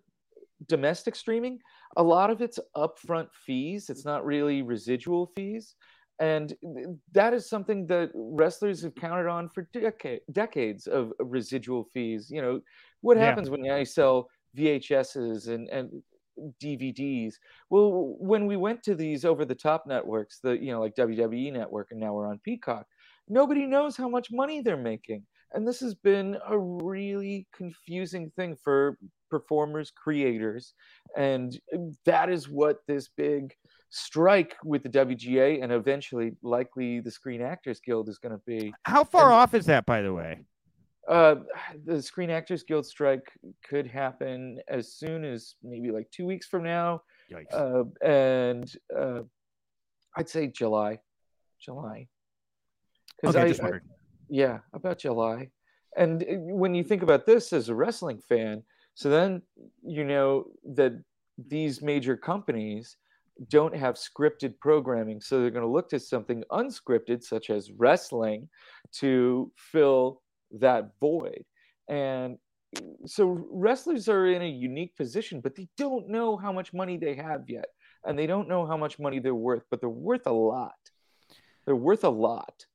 domestic 0.68 1.16
streaming, 1.16 1.60
a 1.98 2.04
lot 2.04 2.30
of 2.30 2.42
it's 2.42 2.60
upfront 2.76 3.28
fees. 3.46 3.90
It's 3.90 4.06
not 4.06 4.26
really 4.26 4.62
residual 4.62 5.32
fees. 5.36 5.76
And 6.20 6.54
that 7.12 7.34
is 7.34 7.50
something 7.50 7.88
that 7.88 8.12
wrestlers 8.14 8.82
have 8.84 8.96
counted 8.96 9.28
on 9.28 9.50
for 9.50 9.68
decade, 9.74 10.22
decades 10.32 10.88
of 10.88 11.12
residual 11.20 11.84
fees. 11.94 12.30
You 12.30 12.42
know, 12.42 12.62
what 13.02 13.18
happens 13.18 13.50
yeah. 13.50 13.52
when 13.52 13.72
I 13.72 13.84
sell 13.84 14.30
VHSs 14.58 15.50
and, 15.50 15.68
and 15.70 15.92
DVDs? 16.62 17.36
Well, 17.70 18.16
when 18.20 18.46
we 18.46 18.56
went 18.56 18.82
to 18.84 18.96
these 18.96 19.26
over 19.26 19.44
the 19.44 19.56
top 19.56 19.86
networks, 19.88 20.40
the, 20.40 20.52
you 20.52 20.72
know, 20.72 20.80
like 20.80 20.96
WWE 20.96 21.52
Network, 21.52 21.90
and 21.92 22.00
now 22.00 22.14
we're 22.14 22.30
on 22.30 22.40
Peacock, 22.44 22.88
nobody 23.28 23.66
knows 23.66 23.98
how 23.98 24.08
much 24.08 24.32
money 24.32 24.62
they're 24.62 24.78
making. 24.78 25.24
And 25.56 25.66
this 25.66 25.80
has 25.80 25.96
been 25.96 26.38
a 26.48 26.58
really 26.58 27.48
confusing 27.56 28.30
thing 28.36 28.58
for 28.62 28.98
performers, 29.30 29.90
creators. 29.92 30.74
And 31.16 31.58
that 32.06 32.30
is 32.30 32.50
what 32.50 32.80
this 32.88 33.08
big 33.16 33.54
strike 33.90 34.56
with 34.66 34.84
the 34.84 34.90
WGA 34.90 35.64
and 35.64 35.72
eventually 35.72 36.34
likely 36.44 37.00
the 37.00 37.10
Screen 37.10 37.42
Actors 37.42 37.80
Guild 37.80 38.10
is 38.10 38.18
going 38.18 38.34
to 38.34 38.42
be. 38.46 38.74
How 38.84 39.06
far 39.06 39.26
and, 39.26 39.34
off 39.34 39.54
is 39.54 39.66
that, 39.68 39.86
by 39.86 40.02
the 40.02 40.14
way? 40.14 40.42
Uh, 41.08 41.36
the 41.86 42.02
Screen 42.02 42.30
Actors 42.30 42.64
Guild 42.64 42.86
strike 42.86 43.32
could 43.64 43.88
happen 43.88 44.60
as 44.68 44.92
soon 44.92 45.24
as 45.24 45.56
maybe 45.64 45.90
like 45.90 46.12
two 46.12 46.26
weeks 46.26 46.48
from 46.48 46.64
now. 46.64 47.02
Uh, 47.54 47.84
and 48.04 48.76
uh, 48.98 49.22
I'd 50.18 50.28
say 50.28 50.48
July. 50.48 51.00
July. 51.62 52.08
Okay, 53.24 53.40
I, 53.40 53.48
just 53.48 53.64
I, 53.64 53.72
yeah, 54.30 54.60
about 54.74 55.00
July. 55.00 55.50
And 55.98 56.24
uh, 56.24 56.36
when 56.40 56.76
you 56.76 56.84
think 56.84 57.04
about 57.04 57.26
this 57.26 57.54
as 57.54 57.70
a 57.70 57.76
wrestling 57.76 58.20
fan, 58.28 58.64
so 58.94 59.10
then 59.10 59.42
you 59.84 60.04
know 60.04 60.46
that 60.74 60.94
these 61.38 61.82
major 61.82 62.16
companies 62.16 62.98
don't 63.50 63.76
have 63.76 63.96
scripted 63.96 64.58
programming. 64.60 65.20
So 65.20 65.42
they're 65.42 65.50
going 65.50 65.66
to 65.66 65.72
look 65.72 65.90
to 65.90 66.00
something 66.00 66.44
unscripted, 66.52 67.24
such 67.24 67.50
as 67.50 67.72
wrestling, 67.72 68.48
to 68.94 69.52
fill 69.56 70.22
that 70.60 70.92
void. 71.00 71.44
And 71.90 72.38
so 73.06 73.46
wrestlers 73.52 74.08
are 74.08 74.28
in 74.28 74.42
a 74.42 74.50
unique 74.50 74.96
position, 74.96 75.42
but 75.42 75.56
they 75.56 75.68
don't 75.78 76.10
know 76.10 76.38
how 76.38 76.52
much 76.52 76.74
money 76.74 76.98
they 76.98 77.16
have 77.16 77.50
yet. 77.50 77.68
and 78.06 78.18
they 78.18 78.28
don't 78.28 78.48
know 78.48 78.66
how 78.66 78.78
much 78.78 79.00
money 79.00 79.20
they're 79.20 79.34
worth, 79.34 79.64
but 79.70 79.80
they're 79.82 79.90
worth 79.90 80.28
a 80.28 80.32
lot. 80.32 80.74
They're 81.66 81.76
worth 81.76 82.04
a 82.04 82.10
lot. 82.10 82.66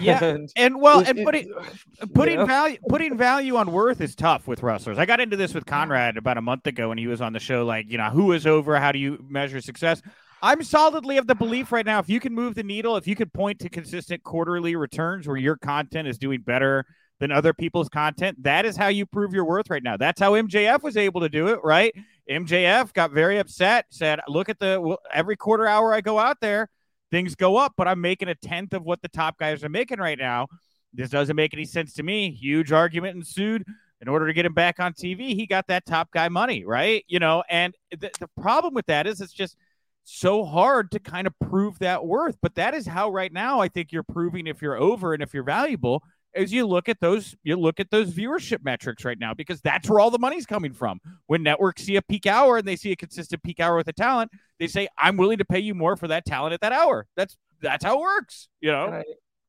Yeah, 0.00 0.22
and, 0.22 0.52
and 0.56 0.80
well, 0.80 1.00
and 1.00 1.24
putting 1.24 1.52
putting 2.14 2.46
value 2.46 2.78
putting 2.88 3.16
value 3.16 3.56
on 3.56 3.72
worth 3.72 4.00
is 4.00 4.14
tough 4.14 4.46
with 4.46 4.62
wrestlers. 4.62 4.98
I 4.98 5.06
got 5.06 5.20
into 5.20 5.36
this 5.36 5.54
with 5.54 5.66
Conrad 5.66 6.16
about 6.16 6.38
a 6.38 6.42
month 6.42 6.66
ago 6.66 6.88
when 6.88 6.98
he 6.98 7.06
was 7.06 7.20
on 7.20 7.32
the 7.32 7.40
show. 7.40 7.64
Like, 7.64 7.90
you 7.90 7.98
know, 7.98 8.10
who 8.10 8.32
is 8.32 8.46
over? 8.46 8.78
How 8.78 8.92
do 8.92 8.98
you 8.98 9.24
measure 9.28 9.60
success? 9.60 10.02
I'm 10.42 10.62
solidly 10.64 11.18
of 11.18 11.28
the 11.28 11.36
belief 11.36 11.70
right 11.70 11.86
now 11.86 12.00
if 12.00 12.08
you 12.08 12.18
can 12.18 12.34
move 12.34 12.54
the 12.54 12.64
needle, 12.64 12.96
if 12.96 13.06
you 13.06 13.14
could 13.14 13.32
point 13.32 13.60
to 13.60 13.68
consistent 13.68 14.24
quarterly 14.24 14.74
returns 14.74 15.28
where 15.28 15.36
your 15.36 15.56
content 15.56 16.08
is 16.08 16.18
doing 16.18 16.40
better 16.40 16.84
than 17.20 17.30
other 17.30 17.52
people's 17.54 17.88
content, 17.88 18.42
that 18.42 18.64
is 18.64 18.76
how 18.76 18.88
you 18.88 19.06
prove 19.06 19.32
your 19.32 19.44
worth 19.44 19.70
right 19.70 19.84
now. 19.84 19.96
That's 19.96 20.20
how 20.20 20.32
MJF 20.32 20.82
was 20.82 20.96
able 20.96 21.20
to 21.20 21.28
do 21.28 21.46
it, 21.46 21.60
right? 21.62 21.94
MJF 22.28 22.92
got 22.92 23.12
very 23.12 23.38
upset, 23.38 23.86
said, 23.90 24.18
"Look 24.26 24.48
at 24.48 24.58
the 24.58 24.96
every 25.12 25.36
quarter 25.36 25.68
hour 25.68 25.94
I 25.94 26.00
go 26.00 26.18
out 26.18 26.40
there, 26.40 26.68
things 27.12 27.36
go 27.36 27.56
up, 27.56 27.74
but 27.76 27.86
I'm 27.86 28.00
making 28.00 28.28
a 28.28 28.34
tenth 28.34 28.74
of 28.74 28.82
what 28.82 29.00
the 29.02 29.08
top 29.08 29.38
guys 29.38 29.62
are 29.62 29.68
making 29.68 30.00
right 30.00 30.18
now. 30.18 30.48
This 30.92 31.10
doesn't 31.10 31.36
make 31.36 31.54
any 31.54 31.64
sense 31.64 31.94
to 31.94 32.02
me." 32.02 32.32
Huge 32.32 32.72
argument 32.72 33.16
ensued. 33.16 33.64
In 34.00 34.08
order 34.08 34.26
to 34.26 34.32
get 34.32 34.44
him 34.44 34.54
back 34.54 34.80
on 34.80 34.94
TV, 34.94 35.36
he 35.36 35.46
got 35.46 35.68
that 35.68 35.86
top 35.86 36.10
guy 36.10 36.28
money, 36.28 36.64
right? 36.64 37.04
You 37.06 37.20
know, 37.20 37.44
and 37.48 37.72
the, 37.92 38.10
the 38.18 38.28
problem 38.40 38.74
with 38.74 38.86
that 38.86 39.06
is 39.06 39.20
it's 39.20 39.32
just– 39.32 39.56
so 40.04 40.44
hard 40.44 40.90
to 40.90 40.98
kind 40.98 41.26
of 41.26 41.38
prove 41.38 41.78
that 41.78 42.04
worth. 42.04 42.36
But 42.42 42.54
that 42.56 42.74
is 42.74 42.86
how 42.86 43.10
right 43.10 43.32
now 43.32 43.60
I 43.60 43.68
think 43.68 43.92
you're 43.92 44.02
proving 44.02 44.46
if 44.46 44.62
you're 44.62 44.76
over 44.76 45.14
and 45.14 45.22
if 45.22 45.32
you're 45.34 45.42
valuable 45.42 46.02
as 46.34 46.52
you 46.52 46.66
look 46.66 46.88
at 46.88 47.00
those 47.00 47.34
you 47.42 47.56
look 47.56 47.80
at 47.80 47.90
those 47.90 48.12
viewership 48.12 48.64
metrics 48.64 49.04
right 49.04 49.18
now 49.18 49.34
because 49.34 49.60
that's 49.60 49.88
where 49.88 50.00
all 50.00 50.10
the 50.10 50.18
money's 50.18 50.46
coming 50.46 50.72
from. 50.72 51.00
When 51.26 51.42
networks 51.42 51.82
see 51.82 51.96
a 51.96 52.02
peak 52.02 52.26
hour 52.26 52.58
and 52.58 52.66
they 52.66 52.76
see 52.76 52.92
a 52.92 52.96
consistent 52.96 53.42
peak 53.42 53.60
hour 53.60 53.76
with 53.76 53.88
a 53.88 53.92
talent, 53.92 54.30
they 54.58 54.66
say 54.66 54.88
I'm 54.98 55.16
willing 55.16 55.38
to 55.38 55.44
pay 55.44 55.60
you 55.60 55.74
more 55.74 55.96
for 55.96 56.08
that 56.08 56.24
talent 56.24 56.54
at 56.54 56.60
that 56.60 56.72
hour. 56.72 57.06
That's 57.16 57.36
that's 57.60 57.84
how 57.84 57.98
it 57.98 58.00
works, 58.00 58.48
you 58.60 58.72
know. 58.72 58.86
And 58.86 58.94
I, 58.94 59.04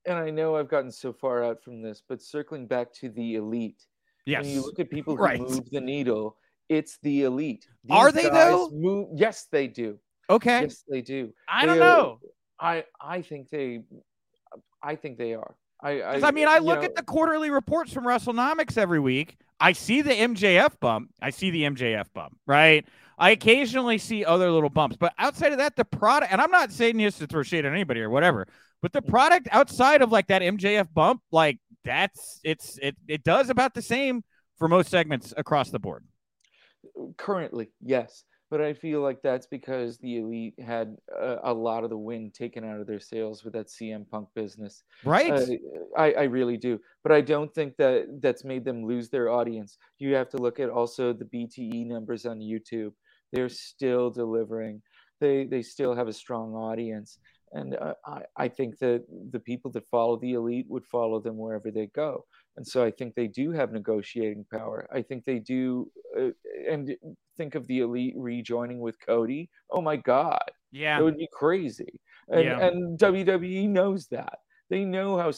and 0.06 0.18
I 0.18 0.30
know 0.30 0.56
I've 0.56 0.70
gotten 0.70 0.92
so 0.92 1.14
far 1.14 1.44
out 1.44 1.64
from 1.64 1.82
this, 1.82 2.04
but 2.08 2.22
circling 2.22 2.68
back 2.68 2.94
to 2.96 3.10
the 3.10 3.36
elite. 3.36 3.84
Yes. 4.26 4.44
When 4.44 4.54
you 4.54 4.62
look 4.62 4.80
at 4.80 4.90
people 4.90 5.16
who 5.18 5.24
right. 5.24 5.40
move 5.40 5.70
the 5.72 5.82
needle, 5.82 6.38
it's 6.70 6.98
the 7.04 7.24
elite. 7.24 7.68
These 7.84 7.98
Are 7.98 8.12
they 8.12 8.30
though? 8.30 8.70
Move, 8.72 9.10
yes, 9.16 9.48
they 9.52 9.68
do. 9.68 10.00
Okay. 10.30 10.62
Yes, 10.62 10.84
they 10.90 11.02
do. 11.02 11.34
I 11.48 11.62
they 11.62 11.68
don't 11.68 11.80
know. 11.80 12.20
Are, 12.60 12.78
I 12.78 12.84
I 13.02 13.22
think 13.22 13.50
they, 13.50 13.84
I 14.82 14.96
think 14.96 15.18
they 15.18 15.34
are. 15.34 15.56
I 15.84 16.02
I, 16.02 16.28
I 16.28 16.32
mean, 16.32 16.48
I 16.48 16.58
look 16.60 16.80
know, 16.80 16.86
at 16.86 16.96
the 16.96 17.04
quarterly 17.04 17.52
reports 17.52 17.92
from 17.92 18.06
WrestleNomics 18.06 18.78
every 18.78 19.00
week. 19.00 19.38
I 19.60 19.74
see 19.74 20.02
the 20.02 20.12
MJF 20.12 20.80
bump. 20.80 21.12
I 21.22 21.30
see 21.30 21.52
the 21.52 21.64
MJF 21.64 22.06
bump, 22.14 22.38
right? 22.48 22.86
I 23.20 23.32
occasionally 23.32 24.00
see 24.00 24.26
other 24.26 24.50
little 24.50 24.70
bumps, 24.70 24.98
but 24.98 25.14
outside 25.20 25.52
of 25.52 25.60
that, 25.60 25.76
the 25.76 25.86
product, 25.86 26.32
and 26.32 26.42
I'm 26.42 26.50
not 26.50 26.72
saying 26.72 26.98
this 26.98 27.20
to 27.20 27.28
throw 27.28 27.44
shade 27.44 27.66
on 27.66 27.72
anybody 27.72 28.02
or 28.02 28.10
whatever, 28.10 28.48
but 28.82 28.92
the 28.92 29.02
mm. 29.02 29.08
product 29.08 29.48
outside 29.52 30.02
of 30.02 30.12
like 30.12 30.28
that 30.28 30.42
MJF 30.42 30.88
bump, 30.94 31.22
like 31.32 31.60
that's 31.84 32.40
it's 32.44 32.80
it 32.82 32.96
it 33.08 33.24
does 33.24 33.50
about 33.50 33.74
the 33.74 33.82
same 33.82 34.24
for 34.58 34.68
most 34.68 34.90
segments 34.90 35.34
across 35.38 35.70
the 35.70 35.80
board. 35.80 36.06
Currently, 37.18 37.70
yes 37.82 38.24
but 38.54 38.62
I 38.62 38.72
feel 38.72 39.02
like 39.02 39.24
that's 39.24 39.48
because 39.48 39.98
the 39.98 40.18
elite 40.18 40.54
had 40.60 40.96
a, 41.20 41.38
a, 41.46 41.52
lot 41.52 41.84
of 41.84 41.90
the 41.90 41.98
wind 41.98 42.36
taken 42.36 42.64
out 42.64 42.80
of 42.80 42.86
their 42.86 43.00
sails 43.00 43.44
with 43.44 43.54
that 43.54 43.66
CM 43.66 44.08
Punk 44.08 44.28
business. 44.36 44.84
Right. 45.04 45.32
Uh, 45.32 45.48
I, 45.98 46.12
I 46.12 46.24
really 46.26 46.58
do, 46.58 46.80
but 47.02 47.12
I 47.12 47.22
don't 47.22 47.52
think 47.52 47.76
that 47.78 48.20
that's 48.22 48.44
made 48.46 48.64
them 48.64 48.86
lose 48.86 49.10
their 49.10 49.32
audience. 49.32 49.80
You 49.98 50.14
have 50.14 50.30
to 50.30 50.38
look 50.38 50.60
at 50.60 50.70
also 50.70 51.14
the 51.14 51.26
BTE 51.26 51.88
numbers 51.88 52.28
on 52.28 52.42
YouTube. 52.42 52.92
They're 53.32 53.50
still 53.50 54.12
delivering. 54.12 54.84
They 55.20 55.46
they 55.46 55.64
still 55.64 55.96
have 55.96 56.08
a 56.08 56.14
strong 56.14 56.54
audience, 56.54 57.18
and 57.54 57.76
uh, 57.76 57.96
I 58.06 58.22
I 58.38 58.48
think 58.50 58.78
that 58.82 59.04
the 59.32 59.40
people 59.40 59.72
that 59.72 59.88
follow 59.88 60.18
the 60.18 60.34
elite 60.34 60.68
would 60.70 60.86
follow 60.86 61.20
them 61.20 61.38
wherever 61.38 61.72
they 61.72 61.88
go. 61.88 62.26
And 62.56 62.66
so 62.66 62.84
I 62.84 62.92
think 62.92 63.16
they 63.16 63.28
do 63.28 63.52
have 63.52 63.72
negotiating 63.72 64.46
power. 64.52 64.88
I 64.94 65.02
think 65.02 65.26
they 65.26 65.40
do. 65.40 65.90
Uh, 66.18 66.30
and 66.70 66.96
think 67.38 67.56
of 67.56 67.66
the 67.68 67.80
elite 67.80 68.14
rejoining 68.16 68.80
with 68.80 68.96
Cody. 69.06 69.50
Oh 69.72 69.82
my 69.82 69.96
God. 69.96 70.44
Yeah. 70.72 71.00
It 71.00 71.04
would 71.04 71.18
be 71.18 71.30
crazy. 71.32 72.00
And, 72.30 72.44
yeah. 72.44 72.60
and 72.60 73.00
WWE 73.00 73.70
knows 73.70 74.08
that. 74.08 74.40
They 74.70 74.86
know 74.86 75.18
how, 75.18 75.32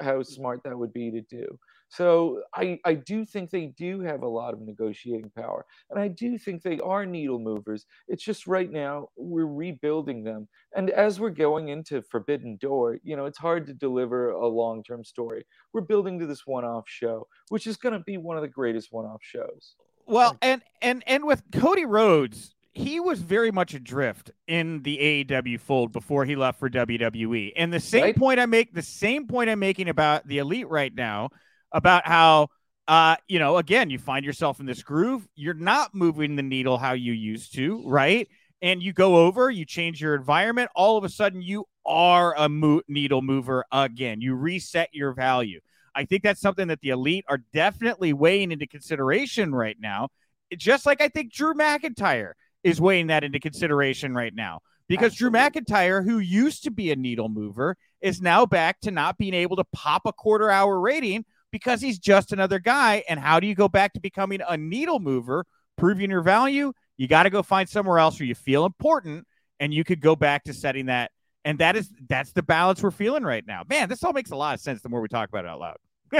how 0.00 0.22
smart 0.22 0.60
that 0.64 0.78
would 0.78 0.92
be 0.92 1.10
to 1.10 1.22
do. 1.22 1.58
So 1.88 2.42
I, 2.54 2.78
I 2.84 2.94
do 2.94 3.24
think 3.24 3.50
they 3.50 3.66
do 3.66 4.00
have 4.00 4.22
a 4.22 4.28
lot 4.28 4.52
of 4.52 4.60
negotiating 4.60 5.30
power. 5.34 5.64
And 5.90 5.98
I 5.98 6.08
do 6.08 6.36
think 6.36 6.62
they 6.62 6.78
are 6.80 7.06
needle 7.06 7.38
movers. 7.38 7.86
It's 8.08 8.22
just 8.22 8.46
right 8.46 8.70
now 8.70 9.08
we're 9.16 9.46
rebuilding 9.46 10.22
them. 10.22 10.48
And 10.76 10.90
as 10.90 11.18
we're 11.18 11.30
going 11.30 11.68
into 11.68 12.02
Forbidden 12.02 12.56
Door, 12.56 12.98
you 13.02 13.16
know, 13.16 13.24
it's 13.24 13.38
hard 13.38 13.66
to 13.66 13.74
deliver 13.74 14.30
a 14.30 14.46
long 14.46 14.82
term 14.82 15.02
story. 15.02 15.46
We're 15.72 15.80
building 15.80 16.18
to 16.20 16.26
this 16.26 16.46
one 16.46 16.64
off 16.64 16.84
show, 16.86 17.26
which 17.48 17.66
is 17.66 17.76
going 17.76 17.94
to 17.94 18.00
be 18.00 18.18
one 18.18 18.36
of 18.36 18.42
the 18.42 18.48
greatest 18.48 18.92
one 18.92 19.06
off 19.06 19.22
shows. 19.22 19.74
Well, 20.06 20.38
and 20.40 20.62
and 20.80 21.04
and 21.06 21.26
with 21.26 21.42
Cody 21.52 21.84
Rhodes, 21.84 22.54
he 22.72 22.98
was 22.98 23.20
very 23.20 23.50
much 23.50 23.74
adrift 23.74 24.30
in 24.46 24.82
the 24.82 25.24
AEW 25.24 25.60
fold 25.60 25.92
before 25.92 26.24
he 26.24 26.34
left 26.36 26.58
for 26.58 26.70
WWE. 26.70 27.52
And 27.56 27.72
the 27.72 27.80
same 27.80 28.02
right? 28.02 28.16
point 28.16 28.40
I 28.40 28.46
make, 28.46 28.72
the 28.72 28.82
same 28.82 29.26
point 29.26 29.50
I'm 29.50 29.58
making 29.58 29.88
about 29.88 30.26
the 30.26 30.38
elite 30.38 30.68
right 30.68 30.94
now 30.94 31.30
about 31.72 32.06
how 32.06 32.48
uh, 32.88 33.16
you 33.28 33.38
know, 33.38 33.58
again, 33.58 33.90
you 33.90 33.98
find 33.98 34.24
yourself 34.24 34.60
in 34.60 34.66
this 34.66 34.82
groove. 34.82 35.28
You're 35.36 35.52
not 35.52 35.94
moving 35.94 36.36
the 36.36 36.42
needle 36.42 36.78
how 36.78 36.94
you 36.94 37.12
used 37.12 37.54
to, 37.54 37.82
right? 37.86 38.26
And 38.62 38.82
you 38.82 38.94
go 38.94 39.26
over, 39.26 39.50
you 39.50 39.66
change 39.66 40.00
your 40.00 40.14
environment. 40.14 40.70
All 40.74 40.96
of 40.96 41.04
a 41.04 41.10
sudden, 41.10 41.42
you 41.42 41.66
are 41.84 42.34
a 42.36 42.48
mo- 42.48 42.80
needle 42.88 43.20
mover 43.20 43.66
again. 43.70 44.22
You 44.22 44.34
reset 44.34 44.88
your 44.92 45.12
value. 45.12 45.60
I 45.94 46.06
think 46.06 46.22
that's 46.22 46.40
something 46.40 46.68
that 46.68 46.80
the 46.80 46.88
elite 46.88 47.26
are 47.28 47.42
definitely 47.52 48.14
weighing 48.14 48.52
into 48.52 48.66
consideration 48.66 49.54
right 49.54 49.76
now. 49.78 50.08
Just 50.56 50.86
like 50.86 51.02
I 51.02 51.08
think 51.08 51.30
Drew 51.30 51.52
McIntyre 51.52 52.32
is 52.64 52.80
weighing 52.80 53.08
that 53.08 53.22
into 53.22 53.38
consideration 53.38 54.14
right 54.14 54.34
now. 54.34 54.60
Because 54.88 55.12
Absolutely. 55.12 55.40
Drew 55.40 55.50
McIntyre, 55.62 56.04
who 56.04 56.20
used 56.20 56.64
to 56.64 56.70
be 56.70 56.90
a 56.90 56.96
needle 56.96 57.28
mover, 57.28 57.76
is 58.00 58.22
now 58.22 58.46
back 58.46 58.80
to 58.80 58.90
not 58.90 59.18
being 59.18 59.34
able 59.34 59.56
to 59.56 59.64
pop 59.74 60.02
a 60.06 60.12
quarter 60.12 60.50
hour 60.50 60.80
rating 60.80 61.26
because 61.50 61.80
he's 61.80 61.98
just 61.98 62.32
another 62.32 62.58
guy. 62.58 63.04
And 63.08 63.18
how 63.18 63.40
do 63.40 63.46
you 63.46 63.54
go 63.54 63.68
back 63.68 63.92
to 63.94 64.00
becoming 64.00 64.40
a 64.46 64.56
needle 64.56 65.00
mover, 65.00 65.44
proving 65.76 66.10
your 66.10 66.22
value? 66.22 66.72
You 66.96 67.08
got 67.08 67.24
to 67.24 67.30
go 67.30 67.42
find 67.42 67.68
somewhere 67.68 67.98
else 67.98 68.18
where 68.18 68.26
you 68.26 68.34
feel 68.34 68.64
important 68.64 69.26
and 69.60 69.72
you 69.72 69.84
could 69.84 70.00
go 70.00 70.16
back 70.16 70.44
to 70.44 70.54
setting 70.54 70.86
that. 70.86 71.10
And 71.44 71.58
that 71.60 71.76
is 71.76 71.90
that's 72.08 72.32
the 72.32 72.42
balance 72.42 72.82
we're 72.82 72.90
feeling 72.90 73.22
right 73.22 73.46
now. 73.46 73.62
Man, 73.68 73.88
this 73.88 74.02
all 74.04 74.12
makes 74.12 74.30
a 74.30 74.36
lot 74.36 74.54
of 74.54 74.60
sense 74.60 74.82
the 74.82 74.88
more 74.88 75.00
we 75.00 75.08
talk 75.08 75.28
about 75.28 75.44
it 75.44 75.48
out 75.48 75.60
loud. 75.60 75.76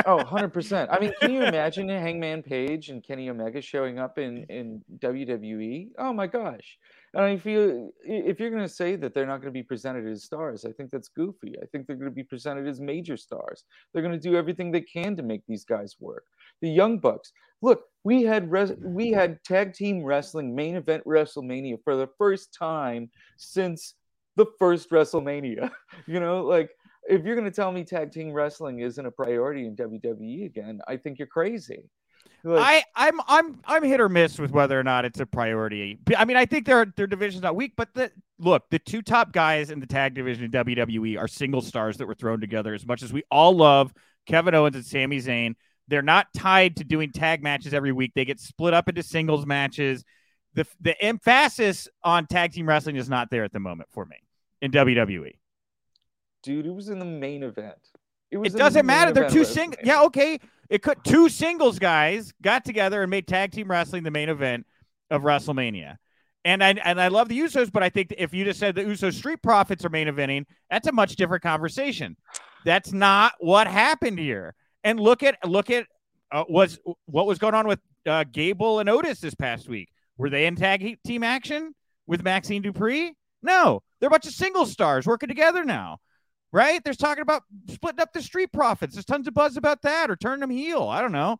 oh, 0.06 0.18
100%. 0.24 0.88
I 0.90 0.98
mean, 1.00 1.12
can 1.20 1.32
you 1.32 1.42
imagine 1.42 1.88
Hangman 1.88 2.42
Page 2.42 2.88
and 2.88 3.02
Kenny 3.02 3.28
Omega 3.28 3.60
showing 3.60 3.98
up 3.98 4.18
in, 4.18 4.44
in 4.44 4.82
WWE? 4.98 5.88
Oh 5.98 6.12
my 6.12 6.26
gosh. 6.26 6.78
And 7.14 7.24
I 7.24 7.36
feel 7.38 7.90
if 8.04 8.38
you're 8.38 8.50
going 8.50 8.62
to 8.62 8.68
say 8.68 8.96
that 8.96 9.14
they're 9.14 9.26
not 9.26 9.40
going 9.40 9.52
to 9.52 9.58
be 9.58 9.62
presented 9.62 10.06
as 10.06 10.24
stars, 10.24 10.64
I 10.64 10.72
think 10.72 10.90
that's 10.90 11.08
goofy. 11.08 11.54
I 11.62 11.66
think 11.66 11.86
they're 11.86 11.96
going 11.96 12.10
to 12.10 12.14
be 12.14 12.22
presented 12.22 12.66
as 12.66 12.80
major 12.80 13.16
stars. 13.16 13.64
They're 13.92 14.02
going 14.02 14.18
to 14.18 14.28
do 14.28 14.36
everything 14.36 14.70
they 14.70 14.82
can 14.82 15.16
to 15.16 15.22
make 15.22 15.42
these 15.46 15.64
guys 15.64 15.96
work. 16.00 16.24
The 16.60 16.68
Young 16.68 16.98
Bucks. 16.98 17.32
Look, 17.62 17.84
we 18.04 18.22
had 18.22 18.50
res- 18.50 18.72
mm-hmm. 18.72 18.94
we 18.94 19.10
had 19.10 19.42
tag 19.44 19.74
team 19.74 20.04
wrestling 20.04 20.54
main 20.54 20.76
event 20.76 21.04
WrestleMania 21.04 21.78
for 21.82 21.96
the 21.96 22.08
first 22.18 22.54
time 22.56 23.10
since 23.36 23.94
the 24.36 24.46
first 24.58 24.90
WrestleMania. 24.90 25.70
you 26.06 26.20
know, 26.20 26.44
like 26.44 26.70
if 27.08 27.24
you're 27.24 27.34
going 27.34 27.50
to 27.50 27.54
tell 27.54 27.72
me 27.72 27.84
tag 27.84 28.12
team 28.12 28.32
wrestling 28.32 28.80
isn't 28.80 29.06
a 29.06 29.10
priority 29.10 29.66
in 29.66 29.74
WWE 29.76 30.46
again, 30.46 30.80
I 30.86 30.96
think 30.96 31.18
you're 31.18 31.26
crazy. 31.26 31.82
Like, 32.44 32.84
I, 32.94 33.08
I'm 33.08 33.20
I'm 33.26 33.60
I'm 33.64 33.82
hit 33.82 34.00
or 34.00 34.08
miss 34.08 34.38
with 34.38 34.52
whether 34.52 34.78
or 34.78 34.84
not 34.84 35.04
it's 35.04 35.20
a 35.20 35.26
priority. 35.26 35.98
I 36.16 36.24
mean, 36.24 36.36
I 36.36 36.46
think 36.46 36.66
their 36.66 36.86
their 36.96 37.06
division's 37.06 37.42
not 37.42 37.56
weak, 37.56 37.72
but 37.76 37.92
the 37.94 38.12
look, 38.38 38.64
the 38.70 38.78
two 38.78 39.02
top 39.02 39.32
guys 39.32 39.70
in 39.70 39.80
the 39.80 39.86
tag 39.86 40.14
division 40.14 40.44
in 40.44 40.50
WWE 40.50 41.18
are 41.18 41.26
single 41.26 41.60
stars 41.60 41.96
that 41.96 42.06
were 42.06 42.14
thrown 42.14 42.40
together. 42.40 42.74
As 42.74 42.86
much 42.86 43.02
as 43.02 43.12
we 43.12 43.24
all 43.30 43.56
love 43.56 43.92
Kevin 44.26 44.54
Owens 44.54 44.76
and 44.76 44.84
Sami 44.84 45.18
Zayn, 45.18 45.56
they're 45.88 46.02
not 46.02 46.28
tied 46.32 46.76
to 46.76 46.84
doing 46.84 47.10
tag 47.10 47.42
matches 47.42 47.74
every 47.74 47.92
week. 47.92 48.12
They 48.14 48.24
get 48.24 48.38
split 48.40 48.72
up 48.72 48.88
into 48.88 49.02
singles 49.02 49.44
matches. 49.44 50.04
The 50.54 50.66
the 50.80 51.00
emphasis 51.02 51.88
on 52.04 52.26
tag 52.26 52.52
team 52.52 52.68
wrestling 52.68 52.96
is 52.96 53.08
not 53.08 53.30
there 53.30 53.44
at 53.44 53.52
the 53.52 53.60
moment 53.60 53.88
for 53.90 54.04
me 54.04 54.16
in 54.62 54.70
WWE. 54.70 55.38
Dude, 56.42 56.66
it 56.66 56.74
was 56.74 56.88
in 56.88 56.98
the 56.98 57.04
main 57.04 57.42
event. 57.42 57.78
It, 58.30 58.38
it 58.38 58.54
doesn't 58.54 58.86
matter. 58.86 59.12
They're 59.12 59.30
two 59.30 59.44
sing. 59.44 59.74
Yeah, 59.82 60.02
okay. 60.04 60.38
It 60.70 60.82
could 60.82 60.98
two 61.04 61.28
singles 61.28 61.78
guys 61.78 62.32
got 62.42 62.64
together 62.64 63.02
and 63.02 63.10
made 63.10 63.26
tag 63.26 63.52
team 63.52 63.70
wrestling 63.70 64.02
the 64.02 64.10
main 64.10 64.28
event 64.28 64.66
of 65.10 65.22
WrestleMania. 65.22 65.96
And 66.44 66.62
I 66.62 66.70
and 66.84 67.00
I 67.00 67.08
love 67.08 67.28
the 67.28 67.38
Usos, 67.38 67.72
but 67.72 67.82
I 67.82 67.88
think 67.88 68.14
if 68.16 68.32
you 68.32 68.44
just 68.44 68.60
said 68.60 68.74
the 68.74 68.82
Usos 68.82 69.14
Street 69.14 69.42
Profits 69.42 69.84
are 69.84 69.88
main 69.88 70.08
eventing, 70.08 70.44
that's 70.70 70.86
a 70.86 70.92
much 70.92 71.16
different 71.16 71.42
conversation. 71.42 72.16
That's 72.64 72.92
not 72.92 73.32
what 73.38 73.66
happened 73.66 74.18
here. 74.18 74.54
And 74.84 75.00
look 75.00 75.22
at 75.22 75.36
look 75.46 75.70
at 75.70 75.86
uh, 76.30 76.44
was 76.48 76.78
what 77.06 77.26
was 77.26 77.38
going 77.38 77.54
on 77.54 77.66
with 77.66 77.80
uh, 78.06 78.24
Gable 78.30 78.78
and 78.78 78.88
Otis 78.88 79.20
this 79.20 79.34
past 79.34 79.68
week. 79.68 79.88
Were 80.16 80.30
they 80.30 80.46
in 80.46 80.56
tag 80.56 80.98
team 81.04 81.22
action? 81.22 81.74
with 82.08 82.24
Maxxine 82.24 82.64
Dupri? 82.64 83.12
No, 83.40 83.82
they're 84.00 84.08
a 84.08 84.10
bunch 84.10 84.26
of 84.26 84.32
single 84.32 84.66
stars 84.66 85.06
working 85.06 85.28
together 85.28 85.64
now, 85.64 85.98
right? 86.52 86.82
There's 86.84 86.96
talking 86.96 87.22
about 87.22 87.42
splitting 87.68 88.00
up 88.00 88.12
the 88.12 88.22
Street 88.22 88.52
Profits. 88.52 88.94
There's 88.94 89.04
tons 89.04 89.28
of 89.28 89.34
buzz 89.34 89.56
about 89.56 89.82
that 89.82 90.10
or 90.10 90.16
turning 90.16 90.40
them 90.40 90.50
heel. 90.50 90.88
I 90.88 91.00
don't 91.00 91.12
know. 91.12 91.38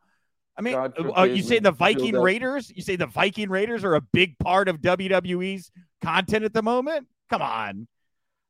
I 0.57 0.61
mean, 0.61 0.75
uh, 0.75 1.23
you 1.23 1.43
say 1.43 1.61
the 1.61 1.71
Viking 1.71 2.17
Raiders? 2.17 2.73
You 2.75 2.83
say 2.83 2.97
the 2.97 3.07
Viking 3.07 3.49
Raiders 3.49 3.85
are 3.85 3.95
a 3.95 4.01
big 4.01 4.37
part 4.39 4.69
of 4.69 4.81
WWE's 4.81 5.71
content 6.03 6.45
at 6.45 6.53
the 6.53 6.63
moment? 6.63 7.07
Come 7.31 7.43
on. 7.43 7.87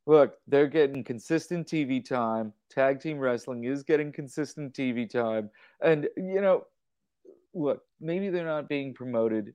Look, 0.07 0.37
they're 0.47 0.69
getting 0.69 1.05
consistent 1.05 1.67
TV 1.67 2.03
time. 2.03 2.55
Tag 2.71 2.99
team 3.01 3.19
wrestling 3.19 3.65
is 3.65 3.83
getting 3.83 4.11
consistent 4.11 4.73
TV 4.73 5.09
time. 5.09 5.51
And, 5.83 6.09
you 6.17 6.41
know, 6.41 6.65
look, 7.53 7.83
maybe 8.01 8.31
they're 8.31 8.47
not 8.47 8.71
being 8.71 8.95
promoted 8.95 9.53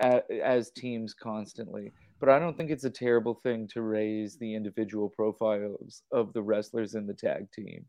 as 0.00 0.70
teams 0.72 1.14
constantly, 1.14 1.92
but 2.20 2.28
I 2.28 2.38
don't 2.38 2.56
think 2.56 2.70
it's 2.70 2.84
a 2.84 2.90
terrible 2.90 3.34
thing 3.34 3.68
to 3.68 3.82
raise 3.82 4.36
the 4.38 4.54
individual 4.54 5.08
profiles 5.08 6.02
of 6.12 6.32
the 6.32 6.42
wrestlers 6.42 6.94
in 6.94 7.06
the 7.06 7.14
tag 7.14 7.50
team. 7.52 7.84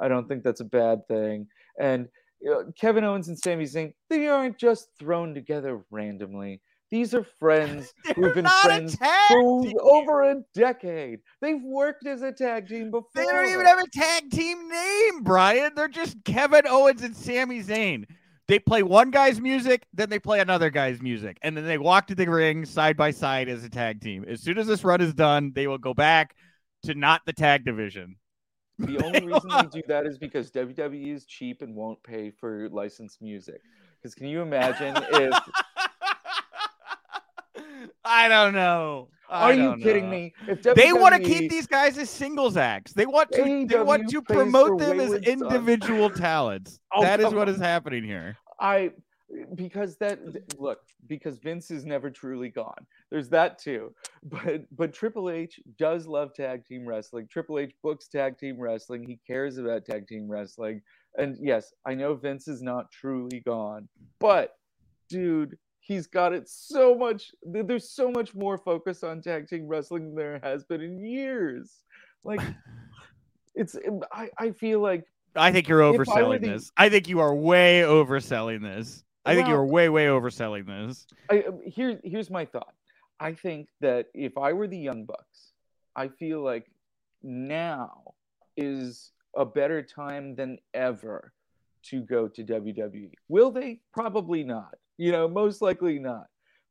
I 0.00 0.08
don't 0.08 0.28
think 0.28 0.42
that's 0.42 0.60
a 0.60 0.64
bad 0.64 1.06
thing. 1.08 1.46
And 1.80 2.08
you 2.40 2.50
know, 2.50 2.72
Kevin 2.78 3.04
Owens 3.04 3.28
and 3.28 3.38
Sami 3.38 3.64
Zayn, 3.64 3.92
they 4.10 4.26
aren't 4.26 4.58
just 4.58 4.88
thrown 4.98 5.34
together 5.34 5.84
randomly. 5.90 6.60
These 6.90 7.14
are 7.14 7.24
friends 7.24 7.94
who've 8.16 8.34
been 8.34 8.46
friends 8.62 8.96
for 9.28 9.64
over 9.80 10.30
a 10.30 10.42
decade. 10.54 11.20
They've 11.40 11.62
worked 11.62 12.06
as 12.06 12.20
a 12.20 12.32
tag 12.32 12.68
team 12.68 12.90
before. 12.90 13.08
They 13.14 13.24
don't 13.24 13.48
even 13.48 13.64
have 13.64 13.78
a 13.78 13.88
tag 13.88 14.30
team 14.30 14.68
name, 14.68 15.22
Brian. 15.22 15.72
They're 15.74 15.88
just 15.88 16.22
Kevin 16.24 16.66
Owens 16.66 17.02
and 17.02 17.16
Sami 17.16 17.62
Zayn. 17.62 18.04
They 18.52 18.58
play 18.58 18.82
one 18.82 19.10
guy's 19.10 19.40
music, 19.40 19.86
then 19.94 20.10
they 20.10 20.18
play 20.18 20.40
another 20.40 20.68
guy's 20.68 21.00
music, 21.00 21.38
and 21.40 21.56
then 21.56 21.64
they 21.64 21.78
walk 21.78 22.08
to 22.08 22.14
the 22.14 22.26
ring 22.26 22.66
side 22.66 22.98
by 22.98 23.10
side 23.10 23.48
as 23.48 23.64
a 23.64 23.70
tag 23.70 24.02
team. 24.02 24.26
As 24.28 24.42
soon 24.42 24.58
as 24.58 24.66
this 24.66 24.84
run 24.84 25.00
is 25.00 25.14
done, 25.14 25.52
they 25.54 25.66
will 25.66 25.78
go 25.78 25.94
back 25.94 26.36
to 26.82 26.94
not 26.94 27.22
the 27.24 27.32
tag 27.32 27.64
division. 27.64 28.16
The 28.78 28.98
only 29.06 29.24
reason 29.24 29.48
they 29.48 29.80
do 29.80 29.82
that 29.88 30.04
is 30.04 30.18
because 30.18 30.50
WWE 30.50 31.14
is 31.14 31.24
cheap 31.24 31.62
and 31.62 31.74
won't 31.74 32.02
pay 32.02 32.30
for 32.30 32.68
licensed 32.68 33.22
music. 33.22 33.62
Because 34.02 34.14
can 34.14 34.26
you 34.26 34.42
imagine 34.42 34.98
if? 35.12 35.34
I 38.04 38.28
don't 38.28 38.52
know. 38.52 39.08
I 39.30 39.44
Are 39.44 39.54
you 39.54 39.76
kidding 39.82 40.04
know. 40.04 40.10
me? 40.10 40.34
WWE... 40.46 40.74
they 40.74 40.92
want 40.92 41.14
to 41.14 41.22
keep 41.22 41.50
these 41.50 41.66
guys 41.66 41.96
as 41.96 42.10
singles 42.10 42.58
acts, 42.58 42.92
they 42.92 43.06
want 43.06 43.32
to. 43.32 43.40
AEW 43.40 43.68
they 43.70 43.80
want 43.80 44.10
to 44.10 44.20
promote 44.20 44.78
them 44.78 45.00
as 45.00 45.14
individual 45.14 46.10
talents. 46.10 46.78
oh, 46.94 47.00
that 47.00 47.18
is 47.18 47.32
what 47.32 47.48
is 47.48 47.56
happening 47.56 48.04
here. 48.04 48.36
I 48.62 48.92
because 49.54 49.96
that 49.96 50.20
look 50.58 50.80
because 51.08 51.38
Vince 51.38 51.70
is 51.70 51.84
never 51.84 52.10
truly 52.10 52.48
gone. 52.48 52.86
There's 53.10 53.28
that 53.30 53.58
too. 53.58 53.92
But 54.24 54.62
but 54.76 54.94
Triple 54.94 55.30
H 55.30 55.58
does 55.76 56.06
love 56.06 56.32
tag 56.32 56.64
team 56.64 56.86
wrestling. 56.86 57.26
Triple 57.26 57.58
H 57.58 57.74
books 57.82 58.06
tag 58.06 58.38
team 58.38 58.56
wrestling. 58.60 59.02
He 59.02 59.18
cares 59.26 59.58
about 59.58 59.84
tag 59.84 60.06
team 60.06 60.30
wrestling. 60.30 60.80
And 61.18 61.36
yes, 61.40 61.74
I 61.84 61.94
know 61.94 62.14
Vince 62.14 62.46
is 62.46 62.62
not 62.62 62.92
truly 62.92 63.40
gone, 63.40 63.88
but 64.20 64.54
dude, 65.08 65.58
he's 65.80 66.06
got 66.06 66.32
it 66.32 66.48
so 66.48 66.94
much. 66.94 67.32
There's 67.42 67.90
so 67.90 68.12
much 68.12 68.32
more 68.32 68.58
focus 68.58 69.02
on 69.02 69.20
tag 69.22 69.48
team 69.48 69.66
wrestling 69.66 70.04
than 70.04 70.14
there 70.14 70.40
has 70.44 70.64
been 70.64 70.80
in 70.80 71.04
years. 71.04 71.82
Like, 72.22 72.40
it's 73.56 73.76
I 74.12 74.30
I 74.38 74.52
feel 74.52 74.78
like 74.80 75.04
I 75.34 75.52
think 75.52 75.68
you're 75.68 75.80
overselling 75.80 76.36
I 76.36 76.38
the, 76.38 76.48
this. 76.48 76.72
I 76.76 76.88
think 76.88 77.08
you 77.08 77.20
are 77.20 77.34
way 77.34 77.80
overselling 77.80 78.62
this. 78.62 79.04
I 79.24 79.34
think 79.34 79.48
you're 79.48 79.64
way, 79.64 79.88
way 79.88 80.06
overselling 80.06 80.66
this. 80.66 81.06
I, 81.30 81.42
um, 81.42 81.60
here, 81.64 82.00
here's 82.02 82.30
my 82.30 82.44
thought. 82.44 82.74
I 83.20 83.34
think 83.34 83.68
that 83.80 84.06
if 84.14 84.36
I 84.36 84.52
were 84.52 84.66
the 84.66 84.78
Young 84.78 85.04
Bucks, 85.04 85.52
I 85.94 86.08
feel 86.08 86.42
like 86.42 86.70
now 87.22 88.14
is 88.56 89.12
a 89.36 89.44
better 89.44 89.82
time 89.82 90.34
than 90.34 90.58
ever 90.74 91.32
to 91.84 92.02
go 92.02 92.28
to 92.28 92.44
WWE. 92.44 93.12
Will 93.28 93.50
they? 93.50 93.80
Probably 93.92 94.42
not. 94.42 94.74
You 94.98 95.12
know, 95.12 95.28
most 95.28 95.62
likely 95.62 95.98
not. 95.98 96.26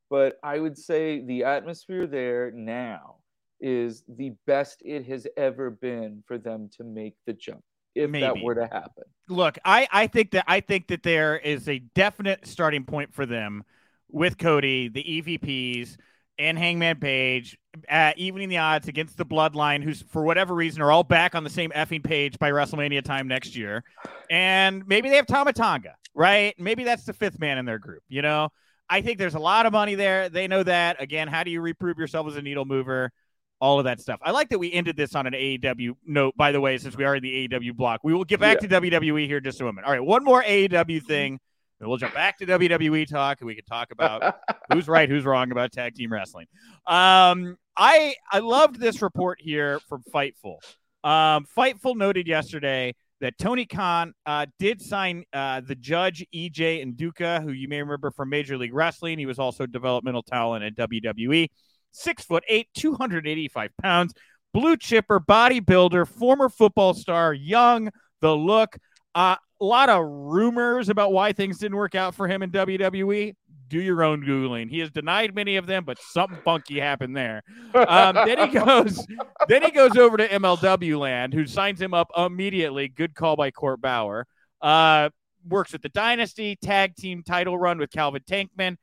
But 0.09 0.37
I 0.43 0.59
would 0.59 0.77
say 0.77 1.21
the 1.21 1.45
atmosphere 1.45 2.05
there 2.05 2.51
now 2.51 3.15
is 3.61 4.03
the 4.17 4.33
best 4.45 4.81
it 4.83 5.05
has 5.05 5.25
ever 5.37 5.69
been 5.69 6.21
for 6.27 6.37
them 6.37 6.69
to 6.77 6.83
make 6.83 7.15
the 7.25 7.33
jump 7.33 7.63
if 7.95 8.09
Maybe. 8.09 8.21
that 8.21 8.43
were 8.43 8.55
to 8.55 8.67
happen. 8.67 9.03
Look, 9.27 9.57
I, 9.63 9.87
I 9.91 10.07
think 10.07 10.31
that 10.31 10.45
I 10.47 10.59
think 10.59 10.87
that 10.87 11.03
there 11.03 11.37
is 11.37 11.69
a 11.69 11.79
definite 11.79 12.45
starting 12.47 12.83
point 12.83 13.13
for 13.13 13.25
them 13.25 13.63
with 14.09 14.37
Cody, 14.37 14.89
the 14.89 15.03
EVPs, 15.03 15.95
and 16.37 16.57
Hangman 16.57 16.97
Page, 16.97 17.57
uh, 17.89 18.11
evening 18.17 18.49
the 18.49 18.57
odds 18.57 18.87
against 18.87 19.17
the 19.17 19.25
Bloodline, 19.25 19.83
who's 19.83 20.01
for 20.01 20.23
whatever 20.23 20.53
reason 20.53 20.81
are 20.81 20.91
all 20.91 21.03
back 21.03 21.35
on 21.35 21.43
the 21.43 21.49
same 21.49 21.71
effing 21.71 22.03
page 22.03 22.37
by 22.39 22.51
WrestleMania 22.51 23.03
time 23.03 23.27
next 23.27 23.55
year, 23.55 23.83
and 24.29 24.85
maybe 24.87 25.09
they 25.09 25.15
have 25.15 25.27
Tama 25.27 25.53
Tonga, 25.53 25.95
right? 26.13 26.53
Maybe 26.59 26.83
that's 26.83 27.03
the 27.05 27.13
fifth 27.13 27.39
man 27.39 27.57
in 27.57 27.65
their 27.65 27.79
group. 27.79 28.03
You 28.09 28.21
know, 28.21 28.49
I 28.89 29.01
think 29.01 29.17
there's 29.17 29.35
a 29.35 29.39
lot 29.39 29.65
of 29.65 29.71
money 29.71 29.95
there. 29.95 30.29
They 30.29 30.47
know 30.47 30.63
that. 30.63 31.01
Again, 31.01 31.27
how 31.27 31.43
do 31.43 31.51
you 31.51 31.61
reprove 31.61 31.97
yourself 31.97 32.27
as 32.27 32.35
a 32.35 32.41
needle 32.41 32.65
mover? 32.65 33.11
All 33.61 33.77
of 33.77 33.85
that 33.85 34.01
stuff. 34.01 34.19
I 34.23 34.31
like 34.31 34.49
that 34.49 34.59
we 34.59 34.73
ended 34.73 34.97
this 34.97 35.15
on 35.15 35.27
an 35.27 35.33
AEW 35.33 35.91
note, 36.05 36.35
by 36.35 36.51
the 36.51 36.59
way, 36.59 36.77
since 36.79 36.97
we 36.97 37.05
are 37.05 37.15
in 37.15 37.23
the 37.23 37.47
AEW 37.47 37.75
block. 37.75 38.01
We 38.03 38.13
will 38.13 38.25
get 38.25 38.39
back 38.39 38.57
yeah. 38.61 38.67
to 38.67 38.81
WWE 38.81 39.27
here 39.27 39.39
just 39.39 39.61
a 39.61 39.63
moment. 39.63 39.85
All 39.85 39.93
right, 39.93 40.03
one 40.03 40.23
more 40.23 40.43
AEW 40.43 41.03
thing, 41.03 41.39
and 41.79 41.87
we'll 41.87 41.99
jump 41.99 42.15
back 42.15 42.39
to 42.39 42.45
WWE 42.45 43.07
talk, 43.07 43.39
and 43.39 43.47
we 43.47 43.55
can 43.55 43.63
talk 43.65 43.91
about 43.91 44.39
who's 44.73 44.87
right, 44.87 45.07
who's 45.07 45.23
wrong 45.23 45.51
about 45.51 45.71
tag 45.71 45.93
team 45.93 46.11
wrestling. 46.11 46.47
Um, 46.87 47.55
I 47.77 48.15
I 48.31 48.39
loved 48.39 48.79
this 48.79 49.01
report 49.01 49.39
here 49.39 49.79
from 49.87 50.01
Fightful. 50.13 50.57
Um, 51.03 51.45
Fightful 51.55 51.95
noted 51.95 52.27
yesterday 52.27 52.95
that 53.21 53.37
Tony 53.37 53.67
Khan 53.67 54.13
uh, 54.25 54.47
did 54.57 54.81
sign 54.81 55.23
uh, 55.31 55.61
the 55.61 55.75
judge 55.75 56.25
EJ 56.33 56.95
Nduka, 56.95 57.43
who 57.43 57.51
you 57.51 57.67
may 57.67 57.79
remember 57.79 58.09
from 58.09 58.29
Major 58.29 58.57
League 58.57 58.73
Wrestling. 58.73 59.19
He 59.19 59.27
was 59.27 59.37
also 59.37 59.67
developmental 59.67 60.23
talent 60.23 60.63
at 60.63 60.89
WWE 60.89 61.47
six 61.91 62.23
foot 62.23 62.43
eight, 62.47 62.67
285 62.75 63.71
pounds, 63.81 64.13
blue 64.53 64.77
chipper, 64.77 65.19
bodybuilder, 65.19 66.07
former 66.07 66.49
football 66.49 66.93
star, 66.93 67.33
young, 67.33 67.89
the 68.21 68.35
look. 68.35 68.77
Uh, 69.13 69.35
a 69.59 69.65
lot 69.65 69.89
of 69.89 70.03
rumors 70.03 70.89
about 70.89 71.13
why 71.13 71.33
things 71.33 71.59
didn't 71.59 71.77
work 71.77 71.95
out 71.95 72.15
for 72.15 72.27
him 72.27 72.41
in 72.41 72.51
WWE. 72.51 73.35
Do 73.67 73.81
your 73.81 74.03
own 74.03 74.23
googling. 74.23 74.69
He 74.69 74.79
has 74.79 74.89
denied 74.89 75.33
many 75.33 75.55
of 75.55 75.65
them, 75.65 75.85
but 75.85 75.97
something 75.99 76.39
funky 76.43 76.79
happened 76.79 77.15
there. 77.15 77.41
Um, 77.73 78.15
then 78.15 78.49
he 78.49 78.59
goes, 78.59 79.05
then 79.47 79.63
he 79.63 79.71
goes 79.71 79.95
over 79.95 80.17
to 80.17 80.27
MLW 80.27 80.99
Land, 80.99 81.33
who 81.33 81.45
signs 81.45 81.79
him 81.79 81.93
up 81.93 82.11
immediately. 82.17 82.89
Good 82.89 83.15
call 83.15 83.37
by 83.37 83.51
Court 83.51 83.79
Bauer. 83.79 84.27
Uh, 84.61 85.09
works 85.47 85.71
with 85.71 85.81
the 85.81 85.89
Dynasty 85.89 86.57
tag 86.61 86.95
team 86.95 87.23
title 87.23 87.57
run 87.57 87.77
with 87.77 87.91
Calvin 87.91 88.23
Tankman. 88.29 88.77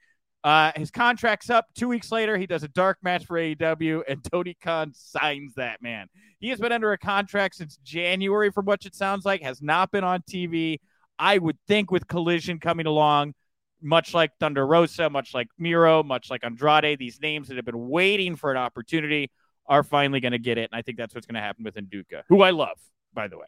Uh, 0.44 0.72
his 0.76 0.90
contract's 0.90 1.50
up. 1.50 1.66
Two 1.74 1.88
weeks 1.88 2.12
later, 2.12 2.36
he 2.36 2.46
does 2.46 2.62
a 2.62 2.68
dark 2.68 2.98
match 3.02 3.26
for 3.26 3.38
AEW, 3.38 4.02
and 4.08 4.22
Tony 4.30 4.56
Khan 4.62 4.92
signs 4.94 5.54
that 5.54 5.82
man. 5.82 6.08
He 6.38 6.48
has 6.50 6.60
been 6.60 6.72
under 6.72 6.92
a 6.92 6.98
contract 6.98 7.56
since 7.56 7.78
January, 7.82 8.50
from 8.50 8.64
what 8.64 8.86
it 8.86 8.94
sounds 8.94 9.24
like, 9.24 9.42
has 9.42 9.60
not 9.60 9.90
been 9.90 10.04
on 10.04 10.22
TV. 10.22 10.78
I 11.18 11.38
would 11.38 11.58
think 11.66 11.90
with 11.90 12.06
Collision 12.06 12.60
coming 12.60 12.86
along, 12.86 13.34
much 13.82 14.14
like 14.14 14.30
Thunder 14.38 14.66
Rosa, 14.66 15.10
much 15.10 15.34
like 15.34 15.48
Miro, 15.58 16.02
much 16.02 16.30
like 16.30 16.44
Andrade, 16.44 16.98
these 16.98 17.20
names 17.20 17.48
that 17.48 17.56
have 17.56 17.64
been 17.64 17.88
waiting 17.88 18.36
for 18.36 18.50
an 18.50 18.56
opportunity 18.56 19.30
are 19.66 19.82
finally 19.82 20.20
going 20.20 20.32
to 20.32 20.38
get 20.38 20.58
it. 20.58 20.70
And 20.72 20.78
I 20.78 20.82
think 20.82 20.96
that's 20.96 21.14
what's 21.14 21.26
going 21.26 21.34
to 21.34 21.40
happen 21.40 21.64
with 21.64 21.74
Nduka, 21.74 22.22
who 22.28 22.42
I 22.42 22.50
love, 22.50 22.78
by 23.12 23.28
the 23.28 23.38
way. 23.38 23.46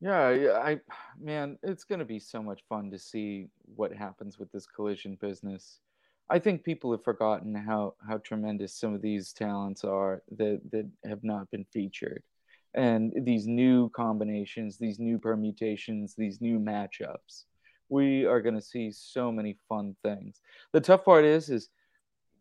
Yeah, 0.00 0.60
I 0.60 0.80
man, 1.20 1.58
it's 1.62 1.84
going 1.84 2.00
to 2.00 2.04
be 2.04 2.18
so 2.18 2.42
much 2.42 2.62
fun 2.68 2.90
to 2.90 2.98
see 2.98 3.46
what 3.76 3.92
happens 3.92 4.36
with 4.36 4.50
this 4.50 4.66
collision 4.66 5.16
business. 5.20 5.78
I 6.32 6.38
think 6.38 6.64
people 6.64 6.90
have 6.92 7.04
forgotten 7.04 7.54
how 7.54 7.94
how 8.08 8.16
tremendous 8.16 8.74
some 8.74 8.94
of 8.94 9.02
these 9.02 9.34
talents 9.34 9.84
are 9.84 10.22
that 10.38 10.62
that 10.72 10.88
have 11.04 11.22
not 11.22 11.50
been 11.50 11.66
featured, 11.70 12.22
and 12.72 13.12
these 13.26 13.46
new 13.46 13.90
combinations, 13.90 14.78
these 14.78 14.98
new 14.98 15.18
permutations, 15.18 16.14
these 16.16 16.40
new 16.40 16.58
matchups. 16.58 17.44
We 17.90 18.24
are 18.24 18.40
going 18.40 18.54
to 18.54 18.62
see 18.62 18.90
so 18.92 19.30
many 19.30 19.58
fun 19.68 19.94
things. 20.02 20.40
The 20.72 20.80
tough 20.80 21.04
part 21.04 21.26
is, 21.26 21.50
is 21.50 21.68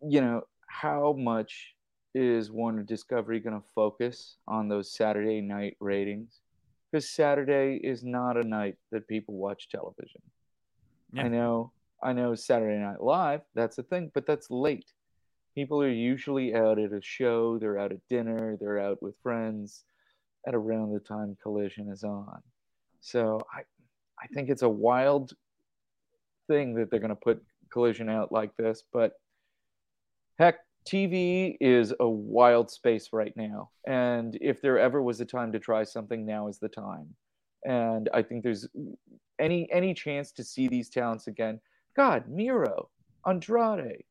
you 0.02 0.22
know 0.22 0.44
how 0.68 1.12
much 1.12 1.76
is 2.16 2.50
Warner 2.50 2.84
Discovery 2.84 3.42
going 3.42 3.60
to 3.60 3.68
focus 3.76 4.38
on 4.48 4.70
those 4.70 4.94
Saturday 4.94 5.42
night 5.42 5.76
ratings? 5.82 6.40
Because 6.90 7.10
Saturday 7.10 7.76
is 7.84 8.06
not 8.06 8.38
a 8.38 8.48
night 8.48 8.78
that 8.94 9.10
people 9.10 9.36
watch 9.36 9.68
television. 9.68 10.22
Yeah. 11.12 11.24
I 11.24 11.28
know 11.28 11.74
I 12.04 12.14
know 12.14 12.36
Saturday 12.36 12.80
Night 12.80 13.02
Live, 13.02 13.42
that's 13.54 13.78
a 13.78 13.84
thing, 13.84 14.12
but 14.14 14.26
that's 14.26 14.50
late. 14.50 14.92
People 15.56 15.82
are 15.82 15.90
usually 15.90 16.56
out 16.56 16.80
at 16.80 16.94
a 16.94 17.02
show, 17.02 17.58
they're 17.58 17.78
out 17.78 17.92
at 17.92 18.08
dinner, 18.10 18.58
they're 18.60 18.80
out 18.80 19.02
with 19.02 19.16
friends 19.22 19.84
at 20.48 20.56
around 20.56 20.94
the 20.94 21.00
time 21.00 21.38
Collision 21.42 21.90
is 21.90 22.04
on. 22.04 22.42
So 23.02 23.42
I, 23.54 23.62
I 24.22 24.28
think 24.34 24.50
it's 24.50 24.62
a 24.62 24.70
wild 24.70 25.34
thing 26.48 26.74
that 26.76 26.90
they're 26.90 27.00
going 27.00 27.10
to 27.10 27.16
put 27.16 27.44
Collision 27.72 28.10
out 28.10 28.32
like 28.32 28.56
this, 28.58 28.84
but 28.92 29.14
heck, 30.40 30.60
TV 30.86 31.58
is 31.62 31.94
a 32.00 32.10
wild 32.10 32.72
space 32.72 33.10
right 33.14 33.36
now. 33.36 33.70
And 33.86 34.38
if 34.42 34.62
there 34.62 34.80
ever 34.80 35.02
was 35.02 35.22
a 35.22 35.26
time 35.26 35.52
to 35.52 35.60
try 35.60 35.84
something, 35.84 36.26
now 36.26 36.48
is 36.48 36.60
the 36.60 36.70
time. 36.70 37.16
And 37.66 38.10
I 38.14 38.24
think 38.24 38.44
there's 38.44 38.68
any 39.40 39.72
any 39.72 39.94
chance 39.94 40.32
to 40.34 40.44
see 40.44 40.68
these 40.68 40.90
talents 40.90 41.28
again. 41.28 41.60
God, 41.96 42.28
Miro, 42.28 42.90
Andrade. 43.26 44.04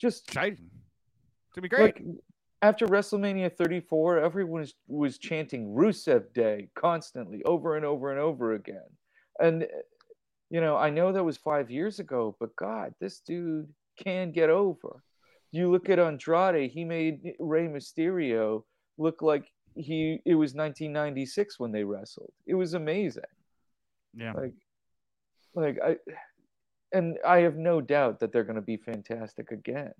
Just 0.00 0.28
exciting. 0.28 0.70
To 1.54 1.60
be 1.60 1.68
great. 1.68 1.96
Like, 1.96 2.02
after 2.62 2.86
WrestleMania 2.86 3.52
34, 3.56 4.18
everyone 4.20 4.60
was, 4.60 4.74
was 4.88 5.18
chanting 5.18 5.74
Rusev 5.74 6.32
Day 6.32 6.68
constantly, 6.74 7.42
over 7.44 7.76
and 7.76 7.84
over 7.84 8.10
and 8.10 8.18
over 8.18 8.54
again. 8.54 8.88
And 9.40 9.66
you 10.50 10.60
know, 10.60 10.76
I 10.76 10.90
know 10.90 11.12
that 11.12 11.24
was 11.24 11.36
five 11.36 11.70
years 11.70 11.98
ago, 11.98 12.36
but 12.40 12.56
God, 12.56 12.94
this 13.00 13.20
dude 13.20 13.68
can 14.02 14.32
get 14.32 14.50
over. 14.50 15.02
You 15.50 15.70
look 15.70 15.90
at 15.90 15.98
Andrade, 15.98 16.70
he 16.70 16.84
made 16.84 17.34
Rey 17.38 17.68
Mysterio 17.68 18.64
look 18.96 19.22
like 19.22 19.50
he 19.74 20.20
it 20.24 20.34
was 20.34 20.54
1996 20.54 21.58
when 21.58 21.72
they 21.72 21.84
wrestled. 21.84 22.32
It 22.46 22.54
was 22.54 22.74
amazing. 22.74 23.22
Yeah. 24.14 24.32
Like 24.32 24.54
like 25.62 25.78
I 25.84 25.96
and 26.92 27.18
I 27.26 27.38
have 27.38 27.56
no 27.56 27.80
doubt 27.80 28.20
that 28.20 28.32
they're 28.32 28.44
going 28.44 28.56
to 28.56 28.62
be 28.62 28.76
fantastic 28.76 29.50
again. 29.50 29.92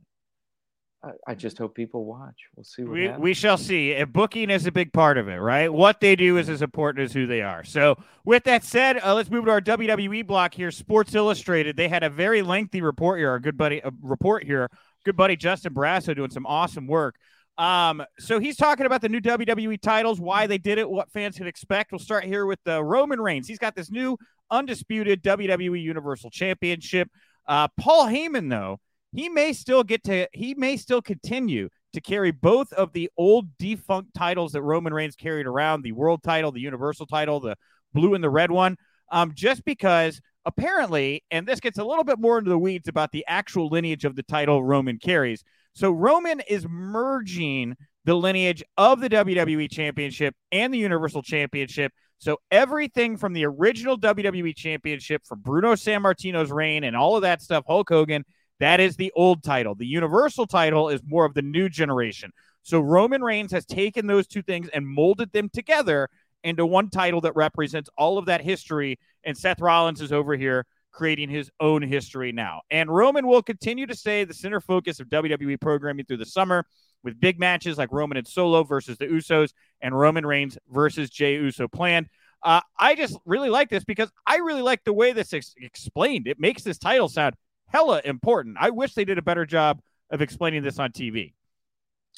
I, 1.04 1.10
I, 1.28 1.34
just 1.36 1.58
hope 1.58 1.76
people 1.76 2.04
watch. 2.04 2.34
We'll 2.56 2.64
see. 2.64 2.82
we 2.82 3.04
happens. 3.04 3.22
we 3.22 3.32
shall 3.34 3.56
see. 3.56 3.90
If 3.90 4.08
booking 4.12 4.50
is 4.50 4.66
a 4.66 4.72
big 4.72 4.92
part 4.92 5.16
of 5.16 5.28
it, 5.28 5.36
right? 5.36 5.72
What 5.72 6.00
they 6.00 6.16
do 6.16 6.38
is 6.38 6.48
as 6.48 6.60
important 6.60 7.04
as 7.04 7.12
who 7.12 7.26
they 7.26 7.40
are. 7.40 7.62
So, 7.62 7.96
with 8.24 8.42
that 8.44 8.64
said, 8.64 8.98
uh, 9.04 9.14
let's 9.14 9.30
move 9.30 9.44
to 9.44 9.50
our 9.52 9.60
WWE 9.60 10.26
block 10.26 10.54
here. 10.54 10.72
Sports 10.72 11.14
Illustrated. 11.14 11.76
They 11.76 11.88
had 11.88 12.02
a 12.02 12.10
very 12.10 12.42
lengthy 12.42 12.80
report 12.80 13.20
here. 13.20 13.30
Our 13.30 13.38
good 13.38 13.56
buddy, 13.56 13.78
a 13.78 13.92
report 14.02 14.42
here. 14.42 14.68
Good 15.04 15.16
buddy 15.16 15.36
Justin 15.36 15.72
Barrasso 15.72 16.16
doing 16.16 16.30
some 16.30 16.46
awesome 16.46 16.88
work. 16.88 17.14
Um, 17.58 18.04
so 18.18 18.38
he's 18.38 18.56
talking 18.56 18.86
about 18.86 19.00
the 19.00 19.08
new 19.08 19.20
WWE 19.20 19.80
titles, 19.80 20.20
why 20.20 20.46
they 20.46 20.58
did 20.58 20.78
it, 20.78 20.88
what 20.88 21.10
fans 21.10 21.36
could 21.36 21.48
expect. 21.48 21.90
We'll 21.90 21.98
start 21.98 22.24
here 22.24 22.46
with 22.46 22.60
the 22.64 22.76
uh, 22.76 22.80
Roman 22.80 23.20
Reigns. 23.20 23.48
He's 23.48 23.58
got 23.58 23.74
this 23.74 23.90
new 23.90 24.16
undisputed 24.50 25.22
WWE 25.22 25.82
Universal 25.82 26.30
Championship. 26.30 27.08
Uh, 27.46 27.68
Paul 27.78 28.06
Heyman, 28.06 28.50
though 28.50 28.80
he 29.12 29.28
may 29.28 29.52
still 29.52 29.82
get 29.82 30.04
to 30.04 30.28
he 30.32 30.54
may 30.54 30.76
still 30.76 31.00
continue 31.00 31.68
to 31.94 32.00
carry 32.00 32.30
both 32.30 32.72
of 32.74 32.92
the 32.92 33.10
old 33.16 33.56
defunct 33.58 34.12
titles 34.14 34.52
that 34.52 34.62
Roman 34.62 34.92
Reigns 34.92 35.16
carried 35.16 35.46
around 35.46 35.82
the 35.82 35.92
world 35.92 36.22
title, 36.22 36.52
the 36.52 36.60
universal 36.60 37.06
title, 37.06 37.40
the 37.40 37.56
blue 37.94 38.14
and 38.14 38.22
the 38.22 38.30
red 38.30 38.50
one, 38.50 38.76
um, 39.10 39.32
just 39.34 39.64
because 39.64 40.20
apparently, 40.44 41.24
and 41.30 41.46
this 41.46 41.60
gets 41.60 41.78
a 41.78 41.84
little 41.84 42.04
bit 42.04 42.18
more 42.18 42.38
into 42.38 42.50
the 42.50 42.58
weeds 42.58 42.88
about 42.88 43.12
the 43.12 43.24
actual 43.26 43.68
lineage 43.68 44.04
of 44.04 44.16
the 44.16 44.22
title 44.22 44.62
Roman 44.62 44.98
carries. 44.98 45.42
So 45.74 45.90
Roman 45.90 46.40
is 46.48 46.66
merging 46.68 47.76
the 48.04 48.14
lineage 48.14 48.62
of 48.76 49.00
the 49.00 49.08
WWE 49.08 49.70
Championship 49.70 50.34
and 50.50 50.72
the 50.72 50.78
Universal 50.78 51.22
Championship. 51.22 51.92
So 52.18 52.38
everything 52.50 53.16
from 53.16 53.32
the 53.32 53.46
original 53.46 53.98
WWE 53.98 54.54
Championship, 54.56 55.24
from 55.26 55.40
Bruno 55.40 55.74
Sammartino's 55.74 56.50
reign 56.50 56.84
and 56.84 56.96
all 56.96 57.16
of 57.16 57.22
that 57.22 57.42
stuff, 57.42 57.64
Hulk 57.66 57.88
Hogan 57.88 58.24
that 58.60 58.80
is 58.80 58.96
the 58.96 59.12
old 59.14 59.42
title. 59.42 59.74
The 59.74 59.86
Universal 59.86 60.46
title 60.46 60.88
is 60.88 61.00
more 61.06 61.24
of 61.24 61.34
the 61.34 61.42
new 61.42 61.68
generation. 61.68 62.32
So 62.62 62.80
Roman 62.80 63.22
Reigns 63.22 63.52
has 63.52 63.64
taken 63.64 64.06
those 64.06 64.26
two 64.26 64.42
things 64.42 64.68
and 64.74 64.86
molded 64.86 65.32
them 65.32 65.48
together 65.48 66.08
into 66.44 66.66
one 66.66 66.90
title 66.90 67.20
that 67.22 67.36
represents 67.36 67.88
all 67.96 68.18
of 68.18 68.26
that 68.26 68.40
history. 68.40 68.98
And 69.24 69.36
Seth 69.36 69.60
Rollins 69.60 70.00
is 70.00 70.12
over 70.12 70.36
here 70.36 70.66
creating 70.92 71.30
his 71.30 71.50
own 71.60 71.82
history 71.82 72.32
now. 72.32 72.62
And 72.70 72.90
Roman 72.90 73.26
will 73.26 73.42
continue 73.42 73.86
to 73.86 73.94
stay 73.94 74.24
the 74.24 74.34
center 74.34 74.60
focus 74.60 74.98
of 74.98 75.08
WWE 75.08 75.60
programming 75.60 76.04
through 76.04 76.16
the 76.16 76.26
summer 76.26 76.64
with 77.02 77.20
big 77.20 77.38
matches 77.38 77.78
like 77.78 77.92
Roman 77.92 78.18
and 78.18 78.26
Solo 78.26 78.64
versus 78.64 78.98
the 78.98 79.06
Usos 79.06 79.52
and 79.80 79.98
Roman 79.98 80.26
Reigns 80.26 80.58
versus 80.70 81.10
Jey 81.10 81.34
Uso 81.34 81.68
planned. 81.68 82.08
Uh, 82.42 82.60
I 82.78 82.94
just 82.94 83.18
really 83.24 83.50
like 83.50 83.68
this 83.68 83.84
because 83.84 84.10
I 84.26 84.36
really 84.36 84.62
like 84.62 84.84
the 84.84 84.92
way 84.92 85.12
this 85.12 85.32
is 85.32 85.54
explained. 85.60 86.26
It 86.26 86.38
makes 86.38 86.62
this 86.62 86.78
title 86.78 87.08
sound 87.08 87.34
hella 87.66 88.00
important. 88.04 88.56
I 88.60 88.70
wish 88.70 88.94
they 88.94 89.04
did 89.04 89.18
a 89.18 89.22
better 89.22 89.44
job 89.44 89.80
of 90.10 90.22
explaining 90.22 90.62
this 90.62 90.78
on 90.78 90.90
TV. 90.92 91.34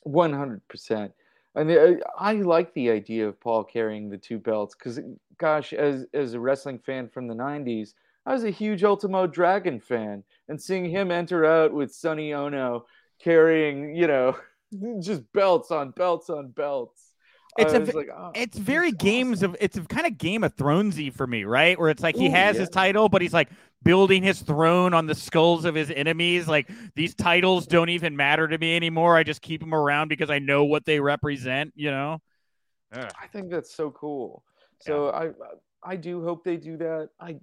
100%. 0.06 1.12
And 1.56 1.70
uh, 1.70 1.92
I 2.16 2.34
like 2.34 2.72
the 2.74 2.90
idea 2.90 3.28
of 3.28 3.40
Paul 3.40 3.64
carrying 3.64 4.08
the 4.08 4.18
two 4.18 4.38
belts 4.38 4.74
because, 4.74 5.00
gosh, 5.38 5.72
as, 5.72 6.06
as 6.14 6.34
a 6.34 6.40
wrestling 6.40 6.78
fan 6.78 7.08
from 7.08 7.26
the 7.26 7.34
90s, 7.34 7.94
I 8.24 8.32
was 8.32 8.44
a 8.44 8.50
huge 8.50 8.84
Ultimo 8.84 9.26
Dragon 9.26 9.80
fan. 9.80 10.22
And 10.48 10.60
seeing 10.60 10.88
him 10.88 11.10
enter 11.10 11.44
out 11.44 11.72
with 11.72 11.92
Sonny 11.92 12.32
Onoo 12.32 12.82
carrying, 13.18 13.94
you 13.96 14.06
know, 14.06 14.36
just 15.00 15.30
belts 15.32 15.70
on 15.70 15.90
belts 15.90 16.30
on 16.30 16.48
belts. 16.48 17.10
It's 17.58 17.72
a, 17.72 17.96
like, 17.96 18.08
oh, 18.16 18.30
it's 18.34 18.56
very 18.56 18.92
games 18.92 19.38
awesome. 19.38 19.50
of 19.52 19.56
it's 19.60 19.78
kind 19.88 20.06
of 20.06 20.16
Game 20.18 20.44
of 20.44 20.54
Thronesy 20.54 21.12
for 21.12 21.26
me, 21.26 21.44
right? 21.44 21.78
Where 21.78 21.90
it's 21.90 22.02
like 22.02 22.16
he 22.16 22.28
Ooh, 22.28 22.30
has 22.30 22.54
yeah. 22.54 22.60
his 22.60 22.68
title, 22.68 23.08
but 23.08 23.22
he's 23.22 23.32
like 23.34 23.48
building 23.82 24.22
his 24.22 24.40
throne 24.40 24.94
on 24.94 25.06
the 25.06 25.14
skulls 25.14 25.64
of 25.64 25.74
his 25.74 25.90
enemies. 25.90 26.46
Like 26.46 26.70
these 26.94 27.14
titles 27.14 27.66
don't 27.66 27.88
even 27.88 28.16
matter 28.16 28.46
to 28.46 28.56
me 28.56 28.76
anymore. 28.76 29.16
I 29.16 29.24
just 29.24 29.42
keep 29.42 29.60
them 29.60 29.74
around 29.74 30.08
because 30.08 30.30
I 30.30 30.38
know 30.38 30.64
what 30.64 30.84
they 30.84 31.00
represent. 31.00 31.72
You 31.74 31.90
know. 31.90 32.22
Ugh. 32.92 33.12
I 33.20 33.26
think 33.26 33.50
that's 33.50 33.74
so 33.74 33.90
cool. 33.90 34.44
So 34.78 35.06
yeah. 35.06 35.30
I 35.84 35.92
I 35.92 35.96
do 35.96 36.22
hope 36.22 36.44
they 36.44 36.56
do 36.56 36.76
that. 36.76 37.10
I 37.18 37.36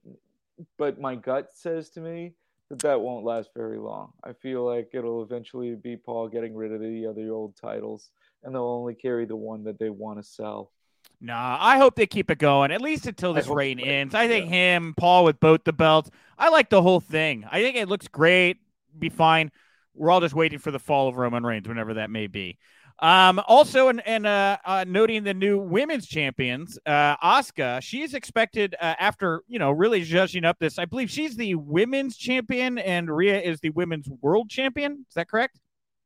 but 0.77 0.99
my 0.99 1.15
gut 1.15 1.49
says 1.53 1.89
to 1.91 1.99
me 1.99 2.33
that 2.69 2.79
that 2.79 3.01
won't 3.01 3.25
last 3.25 3.49
very 3.55 3.77
long. 3.77 4.11
I 4.23 4.33
feel 4.33 4.65
like 4.65 4.89
it'll 4.93 5.23
eventually 5.23 5.75
be 5.75 5.95
Paul 5.95 6.27
getting 6.27 6.55
rid 6.55 6.71
of 6.71 6.81
the 6.81 7.05
other 7.07 7.31
old 7.31 7.55
titles, 7.55 8.09
and 8.43 8.53
they'll 8.53 8.63
only 8.63 8.93
carry 8.93 9.25
the 9.25 9.35
one 9.35 9.63
that 9.63 9.79
they 9.79 9.89
want 9.89 10.19
to 10.19 10.23
sell. 10.23 10.71
Nah, 11.19 11.57
I 11.59 11.77
hope 11.77 11.95
they 11.95 12.05
keep 12.05 12.29
it 12.29 12.37
going 12.37 12.71
at 12.71 12.81
least 12.81 13.07
until 13.07 13.33
this 13.33 13.47
reign 13.47 13.79
ends. 13.79 14.13
I 14.13 14.27
think 14.27 14.45
yeah. 14.45 14.75
him, 14.75 14.93
Paul 14.95 15.23
with 15.23 15.39
both 15.39 15.63
the 15.63 15.73
belts. 15.73 16.11
I 16.37 16.49
like 16.49 16.69
the 16.69 16.81
whole 16.81 16.99
thing. 16.99 17.45
I 17.51 17.61
think 17.61 17.75
it 17.75 17.89
looks 17.89 18.07
great. 18.07 18.57
Be 18.97 19.09
fine. 19.09 19.51
We're 19.95 20.11
all 20.11 20.21
just 20.21 20.35
waiting 20.35 20.59
for 20.59 20.69
the 20.69 20.79
fall 20.79 21.07
of 21.07 21.17
Roman 21.17 21.43
Reigns, 21.43 21.67
whenever 21.67 21.95
that 21.95 22.11
may 22.11 22.27
be. 22.27 22.59
Um, 22.99 23.39
also, 23.47 23.89
and, 23.89 24.05
and 24.07 24.25
uh, 24.25 24.57
uh, 24.65 24.85
noting 24.87 25.23
the 25.23 25.33
new 25.33 25.59
women's 25.59 26.07
champions, 26.07 26.79
uh, 26.85 27.15
Asuka, 27.17 27.81
she's 27.81 28.15
expected 28.15 28.75
uh, 28.81 28.95
after 28.99 29.43
you 29.47 29.59
know 29.59 29.71
really 29.71 30.03
judging 30.03 30.45
up 30.45 30.57
this. 30.59 30.79
I 30.79 30.85
believe 30.85 31.11
she's 31.11 31.35
the 31.35 31.55
women's 31.55 32.17
champion, 32.17 32.79
and 32.79 33.09
Rhea 33.09 33.39
is 33.39 33.59
the 33.59 33.69
women's 33.69 34.09
world 34.21 34.49
champion. 34.49 35.05
Is 35.07 35.13
that 35.13 35.29
correct? 35.29 35.59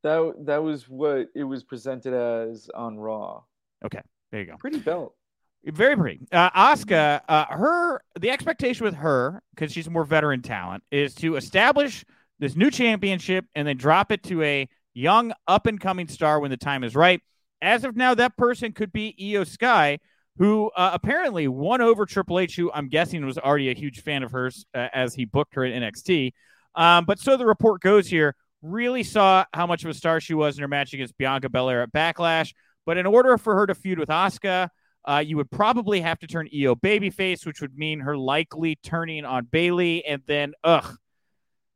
That 0.03 0.33
that 0.45 0.63
was 0.63 0.89
what 0.89 1.27
it 1.33 1.43
was 1.45 1.63
presented 1.63 2.13
as 2.13 2.69
on 2.73 2.97
Raw. 2.97 3.43
Okay, 3.85 4.01
there 4.31 4.41
you 4.41 4.47
go. 4.47 4.57
Pretty 4.57 4.79
belt. 4.79 5.15
Very 5.63 5.95
pretty. 5.95 6.27
Uh, 6.31 6.49
Asuka, 6.49 7.21
uh, 7.29 7.45
her 7.45 8.01
the 8.19 8.31
expectation 8.31 8.83
with 8.83 8.95
her 8.95 9.41
because 9.55 9.71
she's 9.71 9.89
more 9.89 10.03
veteran 10.03 10.41
talent 10.41 10.83
is 10.91 11.13
to 11.15 11.35
establish 11.35 12.03
this 12.39 12.55
new 12.55 12.71
championship 12.71 13.45
and 13.55 13.67
then 13.67 13.77
drop 13.77 14.11
it 14.11 14.23
to 14.23 14.41
a 14.41 14.67
young 14.93 15.33
up 15.47 15.65
and 15.65 15.79
coming 15.79 16.07
star 16.07 16.39
when 16.39 16.51
the 16.51 16.57
time 16.57 16.83
is 16.83 16.95
right. 16.95 17.21
As 17.61 17.83
of 17.83 17.95
now, 17.95 18.15
that 18.15 18.37
person 18.37 18.71
could 18.71 18.91
be 18.91 19.15
Iyo 19.19 19.47
Sky, 19.47 19.99
who 20.37 20.71
uh, 20.75 20.91
apparently 20.93 21.47
won 21.47 21.81
over 21.81 22.05
Triple 22.05 22.39
H, 22.39 22.55
who 22.55 22.71
I'm 22.71 22.89
guessing 22.89 23.25
was 23.25 23.37
already 23.37 23.69
a 23.69 23.75
huge 23.75 24.01
fan 24.01 24.23
of 24.23 24.31
hers 24.31 24.65
uh, 24.73 24.87
as 24.93 25.13
he 25.13 25.25
booked 25.25 25.55
her 25.55 25.63
at 25.63 25.73
NXT. 25.73 26.33
Um, 26.75 27.05
but 27.05 27.19
so 27.19 27.37
the 27.37 27.45
report 27.45 27.81
goes 27.81 28.07
here, 28.07 28.35
really 28.61 29.03
saw 29.03 29.45
how 29.53 29.67
much 29.67 29.83
of 29.83 29.89
a 29.89 29.93
star 29.93 30.19
she 30.19 30.33
was 30.33 30.57
in 30.57 30.61
her 30.61 30.67
match 30.67 30.93
against 30.93 31.17
Bianca 31.17 31.49
Belair 31.49 31.83
at 31.83 31.91
Backlash. 31.91 32.53
But 32.85 32.97
in 32.97 33.05
order 33.05 33.37
for 33.37 33.55
her 33.55 33.67
to 33.67 33.75
feud 33.75 33.99
with 33.99 34.09
Asuka, 34.09 34.69
uh, 35.05 35.23
you 35.25 35.37
would 35.37 35.49
probably 35.51 36.01
have 36.01 36.19
to 36.19 36.27
turn 36.27 36.47
Iyo 36.53 36.75
babyface, 36.79 37.45
which 37.45 37.61
would 37.61 37.77
mean 37.77 37.99
her 38.01 38.17
likely 38.17 38.77
turning 38.83 39.25
on 39.25 39.45
Bayley, 39.45 40.05
and 40.05 40.21
then 40.25 40.53
ugh, 40.63 40.95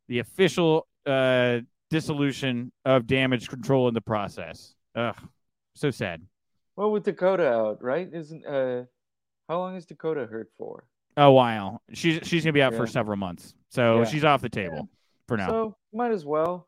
the 0.07 0.19
official 0.19 0.87
uh, 1.05 1.59
dissolution 1.89 2.71
of 2.83 3.07
damage 3.07 3.47
control 3.49 3.87
in 3.87 3.93
the 3.93 4.01
process. 4.01 4.75
Ugh, 4.95 5.15
so 5.75 5.91
sad. 5.91 6.21
Well, 6.75 6.91
with 6.91 7.03
Dakota 7.03 7.47
out, 7.47 7.83
right? 7.83 8.09
Isn't 8.11 8.45
uh, 8.45 8.83
how 9.47 9.59
long 9.59 9.75
is 9.75 9.85
Dakota 9.85 10.25
hurt 10.25 10.49
for? 10.57 10.85
A 11.17 11.31
while. 11.31 11.81
She's 11.93 12.27
she's 12.27 12.43
gonna 12.43 12.53
be 12.53 12.61
out 12.61 12.73
yeah. 12.73 12.79
for 12.79 12.87
several 12.87 13.17
months, 13.17 13.53
so 13.69 13.99
yeah. 13.99 14.05
she's 14.05 14.23
off 14.23 14.41
the 14.41 14.49
table 14.49 14.75
yeah. 14.75 14.83
for 15.27 15.37
now. 15.37 15.47
So 15.47 15.77
might 15.93 16.11
as 16.11 16.25
well. 16.25 16.67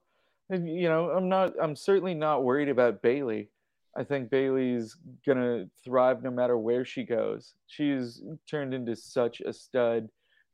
And, 0.50 0.70
you 0.70 0.88
know, 0.88 1.10
I'm 1.10 1.28
not. 1.28 1.54
I'm 1.62 1.76
certainly 1.76 2.14
not 2.14 2.44
worried 2.44 2.70
about 2.70 3.02
Bayley. 3.02 3.50
I 3.98 4.04
think 4.04 4.30
Bayley's 4.30 4.96
gonna 5.26 5.66
thrive 5.84 6.24
no 6.24 6.32
matter 6.32 6.58
where 6.58 6.86
she 6.86 7.04
goes. 7.04 7.56
She's 7.66 8.22
turned 8.50 8.74
into 8.74 8.96
such 8.96 9.42
a 9.42 9.52
stud 9.52 10.08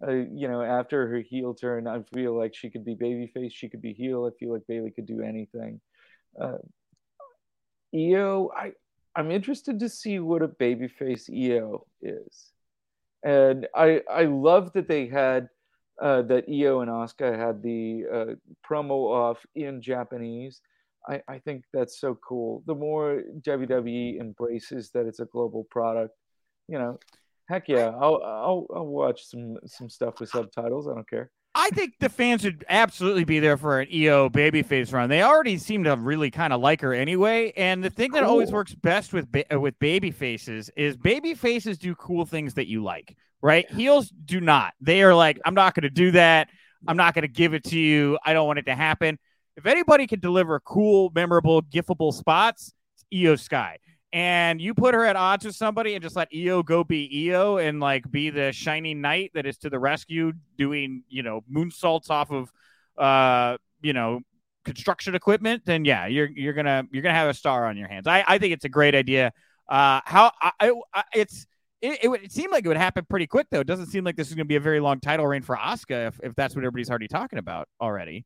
uh, 0.05 0.11
you 0.11 0.47
know, 0.47 0.61
after 0.61 1.07
her 1.07 1.19
heel 1.19 1.53
turn, 1.53 1.87
I 1.87 2.01
feel 2.13 2.37
like 2.37 2.55
she 2.55 2.69
could 2.69 2.83
be 2.83 2.95
babyface, 2.95 3.53
she 3.53 3.69
could 3.69 3.81
be 3.81 3.93
heel. 3.93 4.25
I 4.25 4.37
feel 4.37 4.53
like 4.53 4.67
Bayley 4.67 4.91
could 4.91 5.05
do 5.05 5.21
anything. 5.21 5.79
Uh, 6.39 6.57
Iyo, 7.93 8.49
I 8.55 8.73
I'm 9.15 9.31
interested 9.31 9.79
to 9.79 9.89
see 9.89 10.19
what 10.19 10.41
a 10.41 10.47
babyface 10.47 11.29
Iyo 11.29 11.85
is, 12.01 12.51
and 13.23 13.67
I 13.75 14.01
I 14.09 14.23
love 14.23 14.73
that 14.73 14.87
they 14.87 15.07
had 15.07 15.49
uh, 16.01 16.23
that 16.23 16.45
Io 16.49 16.81
and 16.81 16.89
Asuka 16.89 17.37
had 17.37 17.61
the 17.61 18.05
uh, 18.11 18.25
promo 18.67 19.09
off 19.09 19.45
in 19.55 19.81
Japanese. 19.81 20.61
I, 21.07 21.21
I 21.27 21.39
think 21.39 21.65
that's 21.73 21.99
so 21.99 22.17
cool. 22.27 22.63
The 22.65 22.75
more 22.75 23.21
WWE 23.41 24.19
embraces 24.19 24.89
that 24.91 25.05
it's 25.05 25.19
a 25.19 25.25
global 25.25 25.65
product, 25.69 26.15
you 26.67 26.79
know, 26.79 26.97
heck 27.49 27.67
yeah, 27.67 27.89
I'll 27.89 28.21
I'll, 28.23 28.67
I'll 28.75 28.87
watch 28.87 29.25
some 29.25 29.57
some 29.65 29.89
stuff 29.89 30.19
with 30.19 30.29
subtitles. 30.29 30.87
I 30.87 30.93
don't 30.95 31.09
care. 31.09 31.31
I 31.55 31.69
think 31.69 31.93
the 31.99 32.09
fans 32.09 32.43
would 32.43 32.65
absolutely 32.67 33.25
be 33.25 33.39
there 33.39 33.57
for 33.57 33.79
an 33.79 33.87
Io 33.93 34.27
babyface 34.27 34.91
run. 34.91 35.09
They 35.09 35.21
already 35.21 35.59
seem 35.59 35.83
to 35.83 35.95
really 35.95 36.31
kind 36.31 36.51
of 36.51 36.61
like 36.61 36.81
her 36.81 36.95
anyway. 36.95 37.53
And 37.55 37.83
the 37.83 37.91
thing 37.91 38.11
that 38.13 38.23
always 38.23 38.51
works 38.51 38.73
best 38.73 39.13
with 39.13 39.31
ba- 39.31 39.53
uh, 39.53 39.59
with 39.59 39.77
baby 39.77 40.09
faces 40.09 40.71
is 40.75 40.97
baby 40.97 41.35
faces 41.35 41.77
do 41.77 41.93
cool 41.93 42.25
things 42.25 42.55
that 42.55 42.67
you 42.67 42.83
like, 42.83 43.15
right? 43.41 43.69
Heels 43.69 44.11
do 44.25 44.41
not. 44.41 44.73
They 44.81 45.03
are 45.03 45.13
like, 45.13 45.39
I'm 45.45 45.53
not 45.53 45.75
going 45.75 45.83
to 45.83 45.91
do 45.91 46.11
that. 46.11 46.49
I'm 46.87 46.97
not 46.97 47.13
going 47.13 47.21
to 47.21 47.27
give 47.27 47.53
it 47.53 47.65
to 47.65 47.77
you. 47.77 48.17
I 48.25 48.33
don't 48.33 48.47
want 48.47 48.57
it 48.59 48.65
to 48.65 48.75
happen. 48.75 49.19
If 49.55 49.67
anybody 49.67 50.07
can 50.07 50.19
deliver 50.19 50.59
cool, 50.59 51.11
memorable, 51.13 51.61
giftable 51.61 52.13
spots, 52.13 52.73
it's 52.95 53.05
Io 53.13 53.35
Sky 53.35 53.77
and 54.13 54.61
you 54.61 54.75
put 54.75 54.93
her 54.93 55.03
at 55.03 55.15
odds 55.15 55.43
with 55.43 55.55
somebody 55.55 55.95
and 55.95 56.03
just 56.03 56.15
let 56.15 56.29
Io 56.33 56.61
go 56.61 56.83
be 56.83 57.31
Io 57.31 57.57
and 57.57 57.79
like 57.79 58.09
be 58.09 58.29
the 58.29 58.53
shining 58.53 59.01
knight 59.01 59.31
that 59.33 59.45
is 59.45 59.57
to 59.57 59.69
the 59.69 59.79
rescue, 59.79 60.31
doing 60.57 61.03
you 61.09 61.23
know 61.23 61.41
moonsaults 61.51 62.09
off 62.09 62.31
of 62.31 62.53
uh 62.97 63.57
you 63.81 63.91
know 63.91 64.21
construction 64.63 65.15
equipment, 65.15 65.63
then 65.65 65.83
yeah, 65.83 66.05
you're 66.07 66.29
you're 66.29 66.53
gonna 66.53 66.83
you're 66.91 67.03
gonna 67.03 67.15
have 67.15 67.29
a 67.29 67.33
star 67.33 67.65
on 67.65 67.75
your 67.75 67.87
hands. 67.87 68.07
I 68.07 68.23
I 68.27 68.37
think 68.37 68.53
it's 68.53 68.65
a 68.65 68.69
great 68.69 68.95
idea. 68.95 69.33
Uh, 69.67 70.01
how 70.05 70.31
I, 70.41 70.71
I 70.93 71.03
it's. 71.13 71.45
It, 71.81 71.99
it, 72.01 72.07
would, 72.07 72.23
it 72.23 72.31
seemed 72.31 72.49
like 72.53 72.63
it 72.63 72.69
would 72.69 72.77
happen 72.77 73.03
pretty 73.09 73.27
quick, 73.27 73.47
though. 73.51 73.59
It 73.59 73.67
doesn't 73.67 73.87
seem 73.87 74.05
like 74.05 74.15
this 74.15 74.29
is 74.29 74.37
to 74.37 74.45
be 74.45 74.55
a 74.55 74.61
very 74.61 74.79
long 74.79 75.01
title 75.01 75.27
reign 75.27 75.41
for 75.41 75.57
Asuka 75.57 76.07
if, 76.07 76.19
if 76.23 76.33
that's 76.33 76.55
what 76.55 76.63
everybody's 76.63 76.89
already 76.89 77.09
talking 77.09 77.39
about 77.39 77.67
already. 77.81 78.25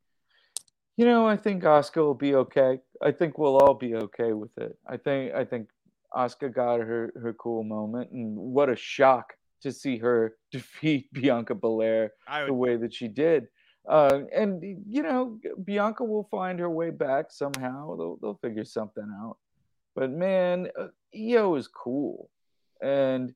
You 0.95 1.05
know, 1.05 1.27
I 1.27 1.37
think 1.37 1.63
Asuka 1.63 1.97
will 1.97 2.13
be 2.13 2.35
okay. 2.35 2.79
I 3.01 3.11
think 3.11 3.39
we'll 3.39 3.57
all 3.57 3.73
be 3.73 3.95
okay 3.95 4.33
with 4.33 4.55
it. 4.59 4.77
I 4.87 4.97
think 4.97 5.33
I 5.33 5.43
think 5.43 5.69
Asuka 6.13 6.53
got 6.53 6.79
her 6.79 7.11
her 7.21 7.33
cool 7.33 7.63
moment, 7.63 8.11
and 8.11 8.37
what 8.37 8.69
a 8.69 8.75
shock 8.75 9.33
to 9.61 9.71
see 9.71 9.97
her 9.97 10.35
defeat 10.51 11.11
Bianca 11.13 11.55
Belair 11.55 12.13
would... 12.31 12.47
the 12.47 12.53
way 12.53 12.75
that 12.77 12.93
she 12.93 13.07
did. 13.07 13.47
Uh, 13.87 14.21
and 14.35 14.61
you 14.87 15.01
know, 15.01 15.39
Bianca 15.63 16.03
will 16.03 16.27
find 16.29 16.59
her 16.59 16.69
way 16.69 16.89
back 16.89 17.27
somehow. 17.29 17.95
They'll 17.95 18.17
they'll 18.21 18.39
figure 18.41 18.65
something 18.65 19.09
out. 19.21 19.37
But 19.95 20.11
man, 20.11 20.69
uh, 20.77 20.87
Io 21.15 21.55
is 21.55 21.67
cool, 21.67 22.29
and 22.81 23.33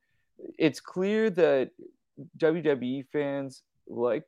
it's 0.60 0.80
clear 0.80 1.30
that 1.32 1.72
WWE 2.38 3.06
fans 3.12 3.64
like 3.88 4.26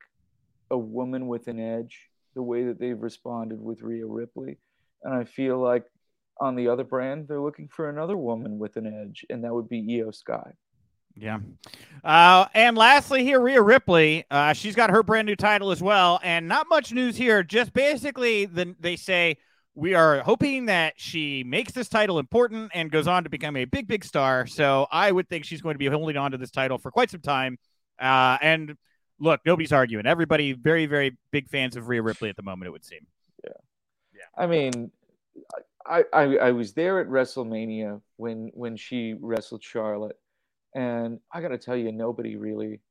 a 0.71 0.77
woman 0.77 1.27
with 1.27 1.47
an 1.47 1.59
edge. 1.59 2.09
The 2.35 2.41
way 2.41 2.63
that 2.63 2.79
they've 2.79 2.99
responded 2.99 3.61
with 3.61 3.83
Rhea 3.83 4.07
Ripley, 4.07 4.57
and 5.03 5.13
I 5.13 5.25
feel 5.25 5.59
like 5.59 5.85
on 6.39 6.55
the 6.55 6.67
other 6.67 6.83
brand, 6.83 7.27
they're 7.27 7.41
looking 7.41 7.67
for 7.67 7.89
another 7.89 8.17
woman 8.17 8.59
with 8.59 8.75
an 8.77 8.87
edge, 8.87 9.25
and 9.29 9.43
that 9.43 9.53
would 9.53 9.69
be 9.69 10.01
Io 10.01 10.11
Sky. 10.11 10.53
Yeah. 11.15 11.39
Uh, 12.03 12.45
and 12.53 12.75
lastly, 12.75 13.23
here, 13.23 13.39
Rhea 13.39 13.61
Ripley. 13.61 14.25
Uh, 14.31 14.53
she's 14.53 14.75
got 14.75 14.89
her 14.89 15.03
brand 15.03 15.27
new 15.27 15.35
title 15.35 15.71
as 15.71 15.81
well. 15.81 16.19
And 16.23 16.47
not 16.47 16.67
much 16.69 16.91
news 16.91 17.15
here. 17.15 17.43
Just 17.43 17.73
basically, 17.73 18.45
the, 18.45 18.75
they 18.79 18.95
say 18.95 19.37
we 19.75 19.93
are 19.93 20.19
hoping 20.19 20.65
that 20.65 20.93
she 20.97 21.43
makes 21.43 21.71
this 21.71 21.87
title 21.87 22.19
important 22.19 22.71
and 22.73 22.91
goes 22.91 23.07
on 23.07 23.23
to 23.23 23.29
become 23.29 23.55
a 23.55 23.65
big, 23.65 23.87
big 23.87 24.03
star. 24.03 24.47
So 24.47 24.87
I 24.91 25.11
would 25.11 25.29
think 25.29 25.45
she's 25.45 25.61
going 25.61 25.75
to 25.75 25.79
be 25.79 25.87
holding 25.87 26.17
on 26.17 26.31
to 26.31 26.37
this 26.37 26.51
title 26.51 26.77
for 26.77 26.91
quite 26.91 27.11
some 27.11 27.21
time. 27.21 27.57
Uh, 27.99 28.37
and 28.41 28.75
look, 29.19 29.41
nobody's 29.45 29.71
arguing. 29.71 30.05
Everybody, 30.05 30.53
very, 30.53 30.87
very 30.87 31.17
big 31.31 31.47
fans 31.49 31.75
of 31.75 31.87
Rhea 31.87 32.01
Ripley 32.01 32.29
at 32.29 32.35
the 32.35 32.43
moment, 32.43 32.67
it 32.67 32.71
would 32.71 32.85
seem. 32.85 33.05
Yeah. 33.43 33.51
Yeah. 34.15 34.43
I 34.43 34.47
mean, 34.47 34.91
I, 35.85 36.03
I, 36.13 36.23
I 36.37 36.51
was 36.51 36.73
there 36.73 36.99
at 36.99 37.07
WrestleMania 37.07 38.01
when 38.17 38.51
when 38.53 38.77
she 38.77 39.15
wrestled 39.19 39.63
Charlotte, 39.63 40.17
and 40.73 41.19
I 41.31 41.41
got 41.41 41.49
to 41.49 41.57
tell 41.57 41.75
you, 41.75 41.91
nobody 41.91 42.35
really 42.35 42.81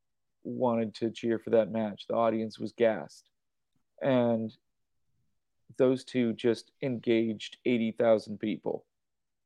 wanted 0.45 0.95
to 0.97 1.11
cheer 1.11 1.39
for 1.39 1.51
that 1.51 1.71
match. 1.71 2.07
The 2.09 2.15
audience 2.15 2.59
was 2.59 2.73
gassed, 2.73 3.31
and 4.03 4.53
those 5.79 6.05
two 6.05 6.33
just 6.35 6.73
engaged 6.83 7.57
eighty 7.65 7.93
thousand 7.93 8.39
people. 8.39 8.85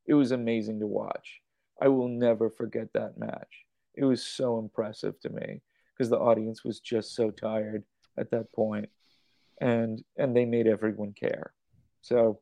It 0.06 0.14
was 0.14 0.32
amazing 0.32 0.80
to 0.80 0.86
watch. 0.86 1.40
I 1.80 1.88
will 1.88 2.08
never 2.08 2.50
forget 2.50 2.92
that 2.94 3.18
match. 3.18 3.64
It 3.94 4.04
was 4.04 4.24
so 4.24 4.58
impressive 4.58 5.20
to 5.20 5.30
me 5.30 5.62
because 5.92 6.10
the 6.10 6.18
audience 6.18 6.64
was 6.64 6.80
just 6.80 7.14
so 7.14 7.30
tired 7.30 7.84
at 8.18 8.30
that 8.30 8.52
point, 8.52 8.88
and 9.60 10.02
and 10.16 10.34
they 10.34 10.44
made 10.44 10.66
everyone 10.66 11.12
care. 11.12 11.52
So 12.02 12.40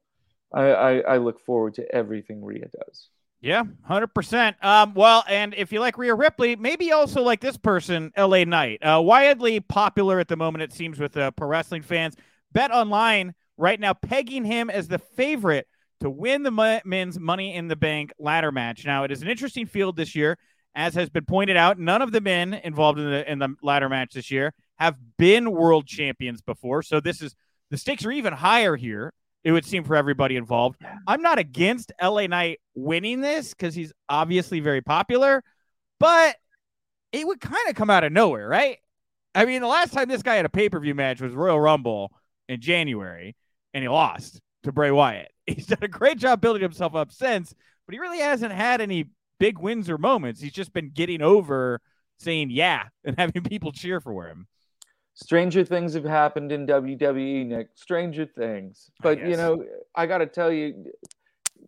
I, 0.54 0.62
I, 0.62 0.98
I 0.98 1.16
look 1.18 1.40
forward 1.40 1.74
to 1.74 1.94
everything 1.94 2.42
Rhea 2.44 2.68
does. 2.68 3.08
Yeah, 3.40 3.64
hundred 3.82 4.04
um, 4.04 4.12
percent. 4.14 4.56
Well, 4.62 5.22
and 5.28 5.52
if 5.54 5.70
you 5.70 5.80
like 5.80 5.98
Rhea 5.98 6.14
Ripley, 6.14 6.56
maybe 6.56 6.92
also 6.92 7.20
like 7.20 7.40
this 7.40 7.58
person, 7.58 8.10
L.A. 8.16 8.46
Knight, 8.46 8.82
uh, 8.82 9.02
widely 9.02 9.60
popular 9.60 10.18
at 10.18 10.28
the 10.28 10.36
moment. 10.36 10.62
It 10.62 10.72
seems 10.72 10.98
with 10.98 11.14
uh, 11.16 11.30
pro 11.32 11.48
wrestling 11.48 11.82
fans. 11.82 12.16
BetOnline 12.54 13.34
right 13.58 13.78
now, 13.78 13.92
pegging 13.92 14.44
him 14.46 14.70
as 14.70 14.88
the 14.88 14.98
favorite 14.98 15.66
to 16.00 16.08
win 16.08 16.42
the 16.42 16.80
men's 16.86 17.18
Money 17.18 17.54
in 17.54 17.68
the 17.68 17.76
Bank 17.76 18.12
ladder 18.18 18.50
match. 18.50 18.86
Now, 18.86 19.04
it 19.04 19.10
is 19.10 19.20
an 19.20 19.28
interesting 19.28 19.66
field 19.66 19.96
this 19.96 20.14
year, 20.14 20.38
as 20.74 20.94
has 20.94 21.10
been 21.10 21.26
pointed 21.26 21.56
out. 21.56 21.78
None 21.78 22.00
of 22.00 22.12
the 22.12 22.22
men 22.22 22.54
involved 22.54 22.98
in 22.98 23.10
the 23.10 23.30
in 23.30 23.40
the 23.40 23.54
ladder 23.62 23.90
match 23.90 24.14
this 24.14 24.30
year 24.30 24.54
have 24.76 24.96
been 25.18 25.50
world 25.50 25.86
champions 25.86 26.40
before, 26.40 26.82
so 26.82 26.98
this 26.98 27.20
is 27.20 27.34
the 27.70 27.76
stakes 27.76 28.06
are 28.06 28.10
even 28.10 28.32
higher 28.32 28.76
here 28.76 29.12
it 29.44 29.52
would 29.52 29.64
seem 29.64 29.84
for 29.84 29.94
everybody 29.94 30.36
involved. 30.36 30.80
I'm 31.06 31.22
not 31.22 31.38
against 31.38 31.92
LA 32.02 32.26
Knight 32.26 32.60
winning 32.74 33.20
this 33.20 33.50
because 33.50 33.74
he's 33.74 33.92
obviously 34.08 34.60
very 34.60 34.80
popular, 34.80 35.44
but 36.00 36.36
it 37.12 37.26
would 37.26 37.40
kind 37.40 37.68
of 37.68 37.76
come 37.76 37.90
out 37.90 38.04
of 38.04 38.12
nowhere, 38.12 38.48
right? 38.48 38.78
I 39.34 39.44
mean, 39.44 39.60
the 39.60 39.68
last 39.68 39.92
time 39.92 40.08
this 40.08 40.22
guy 40.22 40.36
had 40.36 40.46
a 40.46 40.50
pay 40.50 40.68
per 40.68 40.80
view 40.80 40.94
match 40.94 41.20
was 41.20 41.34
Royal 41.34 41.60
Rumble 41.60 42.10
in 42.48 42.60
January, 42.60 43.36
and 43.74 43.82
he 43.82 43.88
lost 43.88 44.40
to 44.62 44.72
Bray 44.72 44.90
Wyatt. 44.90 45.30
He's 45.46 45.66
done 45.66 45.78
a 45.82 45.88
great 45.88 46.18
job 46.18 46.40
building 46.40 46.62
himself 46.62 46.94
up 46.94 47.12
since, 47.12 47.54
but 47.86 47.92
he 47.92 48.00
really 48.00 48.18
hasn't 48.18 48.52
had 48.52 48.80
any 48.80 49.10
big 49.38 49.58
wins 49.58 49.90
or 49.90 49.98
moments. 49.98 50.40
He's 50.40 50.52
just 50.52 50.72
been 50.72 50.90
getting 50.90 51.20
over 51.20 51.80
saying 52.18 52.50
yeah 52.50 52.84
and 53.04 53.18
having 53.18 53.42
people 53.42 53.72
cheer 53.72 54.00
for 54.00 54.26
him. 54.26 54.46
Stranger 55.14 55.64
things 55.64 55.94
have 55.94 56.04
happened 56.04 56.50
in 56.50 56.66
WWE, 56.66 57.46
Nick. 57.46 57.68
Stranger 57.74 58.26
things. 58.26 58.90
But 59.00 59.24
you 59.24 59.36
know, 59.36 59.64
I 59.94 60.06
got 60.06 60.18
to 60.18 60.26
tell 60.26 60.52
you, 60.52 60.86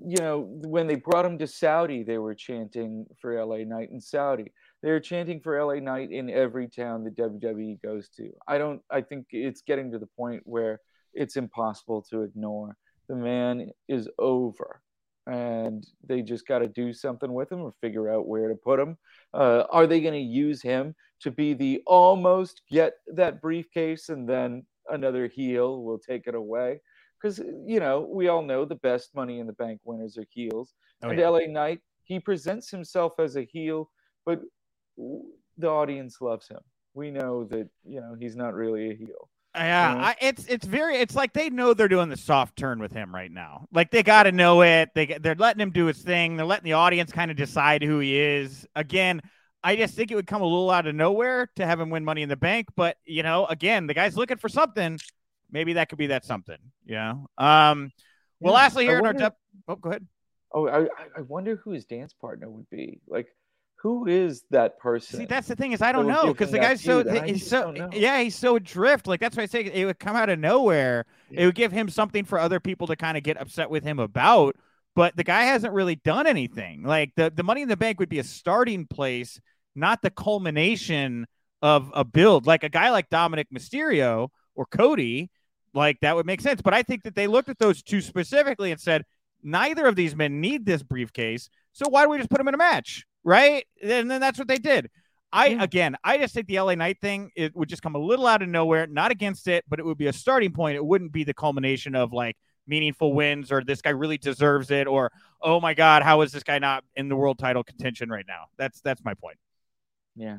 you 0.04 0.18
know, 0.18 0.48
when 0.64 0.88
they 0.88 0.96
brought 0.96 1.24
him 1.24 1.38
to 1.38 1.46
Saudi, 1.46 2.02
they 2.02 2.18
were 2.18 2.34
chanting 2.34 3.06
for 3.20 3.42
LA 3.42 3.58
Knight 3.58 3.90
in 3.92 4.00
Saudi. 4.00 4.52
They 4.82 4.90
were 4.90 5.00
chanting 5.00 5.40
for 5.40 5.62
LA 5.64 5.80
Knight 5.80 6.10
in 6.10 6.28
every 6.28 6.68
town 6.68 7.04
that 7.04 7.16
WWE 7.16 7.80
goes 7.82 8.08
to. 8.16 8.30
I 8.48 8.58
don't. 8.58 8.82
I 8.90 9.00
think 9.00 9.26
it's 9.30 9.62
getting 9.62 9.92
to 9.92 9.98
the 9.98 10.06
point 10.06 10.42
where 10.44 10.80
it's 11.14 11.36
impossible 11.36 12.02
to 12.10 12.22
ignore. 12.22 12.76
The 13.08 13.14
man 13.14 13.70
is 13.88 14.08
over 14.18 14.80
and 15.26 15.86
they 16.06 16.22
just 16.22 16.46
got 16.46 16.60
to 16.60 16.68
do 16.68 16.92
something 16.92 17.32
with 17.32 17.50
him 17.50 17.60
or 17.60 17.74
figure 17.80 18.08
out 18.08 18.28
where 18.28 18.48
to 18.48 18.54
put 18.54 18.78
him. 18.78 18.96
Uh, 19.34 19.64
are 19.70 19.86
they 19.86 20.00
going 20.00 20.14
to 20.14 20.20
use 20.20 20.62
him 20.62 20.94
to 21.20 21.30
be 21.30 21.52
the 21.54 21.82
almost 21.86 22.62
get 22.70 22.94
that 23.14 23.40
briefcase 23.40 24.08
and 24.08 24.28
then 24.28 24.64
another 24.88 25.26
heel 25.26 25.82
will 25.82 25.98
take 25.98 26.26
it 26.26 26.34
away? 26.34 26.80
Because, 27.20 27.38
you 27.38 27.80
know, 27.80 28.08
we 28.08 28.28
all 28.28 28.42
know 28.42 28.64
the 28.64 28.76
best 28.76 29.14
money 29.14 29.40
in 29.40 29.46
the 29.46 29.52
bank 29.54 29.80
winners 29.84 30.16
are 30.16 30.26
heels. 30.30 30.74
Oh, 31.02 31.08
and 31.08 31.18
yeah. 31.18 31.28
LA 31.28 31.46
Knight, 31.48 31.80
he 32.04 32.20
presents 32.20 32.70
himself 32.70 33.14
as 33.18 33.36
a 33.36 33.42
heel, 33.44 33.90
but 34.24 34.40
the 35.58 35.68
audience 35.68 36.20
loves 36.20 36.46
him. 36.46 36.60
We 36.94 37.10
know 37.10 37.44
that, 37.44 37.68
you 37.84 38.00
know, 38.00 38.14
he's 38.18 38.36
not 38.36 38.54
really 38.54 38.90
a 38.90 38.94
heel. 38.94 39.28
Yeah. 39.56 39.94
I, 39.98 40.16
it's 40.20 40.46
it's 40.46 40.66
very 40.66 40.96
it's 40.96 41.14
like 41.14 41.32
they 41.32 41.50
know 41.50 41.74
they're 41.74 41.88
doing 41.88 42.08
the 42.08 42.16
soft 42.16 42.56
turn 42.56 42.78
with 42.78 42.92
him 42.92 43.14
right 43.14 43.30
now. 43.30 43.66
Like 43.72 43.90
they 43.90 44.02
got 44.02 44.24
to 44.24 44.32
know 44.32 44.62
it. 44.62 44.90
They 44.94 45.06
they're 45.06 45.34
letting 45.34 45.60
him 45.60 45.70
do 45.70 45.86
his 45.86 45.98
thing. 45.98 46.36
They're 46.36 46.46
letting 46.46 46.64
the 46.64 46.74
audience 46.74 47.10
kind 47.10 47.30
of 47.30 47.36
decide 47.36 47.82
who 47.82 47.98
he 47.98 48.18
is. 48.18 48.66
Again, 48.74 49.22
I 49.62 49.76
just 49.76 49.94
think 49.94 50.10
it 50.10 50.14
would 50.14 50.26
come 50.26 50.42
a 50.42 50.46
little 50.46 50.70
out 50.70 50.86
of 50.86 50.94
nowhere 50.94 51.48
to 51.56 51.66
have 51.66 51.80
him 51.80 51.90
win 51.90 52.04
Money 52.04 52.22
in 52.22 52.28
the 52.28 52.36
Bank. 52.36 52.68
But 52.76 52.98
you 53.04 53.22
know, 53.22 53.46
again, 53.46 53.86
the 53.86 53.94
guy's 53.94 54.16
looking 54.16 54.36
for 54.36 54.48
something. 54.48 54.98
Maybe 55.50 55.74
that 55.74 55.88
could 55.88 55.98
be 55.98 56.08
that 56.08 56.24
something. 56.24 56.58
You 56.84 56.96
know. 56.96 57.26
Um. 57.38 57.92
Well, 58.38 58.52
yeah, 58.52 58.60
lastly, 58.60 58.84
here 58.84 59.00
wonder, 59.00 59.10
in 59.10 59.16
our 59.16 59.20
depth. 59.22 59.38
Oh, 59.68 59.76
go 59.76 59.90
ahead. 59.90 60.06
Oh, 60.52 60.68
I 60.68 60.86
I 61.16 61.20
wonder 61.22 61.56
who 61.56 61.70
his 61.70 61.86
dance 61.86 62.12
partner 62.12 62.50
would 62.50 62.68
be. 62.68 63.00
Like 63.08 63.28
who 63.76 64.06
is 64.06 64.42
that 64.50 64.78
person? 64.78 65.20
See, 65.20 65.26
that's 65.26 65.48
the 65.48 65.56
thing 65.56 65.72
is 65.72 65.82
I 65.82 65.92
don't 65.92 66.10
oh, 66.10 66.14
know 66.24 66.32
because 66.32 66.50
the 66.50 66.58
guy's 66.58 66.82
so 66.82 67.04
he's 67.24 67.46
so 67.46 67.72
yeah 67.92 68.20
he's 68.20 68.34
so 68.34 68.58
drift. 68.58 69.06
Like 69.06 69.20
that's 69.20 69.36
why 69.36 69.44
I 69.44 69.46
say 69.46 69.64
it 69.64 69.84
would 69.84 69.98
come 69.98 70.16
out 70.16 70.28
of 70.28 70.38
nowhere. 70.38 71.04
Yeah. 71.30 71.42
It 71.42 71.46
would 71.46 71.54
give 71.54 71.72
him 71.72 71.88
something 71.88 72.24
for 72.24 72.38
other 72.38 72.58
people 72.58 72.86
to 72.88 72.96
kind 72.96 73.16
of 73.16 73.22
get 73.22 73.40
upset 73.40 73.70
with 73.70 73.84
him 73.84 73.98
about. 73.98 74.56
But 74.94 75.14
the 75.16 75.24
guy 75.24 75.42
hasn't 75.42 75.74
really 75.74 75.96
done 75.96 76.26
anything. 76.26 76.82
Like 76.82 77.12
the 77.16 77.30
the 77.34 77.42
Money 77.42 77.62
in 77.62 77.68
the 77.68 77.76
Bank 77.76 78.00
would 78.00 78.08
be 78.08 78.18
a 78.18 78.24
starting 78.24 78.86
place, 78.86 79.40
not 79.74 80.00
the 80.02 80.10
culmination 80.10 81.26
of 81.62 81.90
a 81.94 82.04
build. 82.04 82.46
Like 82.46 82.64
a 82.64 82.68
guy 82.68 82.90
like 82.90 83.10
Dominik 83.10 83.46
Mysterio 83.54 84.28
or 84.54 84.66
Cody, 84.66 85.30
like 85.74 86.00
that 86.00 86.16
would 86.16 86.26
make 86.26 86.40
sense. 86.40 86.62
But 86.62 86.74
I 86.74 86.82
think 86.82 87.02
that 87.02 87.14
they 87.14 87.26
looked 87.26 87.50
at 87.50 87.58
those 87.58 87.82
two 87.82 88.00
specifically 88.00 88.72
and 88.72 88.80
said, 88.80 89.04
neither 89.42 89.86
of 89.86 89.96
these 89.96 90.16
men 90.16 90.40
need 90.40 90.66
this 90.66 90.82
briefcase. 90.82 91.48
So 91.72 91.88
why 91.88 92.04
do 92.04 92.10
we 92.10 92.18
just 92.18 92.30
put 92.30 92.38
them 92.38 92.48
in 92.48 92.54
a 92.54 92.58
match? 92.58 93.04
Right. 93.26 93.66
And 93.82 94.08
then 94.08 94.20
that's 94.20 94.38
what 94.38 94.46
they 94.46 94.58
did. 94.58 94.88
I 95.32 95.48
yeah. 95.48 95.62
again, 95.64 95.96
I 96.04 96.16
just 96.16 96.32
think 96.32 96.46
the 96.46 96.60
LA 96.60 96.76
Knight 96.76 96.98
thing 97.00 97.32
it 97.34 97.54
would 97.56 97.68
just 97.68 97.82
come 97.82 97.96
a 97.96 97.98
little 97.98 98.24
out 98.24 98.40
of 98.40 98.48
nowhere. 98.48 98.86
Not 98.86 99.10
against 99.10 99.48
it, 99.48 99.64
but 99.68 99.80
it 99.80 99.84
would 99.84 99.98
be 99.98 100.06
a 100.06 100.12
starting 100.12 100.52
point. 100.52 100.76
It 100.76 100.86
wouldn't 100.86 101.10
be 101.10 101.24
the 101.24 101.34
culmination 101.34 101.96
of 101.96 102.12
like 102.12 102.36
meaningful 102.68 103.12
wins 103.12 103.50
or 103.50 103.64
this 103.64 103.82
guy 103.82 103.90
really 103.90 104.16
deserves 104.16 104.70
it 104.70 104.86
or 104.86 105.10
oh 105.42 105.60
my 105.60 105.74
god, 105.74 106.04
how 106.04 106.20
is 106.20 106.30
this 106.30 106.44
guy 106.44 106.60
not 106.60 106.84
in 106.94 107.08
the 107.08 107.16
world 107.16 107.36
title 107.40 107.64
contention 107.64 108.08
right 108.08 108.24
now? 108.28 108.44
That's 108.56 108.80
that's 108.80 109.04
my 109.04 109.14
point. 109.14 109.38
Yeah. 110.14 110.38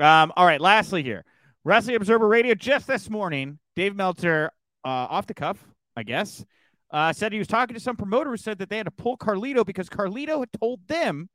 Um. 0.00 0.32
All 0.36 0.44
right. 0.44 0.60
Lastly, 0.60 1.04
here, 1.04 1.24
Wrestling 1.62 1.94
Observer 1.94 2.26
Radio 2.26 2.56
just 2.56 2.88
this 2.88 3.08
morning, 3.08 3.60
Dave 3.76 3.94
Meltzer, 3.94 4.50
uh, 4.84 4.88
off 4.88 5.28
the 5.28 5.34
cuff, 5.34 5.64
I 5.96 6.02
guess, 6.02 6.44
uh, 6.90 7.12
said 7.12 7.32
he 7.32 7.38
was 7.38 7.46
talking 7.46 7.74
to 7.74 7.80
some 7.80 7.96
promoter 7.96 8.30
who 8.30 8.36
said 8.36 8.58
that 8.58 8.70
they 8.70 8.76
had 8.76 8.86
to 8.86 8.90
pull 8.90 9.16
Carlito 9.16 9.64
because 9.64 9.88
Carlito 9.88 10.40
had 10.40 10.52
told 10.60 10.80
them 10.88 11.28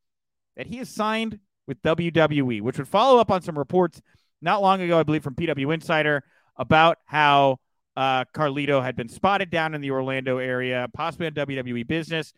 that 0.57 0.67
he 0.67 0.79
is 0.79 0.89
signed 0.89 1.39
with 1.67 1.81
WWE, 1.81 2.61
which 2.61 2.77
would 2.77 2.87
follow 2.87 3.19
up 3.19 3.31
on 3.31 3.41
some 3.41 3.57
reports 3.57 4.01
not 4.41 4.61
long 4.61 4.81
ago, 4.81 4.99
I 4.99 5.03
believe, 5.03 5.23
from 5.23 5.35
PW 5.35 5.73
Insider 5.73 6.23
about 6.57 6.97
how 7.05 7.59
uh, 7.95 8.25
Carlito 8.33 8.83
had 8.83 8.95
been 8.95 9.09
spotted 9.09 9.49
down 9.49 9.73
in 9.73 9.81
the 9.81 9.91
Orlando 9.91 10.37
area, 10.37 10.87
possibly 10.93 11.27
on 11.27 11.33
WWE 11.33 11.87
business. 11.87 12.33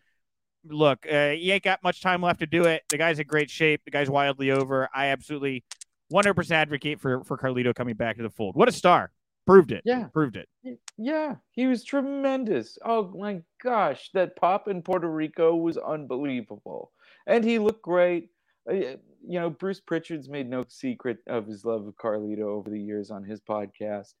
Look, 0.66 1.06
uh, 1.10 1.30
he 1.30 1.52
ain't 1.52 1.62
got 1.62 1.82
much 1.82 2.00
time 2.00 2.22
left 2.22 2.40
to 2.40 2.46
do 2.46 2.64
it. 2.64 2.82
The 2.88 2.98
guy's 2.98 3.18
in 3.18 3.26
great 3.26 3.50
shape. 3.50 3.82
The 3.84 3.90
guy's 3.90 4.08
wildly 4.08 4.50
over. 4.50 4.88
I 4.94 5.06
absolutely 5.06 5.64
100% 6.12 6.50
advocate 6.50 7.00
for, 7.00 7.22
for 7.24 7.36
Carlito 7.36 7.74
coming 7.74 7.94
back 7.94 8.16
to 8.16 8.22
the 8.22 8.30
fold. 8.30 8.56
What 8.56 8.68
a 8.68 8.72
star. 8.72 9.10
Proved 9.46 9.72
it. 9.72 9.82
Yeah. 9.84 10.04
Proved 10.04 10.36
it. 10.36 10.48
Yeah. 10.96 11.36
He 11.50 11.66
was 11.66 11.84
tremendous. 11.84 12.78
Oh, 12.82 13.12
my 13.14 13.42
gosh. 13.62 14.10
That 14.14 14.36
pop 14.36 14.68
in 14.68 14.80
Puerto 14.80 15.10
Rico 15.10 15.54
was 15.54 15.76
unbelievable. 15.76 16.92
And 17.26 17.44
he 17.44 17.58
looked 17.58 17.82
great. 17.82 18.30
Uh, 18.68 18.96
you 19.26 19.40
know, 19.40 19.50
Bruce 19.50 19.80
Pritchard's 19.80 20.28
made 20.28 20.48
no 20.48 20.64
secret 20.68 21.18
of 21.26 21.46
his 21.46 21.64
love 21.64 21.86
of 21.86 21.94
Carlito 21.96 22.42
over 22.42 22.70
the 22.70 22.80
years 22.80 23.10
on 23.10 23.24
his 23.24 23.40
podcast. 23.40 24.14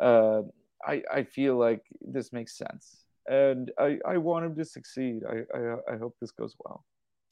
Uh, 0.00 0.42
I, 0.86 1.02
I 1.12 1.22
feel 1.24 1.56
like 1.56 1.82
this 2.00 2.32
makes 2.32 2.56
sense. 2.56 3.04
And 3.26 3.70
I, 3.78 3.98
I 4.06 4.16
want 4.16 4.46
him 4.46 4.56
to 4.56 4.64
succeed. 4.64 5.22
I, 5.28 5.56
I, 5.56 5.94
I 5.94 5.96
hope 5.98 6.16
this 6.20 6.30
goes 6.30 6.54
well. 6.64 6.84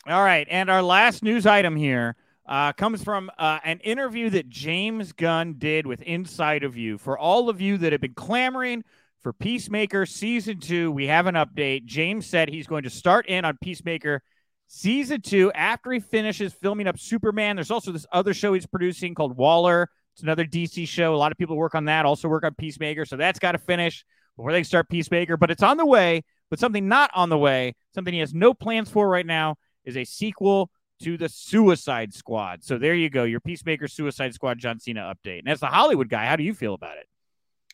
All 0.07 0.23
right. 0.23 0.47
And 0.51 0.71
our 0.71 0.83
last 0.83 1.23
news 1.23 1.47
item 1.47 1.77
here 1.77 2.17
uh, 2.47 2.73
comes 2.73 3.03
from 3.03 3.31
uh, 3.39 3.59
an 3.65 3.81
interview 3.81 4.31
that 4.31 4.49
James 4.49 5.13
Gunn 5.13 5.57
did 5.59 5.87
with 5.87 6.01
Inside 6.03 6.63
of 6.63 6.77
You. 6.77 6.99
For 6.99 7.19
all 7.19 7.51
of 7.51 7.61
you 7.61 7.77
that 7.79 7.93
have 7.93 8.01
been 8.01 8.15
clamoring 8.15 8.85
for 9.21 9.33
Peacemaker 9.33 10.07
season 10.07 10.61
two, 10.61 10.91
we 10.93 11.09
have 11.09 11.27
an 11.27 11.35
update. 11.35 11.85
James 11.85 12.27
said 12.27 12.49
he's 12.49 12.67
going 12.67 12.85
to 12.85 12.91
start 12.91 13.27
in 13.27 13.45
on 13.45 13.59
Peacemaker 13.61 14.23
season 14.69 15.21
two 15.21 15.51
after 15.53 15.91
he 15.91 15.99
finishes 15.99 16.53
filming 16.53 16.87
up 16.87 16.99
Superman. 16.99 17.57
There's 17.57 17.71
also 17.71 17.91
this 17.91 18.07
other 18.13 18.33
show 18.33 18.53
he's 18.53 18.67
producing 18.67 19.15
called 19.15 19.37
Waller. 19.37 19.91
It's 20.15 20.23
another 20.23 20.45
DC 20.45 20.87
show. 20.87 21.15
A 21.15 21.17
lot 21.17 21.33
of 21.33 21.39
people 21.39 21.57
work 21.57 21.75
on 21.75 21.87
that, 21.87 22.07
also 22.07 22.29
work 22.29 22.45
on 22.45 22.55
Peacemaker. 22.55 23.05
So 23.05 23.17
that's 23.17 23.39
got 23.39 23.53
to 23.53 23.59
finish 23.59 24.05
before 24.37 24.53
they 24.53 24.63
start 24.63 24.89
Peacemaker. 24.89 25.37
But 25.37 25.51
it's 25.51 25.63
on 25.63 25.77
the 25.77 25.87
way. 25.87 26.23
But 26.51 26.59
something 26.59 26.89
not 26.89 27.11
on 27.15 27.29
the 27.29 27.39
way, 27.39 27.75
something 27.95 28.15
he 28.15 28.21
has 28.21 28.33
no 28.33 28.55
plans 28.55 28.89
for 28.89 29.09
right 29.09 29.27
now, 29.27 29.57
is 29.85 29.97
a 29.97 30.05
sequel 30.05 30.71
to 31.03 31.17
the 31.17 31.29
Suicide 31.29 32.13
Squad. 32.15 32.65
So 32.65 32.79
there 32.79 32.95
you 32.95 33.11
go, 33.11 33.25
your 33.25 33.41
Peacemaker 33.41 33.87
Suicide 33.87 34.35
Squad 34.35 34.59
John 34.59 34.81
Cena 34.81 35.15
update. 35.15 35.41
And 35.41 35.49
as 35.49 35.61
the 35.61 35.67
Hollywood 35.67 36.09
guy, 36.09 36.27
how 36.27 36.37
do 36.37 36.43
you 36.43 36.55
feel 36.55 36.75
about 36.75 36.97
it? 36.97 37.07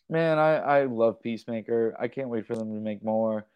Man, 0.08 0.38
I, 0.38 0.56
I 0.56 0.84
love 0.84 1.22
Peacemaker. 1.22 1.96
I 1.98 2.08
can't 2.08 2.28
wait 2.28 2.46
for 2.46 2.54
them 2.54 2.74
to 2.74 2.80
make 2.80 3.02
more. 3.02 3.46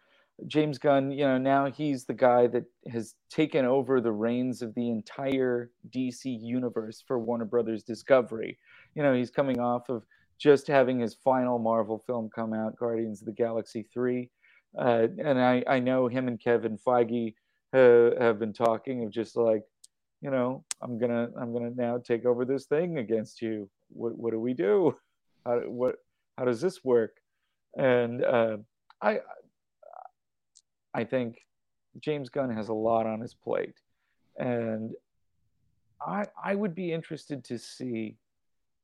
James 0.46 0.78
Gunn, 0.78 1.10
you 1.10 1.24
know, 1.24 1.38
now 1.38 1.70
he's 1.70 2.04
the 2.04 2.14
guy 2.14 2.46
that 2.48 2.64
has 2.90 3.14
taken 3.28 3.64
over 3.64 4.00
the 4.00 4.12
reins 4.12 4.62
of 4.62 4.74
the 4.74 4.88
entire 4.88 5.70
DC 5.90 6.24
universe 6.24 7.02
for 7.06 7.18
Warner 7.18 7.44
Brothers 7.44 7.82
Discovery. 7.82 8.58
You 8.94 9.02
know, 9.02 9.14
he's 9.14 9.30
coming 9.30 9.58
off 9.58 9.88
of 9.88 10.04
just 10.38 10.68
having 10.68 11.00
his 11.00 11.14
final 11.14 11.58
Marvel 11.58 12.02
film 12.06 12.30
come 12.32 12.54
out, 12.54 12.76
Guardians 12.76 13.20
of 13.20 13.26
the 13.26 13.32
Galaxy 13.32 13.88
3. 13.92 14.30
Uh, 14.78 15.08
and 15.18 15.40
I, 15.40 15.64
I 15.66 15.80
know 15.80 16.06
him 16.06 16.28
and 16.28 16.38
Kevin 16.38 16.78
Feige 16.78 17.34
uh, 17.72 18.22
have 18.22 18.38
been 18.38 18.52
talking 18.52 19.04
of 19.04 19.10
just 19.10 19.36
like, 19.36 19.62
you 20.20 20.30
know, 20.30 20.64
I'm 20.80 20.98
gonna 20.98 21.28
I'm 21.40 21.52
gonna 21.52 21.70
now 21.76 21.98
take 21.98 22.24
over 22.24 22.44
this 22.44 22.66
thing 22.66 22.98
against 22.98 23.40
you. 23.40 23.70
What 23.90 24.18
what 24.18 24.32
do 24.32 24.40
we 24.40 24.52
do? 24.52 24.96
How 25.46 25.60
what 25.60 25.96
how 26.36 26.44
does 26.44 26.60
this 26.60 26.84
work? 26.84 27.12
And 27.76 28.24
uh, 28.24 28.56
I 29.00 29.20
I 30.94 31.04
think 31.04 31.38
James 32.00 32.28
Gunn 32.28 32.50
has 32.50 32.68
a 32.68 32.74
lot 32.74 33.06
on 33.06 33.20
his 33.20 33.34
plate, 33.34 33.74
and 34.36 34.92
I 36.00 36.26
I 36.42 36.54
would 36.54 36.74
be 36.74 36.92
interested 36.92 37.44
to 37.44 37.58
see 37.58 38.16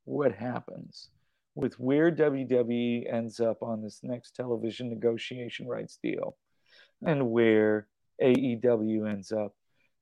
what 0.04 0.32
happens 0.32 1.10
with 1.54 1.78
where 1.78 2.10
WWE 2.10 3.12
ends 3.12 3.40
up 3.40 3.62
on 3.62 3.82
this 3.82 4.00
next 4.02 4.34
television 4.34 4.90
negotiation 4.90 5.66
rights 5.66 5.98
deal, 6.02 6.36
and 7.06 7.30
where 7.30 7.86
AEW 8.22 9.08
ends 9.08 9.32
up, 9.32 9.54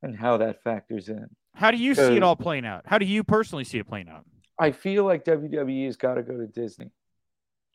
and 0.02 0.16
how 0.16 0.36
that 0.38 0.62
factors 0.62 1.08
in. 1.08 1.28
How 1.54 1.70
do 1.70 1.76
you 1.76 1.94
see 1.94 2.16
it 2.16 2.22
all 2.22 2.36
playing 2.36 2.64
out? 2.64 2.84
How 2.86 2.98
do 2.98 3.04
you 3.04 3.22
personally 3.22 3.64
see 3.64 3.78
it 3.78 3.86
playing 3.86 4.08
out? 4.08 4.24
I 4.58 4.72
feel 4.72 5.04
like 5.04 5.24
WWE 5.24 5.86
has 5.86 5.96
got 5.96 6.14
to 6.14 6.22
go 6.22 6.36
to 6.36 6.46
Disney. 6.46 6.90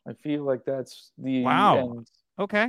I 0.08 0.14
feel 0.14 0.42
like 0.42 0.64
that's 0.64 1.12
the 1.18 1.42
wow. 1.42 1.78
End. 1.78 2.10
Okay. 2.38 2.68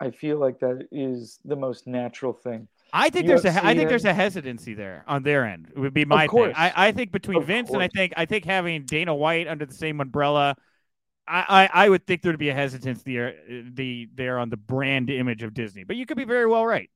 I 0.00 0.10
feel 0.10 0.38
like 0.38 0.58
that 0.60 0.88
is 0.90 1.38
the 1.44 1.56
most 1.56 1.86
natural 1.86 2.32
thing. 2.32 2.68
I 2.92 3.10
think 3.10 3.26
UFC 3.26 3.42
there's 3.42 3.44
a 3.44 3.64
I 3.64 3.74
think 3.74 3.88
there's 3.88 4.04
a 4.04 4.14
hesitancy 4.14 4.74
there 4.74 5.04
on 5.06 5.22
their 5.22 5.44
end. 5.44 5.68
It 5.74 5.78
would 5.78 5.94
be 5.94 6.04
my 6.04 6.26
thing. 6.26 6.52
I, 6.56 6.72
I 6.88 6.92
think 6.92 7.12
between 7.12 7.38
of 7.38 7.46
Vince 7.46 7.68
course. 7.68 7.74
and 7.74 7.82
I 7.82 7.88
think 7.88 8.14
I 8.16 8.24
think 8.24 8.44
having 8.44 8.84
Dana 8.84 9.14
White 9.14 9.46
under 9.46 9.66
the 9.66 9.74
same 9.74 10.00
umbrella, 10.00 10.56
I, 11.28 11.68
I, 11.72 11.84
I 11.84 11.88
would 11.88 12.06
think 12.06 12.22
there'd 12.22 12.38
be 12.38 12.48
a 12.48 12.54
hesitancy 12.54 13.14
there 13.14 13.34
the 13.72 14.08
there 14.14 14.38
on 14.38 14.50
the 14.50 14.56
brand 14.56 15.10
image 15.10 15.42
of 15.42 15.54
Disney. 15.54 15.84
But 15.84 15.96
you 15.96 16.06
could 16.06 16.16
be 16.16 16.24
very 16.24 16.46
well 16.46 16.66
right. 16.66 16.90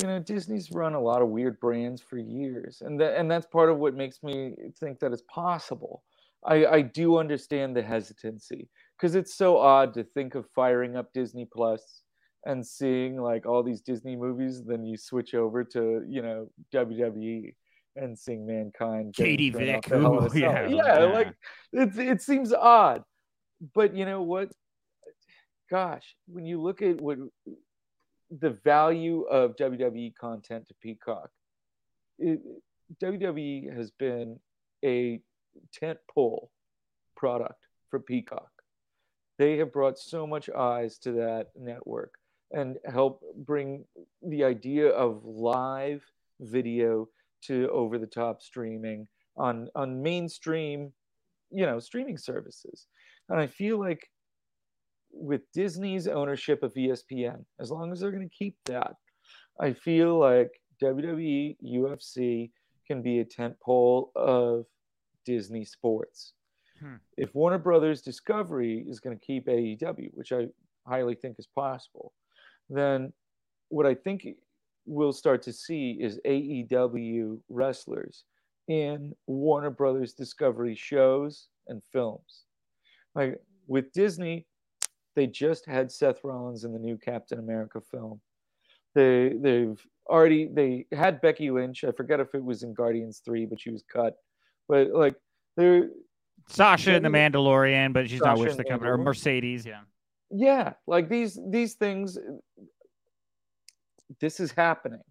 You 0.00 0.08
know, 0.08 0.18
Disney's 0.18 0.72
run 0.72 0.94
a 0.94 1.00
lot 1.00 1.22
of 1.22 1.28
weird 1.28 1.58
brands 1.60 2.02
for 2.02 2.18
years, 2.18 2.82
and 2.84 3.00
that 3.00 3.16
and 3.18 3.30
that's 3.30 3.46
part 3.46 3.70
of 3.70 3.78
what 3.78 3.94
makes 3.94 4.22
me 4.22 4.54
think 4.78 5.00
that 5.00 5.12
it's 5.12 5.22
possible. 5.28 6.02
I, 6.44 6.66
I 6.66 6.82
do 6.82 7.16
understand 7.18 7.74
the 7.74 7.82
hesitancy 7.82 8.68
because 9.04 9.16
it's 9.16 9.34
so 9.34 9.58
odd 9.58 9.92
to 9.92 10.02
think 10.02 10.34
of 10.34 10.46
firing 10.54 10.96
up 10.96 11.12
Disney 11.12 11.44
Plus 11.44 12.00
and 12.46 12.66
seeing 12.66 13.20
like 13.20 13.44
all 13.44 13.62
these 13.62 13.82
Disney 13.82 14.16
movies, 14.16 14.62
then 14.64 14.82
you 14.82 14.96
switch 14.96 15.34
over 15.34 15.62
to 15.62 16.02
you 16.08 16.22
know 16.22 16.48
WWE 16.72 17.54
and 17.96 18.18
seeing 18.18 18.46
Mankind. 18.46 19.14
Katie 19.14 19.50
Vick, 19.50 19.92
Ooh, 19.92 20.30
yeah, 20.34 20.66
yeah, 20.66 20.68
yeah, 20.68 20.98
like 21.04 21.34
it 21.74 21.98
it 21.98 22.22
seems 22.22 22.54
odd, 22.54 23.02
but 23.74 23.94
you 23.94 24.06
know 24.06 24.22
what? 24.22 24.50
Gosh, 25.70 26.16
when 26.26 26.46
you 26.46 26.62
look 26.62 26.80
at 26.80 26.98
what 26.98 27.18
the 28.30 28.58
value 28.64 29.24
of 29.24 29.54
WWE 29.56 30.14
content 30.18 30.66
to 30.68 30.74
Peacock, 30.80 31.28
it, 32.18 32.40
WWE 33.02 33.76
has 33.76 33.90
been 33.90 34.40
a 34.82 35.20
tent 35.74 35.98
pole 36.10 36.50
product 37.18 37.66
for 37.90 38.00
Peacock. 38.00 38.48
They 39.38 39.56
have 39.58 39.72
brought 39.72 39.98
so 39.98 40.26
much 40.26 40.48
eyes 40.50 40.98
to 40.98 41.12
that 41.12 41.48
network 41.58 42.14
and 42.52 42.78
help 42.84 43.22
bring 43.36 43.84
the 44.22 44.44
idea 44.44 44.88
of 44.88 45.24
live 45.24 46.04
video 46.40 47.08
to 47.42 47.68
over 47.70 47.98
the 47.98 48.06
top 48.06 48.42
streaming 48.42 49.06
on 49.36 49.68
on 49.74 50.02
mainstream 50.02 50.92
you 51.50 51.66
know 51.66 51.78
streaming 51.78 52.18
services. 52.18 52.86
And 53.28 53.40
i 53.40 53.46
feel 53.46 53.78
like 53.78 54.10
with 55.10 55.42
disney's 55.52 56.08
ownership 56.08 56.62
of 56.62 56.74
espn 56.74 57.44
as 57.60 57.70
long 57.70 57.92
as 57.92 58.00
they're 58.00 58.10
going 58.10 58.28
to 58.28 58.36
keep 58.36 58.56
that 58.64 58.96
i 59.60 59.72
feel 59.72 60.18
like 60.18 60.60
wwe 60.82 61.56
ufc 61.64 62.50
can 62.86 63.00
be 63.00 63.20
a 63.20 63.24
tent 63.24 63.54
pole 63.60 64.10
of 64.16 64.66
disney 65.24 65.64
sports 65.64 66.32
hmm. 66.80 66.94
if 67.16 67.34
warner 67.34 67.58
brothers 67.58 68.02
discovery 68.02 68.84
is 68.88 69.00
going 69.00 69.16
to 69.16 69.24
keep 69.24 69.46
aew 69.46 70.10
which 70.14 70.32
i 70.32 70.46
highly 70.86 71.14
think 71.14 71.36
is 71.38 71.46
possible 71.54 72.12
then 72.70 73.12
what 73.68 73.86
I 73.86 73.94
think 73.94 74.26
we'll 74.86 75.12
start 75.12 75.42
to 75.42 75.52
see 75.52 75.98
is 76.00 76.20
AEW 76.26 77.40
wrestlers 77.48 78.24
in 78.68 79.12
Warner 79.26 79.70
Brothers 79.70 80.12
Discovery 80.12 80.74
shows 80.74 81.48
and 81.68 81.82
films. 81.92 82.44
Like 83.14 83.40
with 83.66 83.92
Disney, 83.92 84.46
they 85.16 85.26
just 85.26 85.66
had 85.66 85.90
Seth 85.90 86.22
Rollins 86.24 86.64
in 86.64 86.72
the 86.72 86.78
new 86.78 86.96
Captain 86.96 87.38
America 87.38 87.80
film. 87.80 88.20
They 88.94 89.34
they've 89.40 89.80
already 90.08 90.48
they 90.52 90.86
had 90.92 91.20
Becky 91.20 91.50
Lynch. 91.50 91.84
I 91.84 91.92
forget 91.92 92.20
if 92.20 92.34
it 92.34 92.44
was 92.44 92.62
in 92.62 92.74
Guardians 92.74 93.22
three, 93.24 93.46
but 93.46 93.60
she 93.60 93.70
was 93.70 93.84
cut. 93.92 94.16
But 94.68 94.90
like 94.90 95.16
they're 95.56 95.90
Sasha 96.46 96.92
and 96.94 97.04
the 97.04 97.08
Mandalorian, 97.08 97.92
but 97.92 98.08
she's 98.08 98.20
not 98.20 98.38
with 98.38 98.56
the 98.56 98.64
company 98.64 98.90
or 98.90 98.98
Mercedes. 98.98 99.64
Yeah. 99.66 99.80
yeah, 100.30 100.74
like 100.86 101.08
these 101.08 101.38
these 101.48 101.74
things. 101.74 102.18
This 104.20 104.40
is 104.40 104.52
happening, 104.52 105.02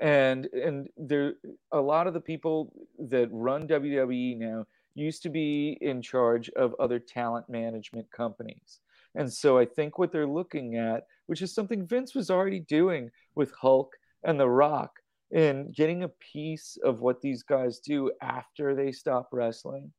and 0.00 0.46
and 0.46 0.88
there 0.96 1.34
a 1.72 1.80
lot 1.80 2.06
of 2.06 2.14
the 2.14 2.20
people 2.20 2.72
that 2.98 3.28
run 3.30 3.68
WWE 3.68 4.38
now 4.38 4.66
used 4.94 5.22
to 5.22 5.28
be 5.28 5.78
in 5.80 6.02
charge 6.02 6.50
of 6.50 6.74
other 6.80 6.98
talent 6.98 7.48
management 7.48 8.10
companies. 8.10 8.80
And 9.14 9.32
so 9.32 9.58
I 9.58 9.64
think 9.64 9.98
what 9.98 10.12
they're 10.12 10.26
looking 10.26 10.76
at, 10.76 11.06
which 11.26 11.42
is 11.42 11.54
something 11.54 11.86
Vince 11.86 12.14
was 12.14 12.30
already 12.30 12.60
doing 12.60 13.10
with 13.34 13.52
Hulk 13.52 13.96
and 14.24 14.38
The 14.38 14.48
Rock, 14.48 15.00
in 15.30 15.72
getting 15.76 16.02
a 16.02 16.08
piece 16.08 16.76
of 16.84 17.00
what 17.00 17.20
these 17.20 17.42
guys 17.42 17.78
do 17.78 18.10
after 18.20 18.74
they 18.74 18.92
stop 18.92 19.28
wrestling. 19.32 19.92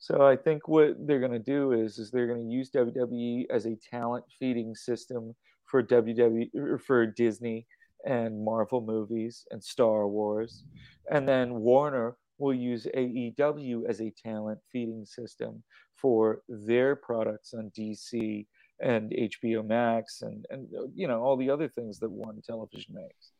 So 0.00 0.26
I 0.26 0.34
think 0.34 0.66
what 0.66 0.96
they're 1.06 1.20
going 1.20 1.30
to 1.32 1.38
do 1.38 1.72
is, 1.72 1.98
is 1.98 2.10
they're 2.10 2.26
going 2.26 2.42
to 2.42 2.52
use 2.52 2.70
WWE 2.70 3.44
as 3.50 3.66
a 3.66 3.76
talent 3.76 4.24
feeding 4.38 4.74
system 4.74 5.36
for 5.66 5.82
WWE 5.82 6.48
er, 6.56 6.78
for 6.78 7.06
Disney 7.06 7.66
and 8.06 8.42
Marvel 8.42 8.80
movies 8.80 9.46
and 9.50 9.62
Star 9.62 10.08
Wars, 10.08 10.64
and 11.10 11.28
then 11.28 11.60
Warner 11.60 12.16
will 12.38 12.54
use 12.54 12.86
AEW 12.96 13.86
as 13.86 14.00
a 14.00 14.10
talent 14.10 14.58
feeding 14.72 15.04
system 15.04 15.62
for 15.94 16.40
their 16.48 16.96
products 16.96 17.52
on 17.52 17.70
DC 17.78 18.46
and 18.80 19.12
HBO 19.12 19.62
Max 19.66 20.22
and 20.22 20.46
and 20.48 20.66
you 20.94 21.06
know 21.06 21.20
all 21.20 21.36
the 21.36 21.50
other 21.50 21.68
things 21.68 21.98
that 21.98 22.10
one 22.10 22.40
television 22.40 22.94
makes. 22.94 23.32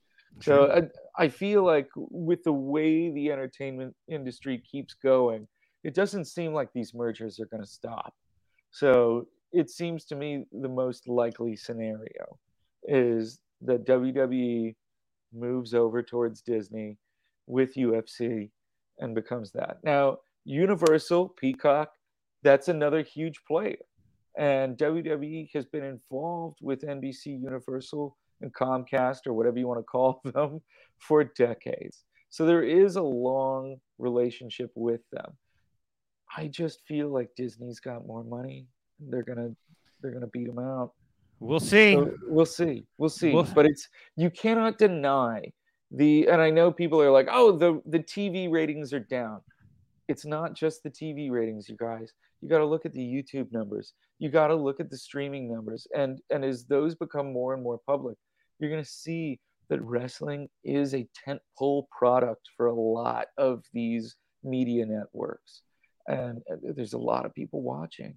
So 0.42 0.70
I, 0.70 1.24
I 1.24 1.28
feel 1.28 1.64
like 1.64 1.88
with 1.96 2.44
the 2.44 2.52
way 2.52 3.10
the 3.10 3.32
entertainment 3.32 3.96
industry 4.08 4.62
keeps 4.70 4.94
going, 4.94 5.48
it 5.84 5.94
doesn't 5.94 6.26
seem 6.26 6.52
like 6.52 6.72
these 6.72 6.94
mergers 6.94 7.40
are 7.40 7.46
going 7.46 7.62
to 7.62 7.68
stop. 7.68 8.14
So 8.70 9.26
it 9.52 9.70
seems 9.70 10.04
to 10.06 10.16
me 10.16 10.44
the 10.52 10.68
most 10.68 11.08
likely 11.08 11.56
scenario 11.56 12.38
is 12.84 13.40
that 13.62 13.86
WWE 13.86 14.74
moves 15.32 15.74
over 15.74 16.02
towards 16.02 16.40
Disney 16.42 16.98
with 17.46 17.74
UFC 17.74 18.50
and 18.98 19.14
becomes 19.14 19.52
that. 19.52 19.78
Now, 19.82 20.18
Universal, 20.44 21.30
Peacock, 21.30 21.92
that's 22.42 22.68
another 22.68 23.02
huge 23.02 23.40
player. 23.46 23.76
And 24.38 24.78
WWE 24.78 25.50
has 25.54 25.66
been 25.66 25.84
involved 25.84 26.58
with 26.62 26.82
NBC 26.82 27.40
Universal 27.42 28.16
and 28.40 28.54
Comcast 28.54 29.26
or 29.26 29.32
whatever 29.32 29.58
you 29.58 29.66
want 29.66 29.80
to 29.80 29.84
call 29.84 30.20
them 30.24 30.60
for 30.98 31.24
decades. 31.24 32.04
So 32.30 32.46
there 32.46 32.62
is 32.62 32.96
a 32.96 33.02
long 33.02 33.76
relationship 33.98 34.70
with 34.74 35.00
them. 35.10 35.36
I 36.36 36.46
just 36.48 36.80
feel 36.86 37.08
like 37.08 37.30
Disney's 37.36 37.80
got 37.80 38.06
more 38.06 38.24
money. 38.24 38.66
They're 38.98 39.22
gonna 39.22 39.50
they're 40.00 40.12
gonna 40.12 40.28
beat 40.28 40.46
them 40.46 40.58
out. 40.58 40.92
We'll 41.40 41.60
see. 41.60 41.94
So 41.94 42.12
we'll 42.26 42.46
see. 42.46 42.86
We'll 42.98 43.08
see. 43.08 43.32
We'll- 43.32 43.44
but 43.54 43.66
it's 43.66 43.88
you 44.16 44.30
cannot 44.30 44.78
deny 44.78 45.52
the 45.90 46.28
and 46.28 46.40
I 46.40 46.50
know 46.50 46.70
people 46.70 47.00
are 47.00 47.10
like, 47.10 47.28
oh, 47.30 47.52
the 47.52 47.80
the 47.86 47.98
TV 48.00 48.50
ratings 48.50 48.92
are 48.92 49.00
down. 49.00 49.40
It's 50.08 50.24
not 50.26 50.54
just 50.54 50.82
the 50.82 50.90
TV 50.90 51.30
ratings, 51.30 51.68
you 51.68 51.76
guys. 51.76 52.12
You 52.40 52.48
got 52.48 52.58
to 52.58 52.66
look 52.66 52.86
at 52.86 52.92
the 52.92 53.00
YouTube 53.00 53.52
numbers. 53.52 53.92
You 54.18 54.28
got 54.28 54.48
to 54.48 54.54
look 54.54 54.80
at 54.80 54.90
the 54.90 54.96
streaming 54.96 55.52
numbers. 55.52 55.86
And 55.96 56.20
and 56.30 56.44
as 56.44 56.64
those 56.64 56.94
become 56.94 57.32
more 57.32 57.54
and 57.54 57.62
more 57.62 57.78
public, 57.86 58.16
you're 58.58 58.70
going 58.70 58.82
to 58.82 58.88
see 58.90 59.40
that 59.68 59.82
wrestling 59.82 60.48
is 60.64 60.94
a 60.94 61.06
tentpole 61.26 61.84
product 61.96 62.48
for 62.56 62.66
a 62.66 62.74
lot 62.74 63.26
of 63.38 63.64
these 63.72 64.16
media 64.42 64.84
networks. 64.84 65.62
And 66.08 66.38
uh, 66.50 66.56
there's 66.74 66.92
a 66.94 66.98
lot 66.98 67.26
of 67.26 67.34
people 67.34 67.62
watching. 67.62 68.14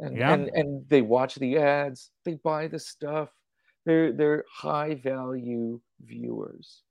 And, 0.00 0.16
Yeah. 0.16 0.32
and 0.34 0.48
and 0.48 0.88
they 0.88 1.02
watch 1.02 1.36
the 1.36 1.58
ads, 1.58 2.10
they 2.24 2.34
buy 2.34 2.66
the 2.68 2.78
stuff. 2.78 3.30
They're 3.86 4.12
they're 4.12 4.44
high 4.52 4.94
value 4.94 5.80
viewers. 6.04 6.82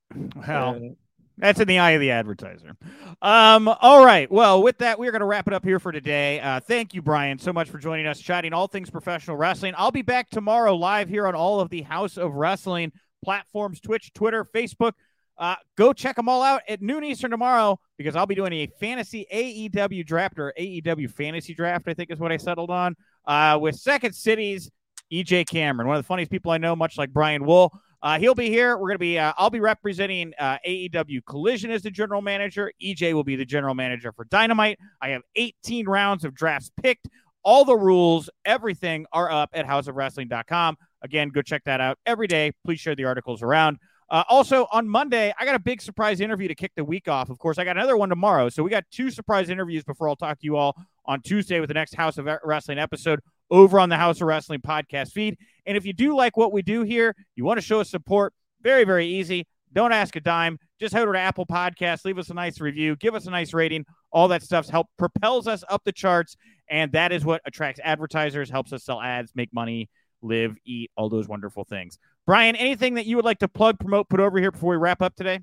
Well, 0.48 0.74
And 0.76 0.96
That's 1.38 1.60
in 1.60 1.68
the 1.68 1.80
eye 1.80 1.92
of 1.92 2.02
the 2.02 2.12
advertiser. 2.12 2.78
Um, 3.22 3.68
all 3.68 4.06
right. 4.06 4.32
Well, 4.32 4.62
with 4.62 4.78
that, 4.78 5.00
we're 5.00 5.12
going 5.12 5.22
to 5.22 5.26
wrap 5.26 5.48
it 5.48 5.54
up 5.54 5.66
here 5.66 5.80
for 5.80 5.92
today. 5.92 6.40
Uh, 6.40 6.60
thank 6.60 6.94
you, 6.94 7.02
Brian, 7.02 7.40
so 7.40 7.52
much 7.52 7.70
for 7.70 7.80
joining 7.80 8.06
us, 8.06 8.20
chatting 8.20 8.54
all 8.54 8.68
things 8.68 8.92
professional 8.92 9.36
wrestling. 9.36 9.74
I'll 9.76 9.92
be 9.92 10.04
back 10.04 10.30
tomorrow 10.30 10.76
live 10.76 11.10
here 11.10 11.26
on 11.26 11.34
all 11.34 11.60
of 11.60 11.70
the 11.70 11.82
Haus 11.82 12.18
of 12.20 12.36
Wrestling 12.36 12.92
platforms 13.26 13.80
Twitch, 13.80 14.14
Twitter, 14.14 14.46
Facebook. 14.46 14.94
Uh, 15.38 15.56
go 15.78 15.94
check 15.94 16.16
them 16.16 16.30
all 16.30 16.44
out 16.44 16.62
at 16.70 16.82
noon 16.82 17.04
Eastern 17.04 17.32
tomorrow 17.32 17.80
because 17.98 18.16
I'll 18.16 18.26
be 18.26 18.36
doing 18.36 18.54
a 18.54 18.68
fantasy 18.80 19.26
AEW 19.34 20.06
draft 20.06 20.38
or 20.38 20.54
AEW 20.60 21.10
fantasy 21.12 21.54
draft, 21.54 21.88
I 21.88 21.94
think 21.94 22.12
is 22.12 22.20
what 22.20 22.32
I 22.32 22.38
settled 22.38 22.70
on, 22.70 22.96
uh, 23.26 23.58
with 23.60 23.76
Second 23.76 24.14
City's 24.14 24.70
EJ 25.12 25.48
Cameron, 25.50 25.88
one 25.88 25.98
of 25.98 26.04
the 26.04 26.08
funniest 26.08 26.32
people 26.32 26.52
I 26.52 26.58
know, 26.58 26.76
much 26.76 26.98
like 26.98 27.12
Brian 27.12 27.46
Wohl. 27.46 27.72
Uh, 28.02 28.20
he'll 28.20 28.36
be 28.36 28.50
here. 28.50 28.76
We're 28.76 28.90
going 28.90 28.96
to 28.96 29.00
be, 29.00 29.18
uh, 29.18 29.32
I'll 29.38 29.50
be 29.50 29.62
representing 29.62 30.34
uh, 30.38 30.58
AEW 30.68 31.26
Collision 31.26 31.72
as 31.72 31.84
the 31.84 31.90
general 31.90 32.22
manager. 32.22 32.72
EJ 32.84 33.14
will 33.14 33.24
be 33.24 33.38
the 33.38 33.46
general 33.46 33.76
manager 33.76 34.12
for 34.12 34.26
Dynamite. 34.26 34.78
I 35.02 35.10
have 35.10 35.22
18 35.36 35.88
rounds 35.88 36.26
of 36.26 36.36
drafts 36.36 36.70
picked. 36.82 37.08
All 37.44 37.64
the 37.64 37.78
rules, 37.78 38.30
everything 38.44 39.06
are 39.14 39.32
up 39.32 39.52
at 39.54 39.66
hausofwrestling.com. 39.66 40.78
Again, 41.02 41.30
go 41.30 41.42
check 41.42 41.64
that 41.66 41.80
out 41.80 41.98
every 42.06 42.28
day. 42.28 42.52
Please 42.66 42.80
share 42.80 42.96
the 42.96 43.06
articles 43.06 43.42
around. 43.42 43.78
Uh, 44.14 44.24
also, 44.30 44.68
on 44.72 44.88
Monday, 44.88 45.34
I 45.40 45.44
got 45.44 45.56
a 45.56 45.60
big 45.60 45.82
surprise 45.82 46.22
interview 46.22 46.48
to 46.48 46.54
kick 46.54 46.72
the 46.76 46.86
week 46.86 47.08
off. 47.08 47.32
Of 47.32 47.40
course, 47.40 47.58
I 47.58 47.64
got 47.64 47.78
another 47.78 47.98
one 47.98 48.10
tomorrow. 48.10 48.48
So 48.48 48.62
we 48.62 48.70
got 48.70 48.84
two 48.92 49.10
surprise 49.10 49.50
interviews 49.50 49.84
before 49.84 50.08
I'll 50.08 50.16
talk 50.16 50.40
to 50.40 50.46
you 50.46 50.56
all 50.56 50.78
on 51.08 51.20
Tuesday 51.22 51.60
with 51.60 51.70
the 51.70 51.74
next 51.74 51.96
Haus 51.96 52.20
of 52.20 52.30
Wrestling 52.44 52.78
episode 52.78 53.22
over 53.50 53.80
on 53.80 53.90
the 53.90 53.98
Haus 53.98 54.22
of 54.22 54.28
Wrestling 54.28 54.62
podcast 54.62 55.14
feed. 55.14 55.36
And 55.66 55.76
if 55.76 55.84
you 55.84 55.94
do 55.94 56.16
like 56.16 56.38
what 56.38 56.54
we 56.54 56.62
do 56.62 56.84
here, 56.84 57.16
you 57.36 57.44
want 57.44 57.58
to 57.58 57.66
show 57.66 57.80
us 57.80 57.90
support, 57.90 58.36
very, 58.62 58.84
very 58.84 59.08
easy. 59.08 59.48
Don't 59.74 59.92
ask 59.92 60.16
a 60.16 60.22
dime. 60.22 60.60
Just 60.80 60.94
head 60.94 61.02
over 61.02 61.14
to 61.14 61.20
Apple 61.20 61.48
Podcasts, 61.48 62.06
leave 62.06 62.20
us 62.20 62.30
a 62.30 62.36
nice 62.36 62.62
review, 62.62 62.96
give 62.98 63.16
us 63.16 63.26
a 63.26 63.32
nice 63.32 63.52
rating. 63.52 63.84
All 64.12 64.28
that 64.28 64.44
stuff 64.44 64.70
help 64.70 64.90
propels 65.00 65.48
us 65.48 65.64
up 65.70 65.82
the 65.86 65.92
charts, 65.92 66.38
and 66.70 66.92
that 66.92 67.12
is 67.12 67.26
what 67.26 67.42
attracts 67.46 67.82
advertisers, 67.84 68.52
helps 68.52 68.74
us 68.74 68.84
sell 68.84 69.02
ads, 69.02 69.32
make 69.34 69.52
money, 69.52 69.90
live, 70.22 70.56
eat, 70.66 70.92
all 70.96 71.10
those 71.10 71.28
wonderful 71.28 71.64
things. 71.64 71.98
Brian, 72.26 72.56
anything 72.56 72.94
that 72.94 73.06
you 73.06 73.18
would 73.18 73.26
like 73.26 73.40
to 73.40 73.48
plug, 73.48 73.80
promote, 73.80 74.08
put 74.10 74.20
over 74.20 74.40
here 74.40 74.52
before 74.52 74.72
we 74.72 74.78
wrap 74.78 75.02
up 75.02 75.16
today? 75.16 75.42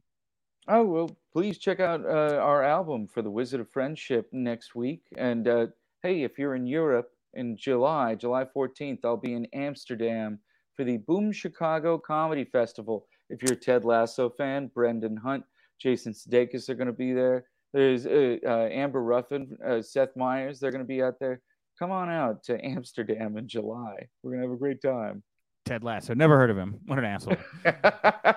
Oh 0.68 0.84
well, 0.84 1.10
please 1.32 1.58
check 1.58 1.80
out 1.80 2.04
uh, 2.04 2.38
our 2.40 2.62
album 2.62 3.06
for 3.06 3.22
the 3.22 3.30
Wizard 3.30 3.60
of 3.60 3.70
Friendship 3.70 4.28
next 4.32 4.74
week. 4.74 5.02
And 5.16 5.46
uh, 5.48 5.66
hey, 6.02 6.22
if 6.22 6.38
you're 6.38 6.54
in 6.54 6.66
Europe 6.66 7.10
in 7.34 7.56
July, 7.56 8.14
July 8.14 8.44
14th, 8.44 9.00
I'll 9.04 9.16
be 9.16 9.34
in 9.34 9.46
Amsterdam 9.52 10.38
for 10.74 10.84
the 10.84 10.98
Boom 10.98 11.32
Chicago 11.32 11.98
Comedy 11.98 12.44
Festival. 12.44 13.06
If 13.28 13.42
you're 13.42 13.52
a 13.52 13.60
Ted 13.60 13.84
Lasso 13.84 14.30
fan, 14.30 14.70
Brendan 14.74 15.16
Hunt, 15.16 15.44
Jason 15.78 16.12
Sudeikis 16.12 16.68
are 16.68 16.74
going 16.74 16.86
to 16.86 16.92
be 16.92 17.12
there. 17.12 17.44
There's 17.72 18.06
uh, 18.06 18.36
uh, 18.46 18.68
Amber 18.70 19.02
Ruffin, 19.02 19.56
uh, 19.64 19.82
Seth 19.82 20.16
Meyers. 20.16 20.58
They're 20.58 20.72
going 20.72 20.84
to 20.84 20.88
be 20.88 21.02
out 21.02 21.18
there. 21.20 21.40
Come 21.78 21.90
on 21.90 22.10
out 22.10 22.42
to 22.44 22.64
Amsterdam 22.64 23.36
in 23.36 23.46
July. 23.48 24.08
We're 24.22 24.32
going 24.32 24.42
to 24.42 24.48
have 24.48 24.56
a 24.56 24.58
great 24.58 24.82
time. 24.82 25.22
Ted 25.70 25.84
Lasso. 25.84 26.14
Never 26.14 26.36
heard 26.36 26.50
of 26.50 26.58
him. 26.58 26.80
What 26.84 26.98
an 26.98 27.04
asshole. 27.04 27.36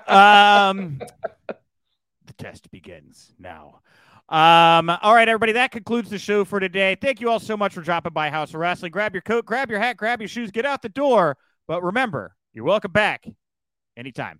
um, 0.08 1.00
the 2.28 2.34
test 2.38 2.70
begins 2.70 3.34
now. 3.40 3.82
Um, 4.30 4.92
all 5.02 5.16
right, 5.16 5.28
everybody, 5.28 5.54
that 5.54 5.72
concludes 5.72 6.12
the 6.12 6.20
show 6.20 6.46
for 6.46 6.60
today. 6.60 6.94
Thank 6.94 7.22
you 7.22 7.32
all 7.32 7.40
so 7.40 7.58
much 7.58 7.74
for 7.74 7.82
dropping 7.82 8.14
by 8.14 8.30
Haus 8.30 8.50
of 8.50 8.60
Wrestling. 8.60 8.92
Grab 8.92 9.16
your 9.16 9.24
coat, 9.24 9.46
grab 9.46 9.72
your 9.72 9.80
hat, 9.80 9.98
grab 9.98 10.22
your 10.22 10.28
shoes, 10.28 10.52
get 10.52 10.64
out 10.64 10.84
the 10.84 10.90
door. 10.90 11.36
But 11.68 11.82
remember, 11.82 12.36
you're 12.54 12.66
welcome 12.66 12.92
back 12.92 13.26
anytime. 13.98 14.40